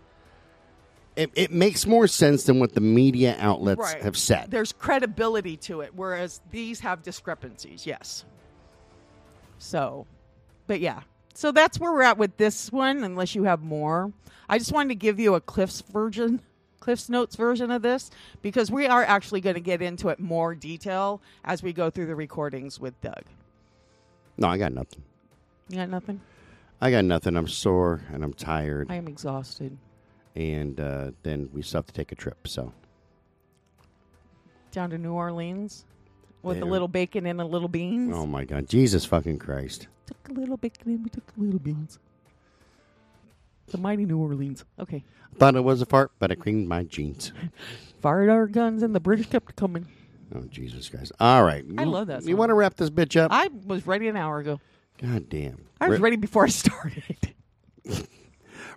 it, 1.14 1.30
it 1.34 1.52
makes 1.52 1.86
more 1.86 2.06
sense 2.08 2.42
than 2.44 2.58
what 2.58 2.74
the 2.74 2.80
media 2.80 3.36
outlets 3.38 3.78
Right. 3.80 4.02
have 4.02 4.16
said. 4.16 4.50
there's 4.50 4.72
credibility 4.72 5.56
to 5.58 5.80
it, 5.82 5.92
whereas 5.94 6.40
these 6.50 6.80
have 6.80 7.02
discrepancies. 7.02 7.86
Yes. 7.86 8.24
So, 9.58 10.06
but 10.66 10.80
yeah. 10.80 11.00
So 11.34 11.52
that's 11.52 11.78
where 11.80 11.92
we're 11.92 12.02
at 12.02 12.18
with 12.18 12.36
this 12.36 12.70
one, 12.70 13.04
unless 13.04 13.34
you 13.34 13.44
have 13.44 13.62
more. 13.62 14.12
I 14.48 14.58
just 14.58 14.72
wanted 14.72 14.90
to 14.90 14.94
give 14.96 15.18
you 15.18 15.34
a 15.34 15.40
Cliff's 15.40 15.80
version 15.80 16.40
Cliff's 16.82 17.08
Notes 17.08 17.36
version 17.36 17.70
of 17.70 17.80
this 17.82 18.10
because 18.42 18.70
we 18.70 18.86
are 18.86 19.04
actually 19.04 19.40
going 19.40 19.54
to 19.54 19.60
get 19.60 19.80
into 19.80 20.08
it 20.08 20.18
more 20.18 20.52
detail 20.54 21.22
as 21.44 21.62
we 21.62 21.72
go 21.72 21.90
through 21.90 22.06
the 22.06 22.16
recordings 22.16 22.80
with 22.80 23.00
Doug. 23.00 23.22
No, 24.36 24.48
I 24.48 24.58
got 24.58 24.72
nothing. 24.72 25.00
You 25.68 25.76
got 25.76 25.88
nothing? 25.88 26.20
I 26.80 26.90
got 26.90 27.04
nothing. 27.04 27.36
I'm 27.36 27.46
sore 27.46 28.00
and 28.12 28.24
I'm 28.24 28.34
tired, 28.34 28.88
I 28.90 28.96
am 28.96 29.06
exhausted. 29.06 29.78
and 30.34 30.80
uh, 30.80 31.12
then 31.22 31.48
we 31.52 31.62
still 31.62 31.78
have 31.78 31.86
to 31.86 31.92
take 31.92 32.10
a 32.10 32.16
trip. 32.16 32.48
So 32.48 32.72
Down 34.72 34.90
to 34.90 34.98
New 34.98 35.12
Orleans 35.12 35.84
with 36.42 36.60
a 36.60 36.64
little 36.64 36.88
bacon 36.88 37.26
and 37.26 37.40
a 37.40 37.44
little 37.44 37.68
beans. 37.68 38.12
Oh 38.12 38.26
my 38.26 38.44
God, 38.44 38.68
Jesus 38.68 39.04
fucking 39.04 39.38
Christ! 39.38 39.86
Took 40.24 40.36
a 40.36 40.40
little 40.40 40.56
bit, 40.56 40.78
and 40.84 41.02
we 41.04 41.10
took 41.10 41.24
a 41.36 41.40
little 41.40 41.58
beans. 41.58 41.98
The 43.68 43.78
mighty 43.78 44.04
New 44.04 44.18
Orleans. 44.18 44.64
Okay. 44.78 45.04
I 45.34 45.38
Thought 45.38 45.56
it 45.56 45.64
was 45.64 45.80
a 45.80 45.86
fart, 45.86 46.12
but 46.18 46.30
I 46.30 46.34
creamed 46.34 46.68
my 46.68 46.82
jeans. 46.82 47.32
Fired 48.02 48.28
our 48.28 48.46
guns 48.46 48.82
and 48.82 48.94
the 48.94 49.00
British 49.00 49.28
kept 49.28 49.56
coming. 49.56 49.86
Oh 50.34 50.42
Jesus 50.50 50.88
Christ! 50.88 51.12
All 51.20 51.44
right, 51.44 51.64
I 51.78 51.84
love 51.84 52.06
that 52.08 52.22
You 52.22 52.30
song. 52.30 52.36
want 52.38 52.50
to 52.50 52.54
wrap 52.54 52.74
this 52.76 52.90
bitch 52.90 53.18
up? 53.20 53.30
I 53.32 53.48
was 53.66 53.86
ready 53.86 54.08
an 54.08 54.16
hour 54.16 54.38
ago. 54.38 54.60
God 55.00 55.28
damn! 55.28 55.58
I 55.80 55.88
was 55.88 55.98
Re- 56.00 56.04
ready 56.04 56.16
before 56.16 56.44
I 56.44 56.48
started. 56.48 57.34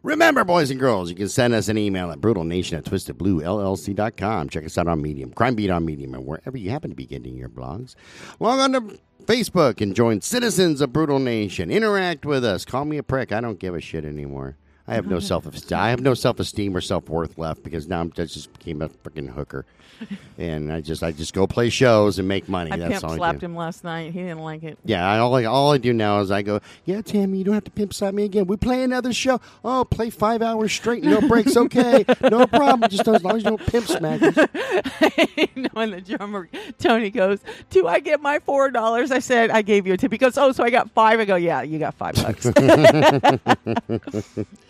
Remember, 0.05 0.43
boys 0.43 0.69
and 0.69 0.79
girls, 0.79 1.09
you 1.09 1.15
can 1.15 1.29
send 1.29 1.55
us 1.55 1.67
an 1.67 1.79
email 1.79 2.11
at 2.11 2.21
brutalnation 2.21 2.77
at 2.77 2.85
twistedbluellc.com. 2.85 4.49
Check 4.49 4.63
us 4.63 4.77
out 4.77 4.87
on 4.87 5.01
Medium, 5.01 5.31
Crime 5.31 5.55
Beat 5.55 5.71
on 5.71 5.83
Medium, 5.83 6.13
and 6.13 6.27
wherever 6.27 6.55
you 6.55 6.69
happen 6.69 6.91
to 6.91 6.95
be 6.95 7.07
getting 7.07 7.35
your 7.35 7.49
blogs. 7.49 7.95
Log 8.39 8.59
on 8.59 8.73
to 8.73 8.99
Facebook 9.23 9.81
and 9.81 9.95
join 9.95 10.21
Citizens 10.21 10.79
of 10.79 10.93
Brutal 10.93 11.17
Nation. 11.17 11.71
Interact 11.71 12.23
with 12.23 12.45
us. 12.45 12.65
Call 12.65 12.85
me 12.85 12.99
a 12.99 13.03
prick. 13.03 13.31
I 13.31 13.41
don't 13.41 13.57
give 13.57 13.73
a 13.73 13.81
shit 13.81 14.05
anymore. 14.05 14.57
I 14.87 14.93
have 14.93 15.07
no 15.07 15.15
oh. 15.15 15.19
self 15.19 15.47
I 15.71 15.89
have 15.89 16.01
no 16.01 16.13
self 16.13 16.39
esteem 16.39 16.77
or 16.77 16.81
self 16.81 17.09
worth 17.09 17.39
left 17.39 17.63
because 17.63 17.87
now 17.87 18.01
I'm 18.01 18.13
I 18.17 18.25
just 18.25 18.53
became 18.53 18.83
a 18.83 18.89
freaking 18.89 19.27
hooker, 19.27 19.65
and 20.37 20.71
I 20.71 20.81
just 20.81 21.01
I 21.01 21.11
just 21.11 21.33
go 21.33 21.47
play 21.47 21.69
shows 21.69 22.19
and 22.19 22.27
make 22.27 22.47
money. 22.47 22.71
I 22.71 22.77
That's 22.77 22.91
pimp 22.91 23.03
all 23.03 23.13
I 23.13 23.17
slapped 23.17 23.41
him 23.41 23.55
last 23.55 23.83
night. 23.83 24.13
He 24.13 24.19
didn't 24.19 24.41
like 24.41 24.61
it. 24.61 24.77
Yeah, 24.85 25.09
I, 25.09 25.17
all, 25.17 25.35
I, 25.35 25.45
all 25.45 25.73
I 25.73 25.79
do 25.79 25.91
now 25.91 26.19
is 26.19 26.29
I 26.29 26.43
go, 26.43 26.59
yeah, 26.85 27.01
Tammy, 27.01 27.39
you 27.39 27.43
don't 27.43 27.55
have 27.55 27.63
to 27.63 27.71
pimp 27.71 27.95
slap 27.95 28.13
me 28.13 28.25
again. 28.25 28.45
We 28.45 28.57
play 28.57 28.83
another 28.83 29.11
show. 29.11 29.41
Oh, 29.63 29.85
play 29.85 30.11
five 30.11 30.43
hours 30.43 30.71
straight, 30.71 31.03
no 31.03 31.19
breaks. 31.19 31.57
Okay, 31.57 32.05
no 32.21 32.45
problem. 32.45 32.87
Just 32.87 33.07
as 33.07 33.23
long 33.23 33.37
as 33.37 33.43
you 33.43 33.49
don't 33.49 33.65
pimp 33.65 33.87
smack 33.87 34.21
us. 34.21 34.35
no, 35.55 35.69
and 35.77 35.93
the 35.93 36.03
drummer 36.05 36.47
Tony 36.77 37.09
goes, 37.09 37.39
"Do 37.71 37.87
I 37.87 37.99
get 37.99 38.21
my 38.21 38.37
four 38.37 38.69
dollars?" 38.69 39.09
I 39.09 39.17
said, 39.17 39.49
"I 39.49 39.63
gave 39.63 39.87
you 39.87 39.93
a 39.93 39.97
tip." 39.97 40.11
He 40.11 40.19
goes, 40.19 40.37
"Oh, 40.37 40.51
so 40.51 40.63
I 40.63 40.69
got 40.69 40.91
five. 40.91 41.19
I 41.19 41.25
go, 41.25 41.37
"Yeah, 41.37 41.63
you 41.63 41.79
got 41.79 41.95
five 41.95 42.13
bucks." 42.15 42.45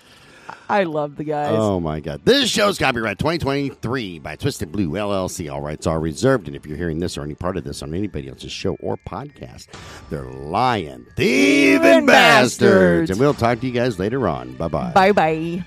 I 0.70 0.84
love 0.84 1.16
the 1.16 1.24
guys. 1.24 1.52
Oh 1.54 1.80
my 1.80 2.00
God! 2.00 2.22
This 2.26 2.50
show's 2.50 2.78
copyright 2.78 3.20
2023 3.20 4.20
by 4.20 4.36
Twisted 4.36 4.72
Blue 4.72 4.90
LLC. 4.90 5.52
All 5.52 5.62
rights 5.62 5.86
are 5.88 6.00
reserved, 6.00 6.48
and 6.48 6.56
if 6.56 6.66
you're 6.66 6.78
hearing 6.78 7.00
this 7.00 7.18
or 7.18 7.24
any 7.24 7.36
part 7.36 7.58
of 7.58 7.64
this 7.64 7.84
on 7.84 7.94
anybody 7.94 8.30
else's 8.30 8.52
show 8.52 8.76
or 8.80 8.98
podcast, 8.98 9.68
they're 10.10 10.24
lying, 10.24 11.06
thieving 11.16 12.06
bastards. 12.06 12.60
bastards. 12.60 13.10
And 13.12 13.20
we'll 13.20 13.34
talk 13.34 13.60
to 13.62 13.68
you 13.68 13.74
guys 13.74 14.00
later 14.00 14.28
on. 14.28 14.54
Bye 14.54 14.68
bye. 14.68 14.92
Bye 14.94 15.12
bye. 15.12 15.66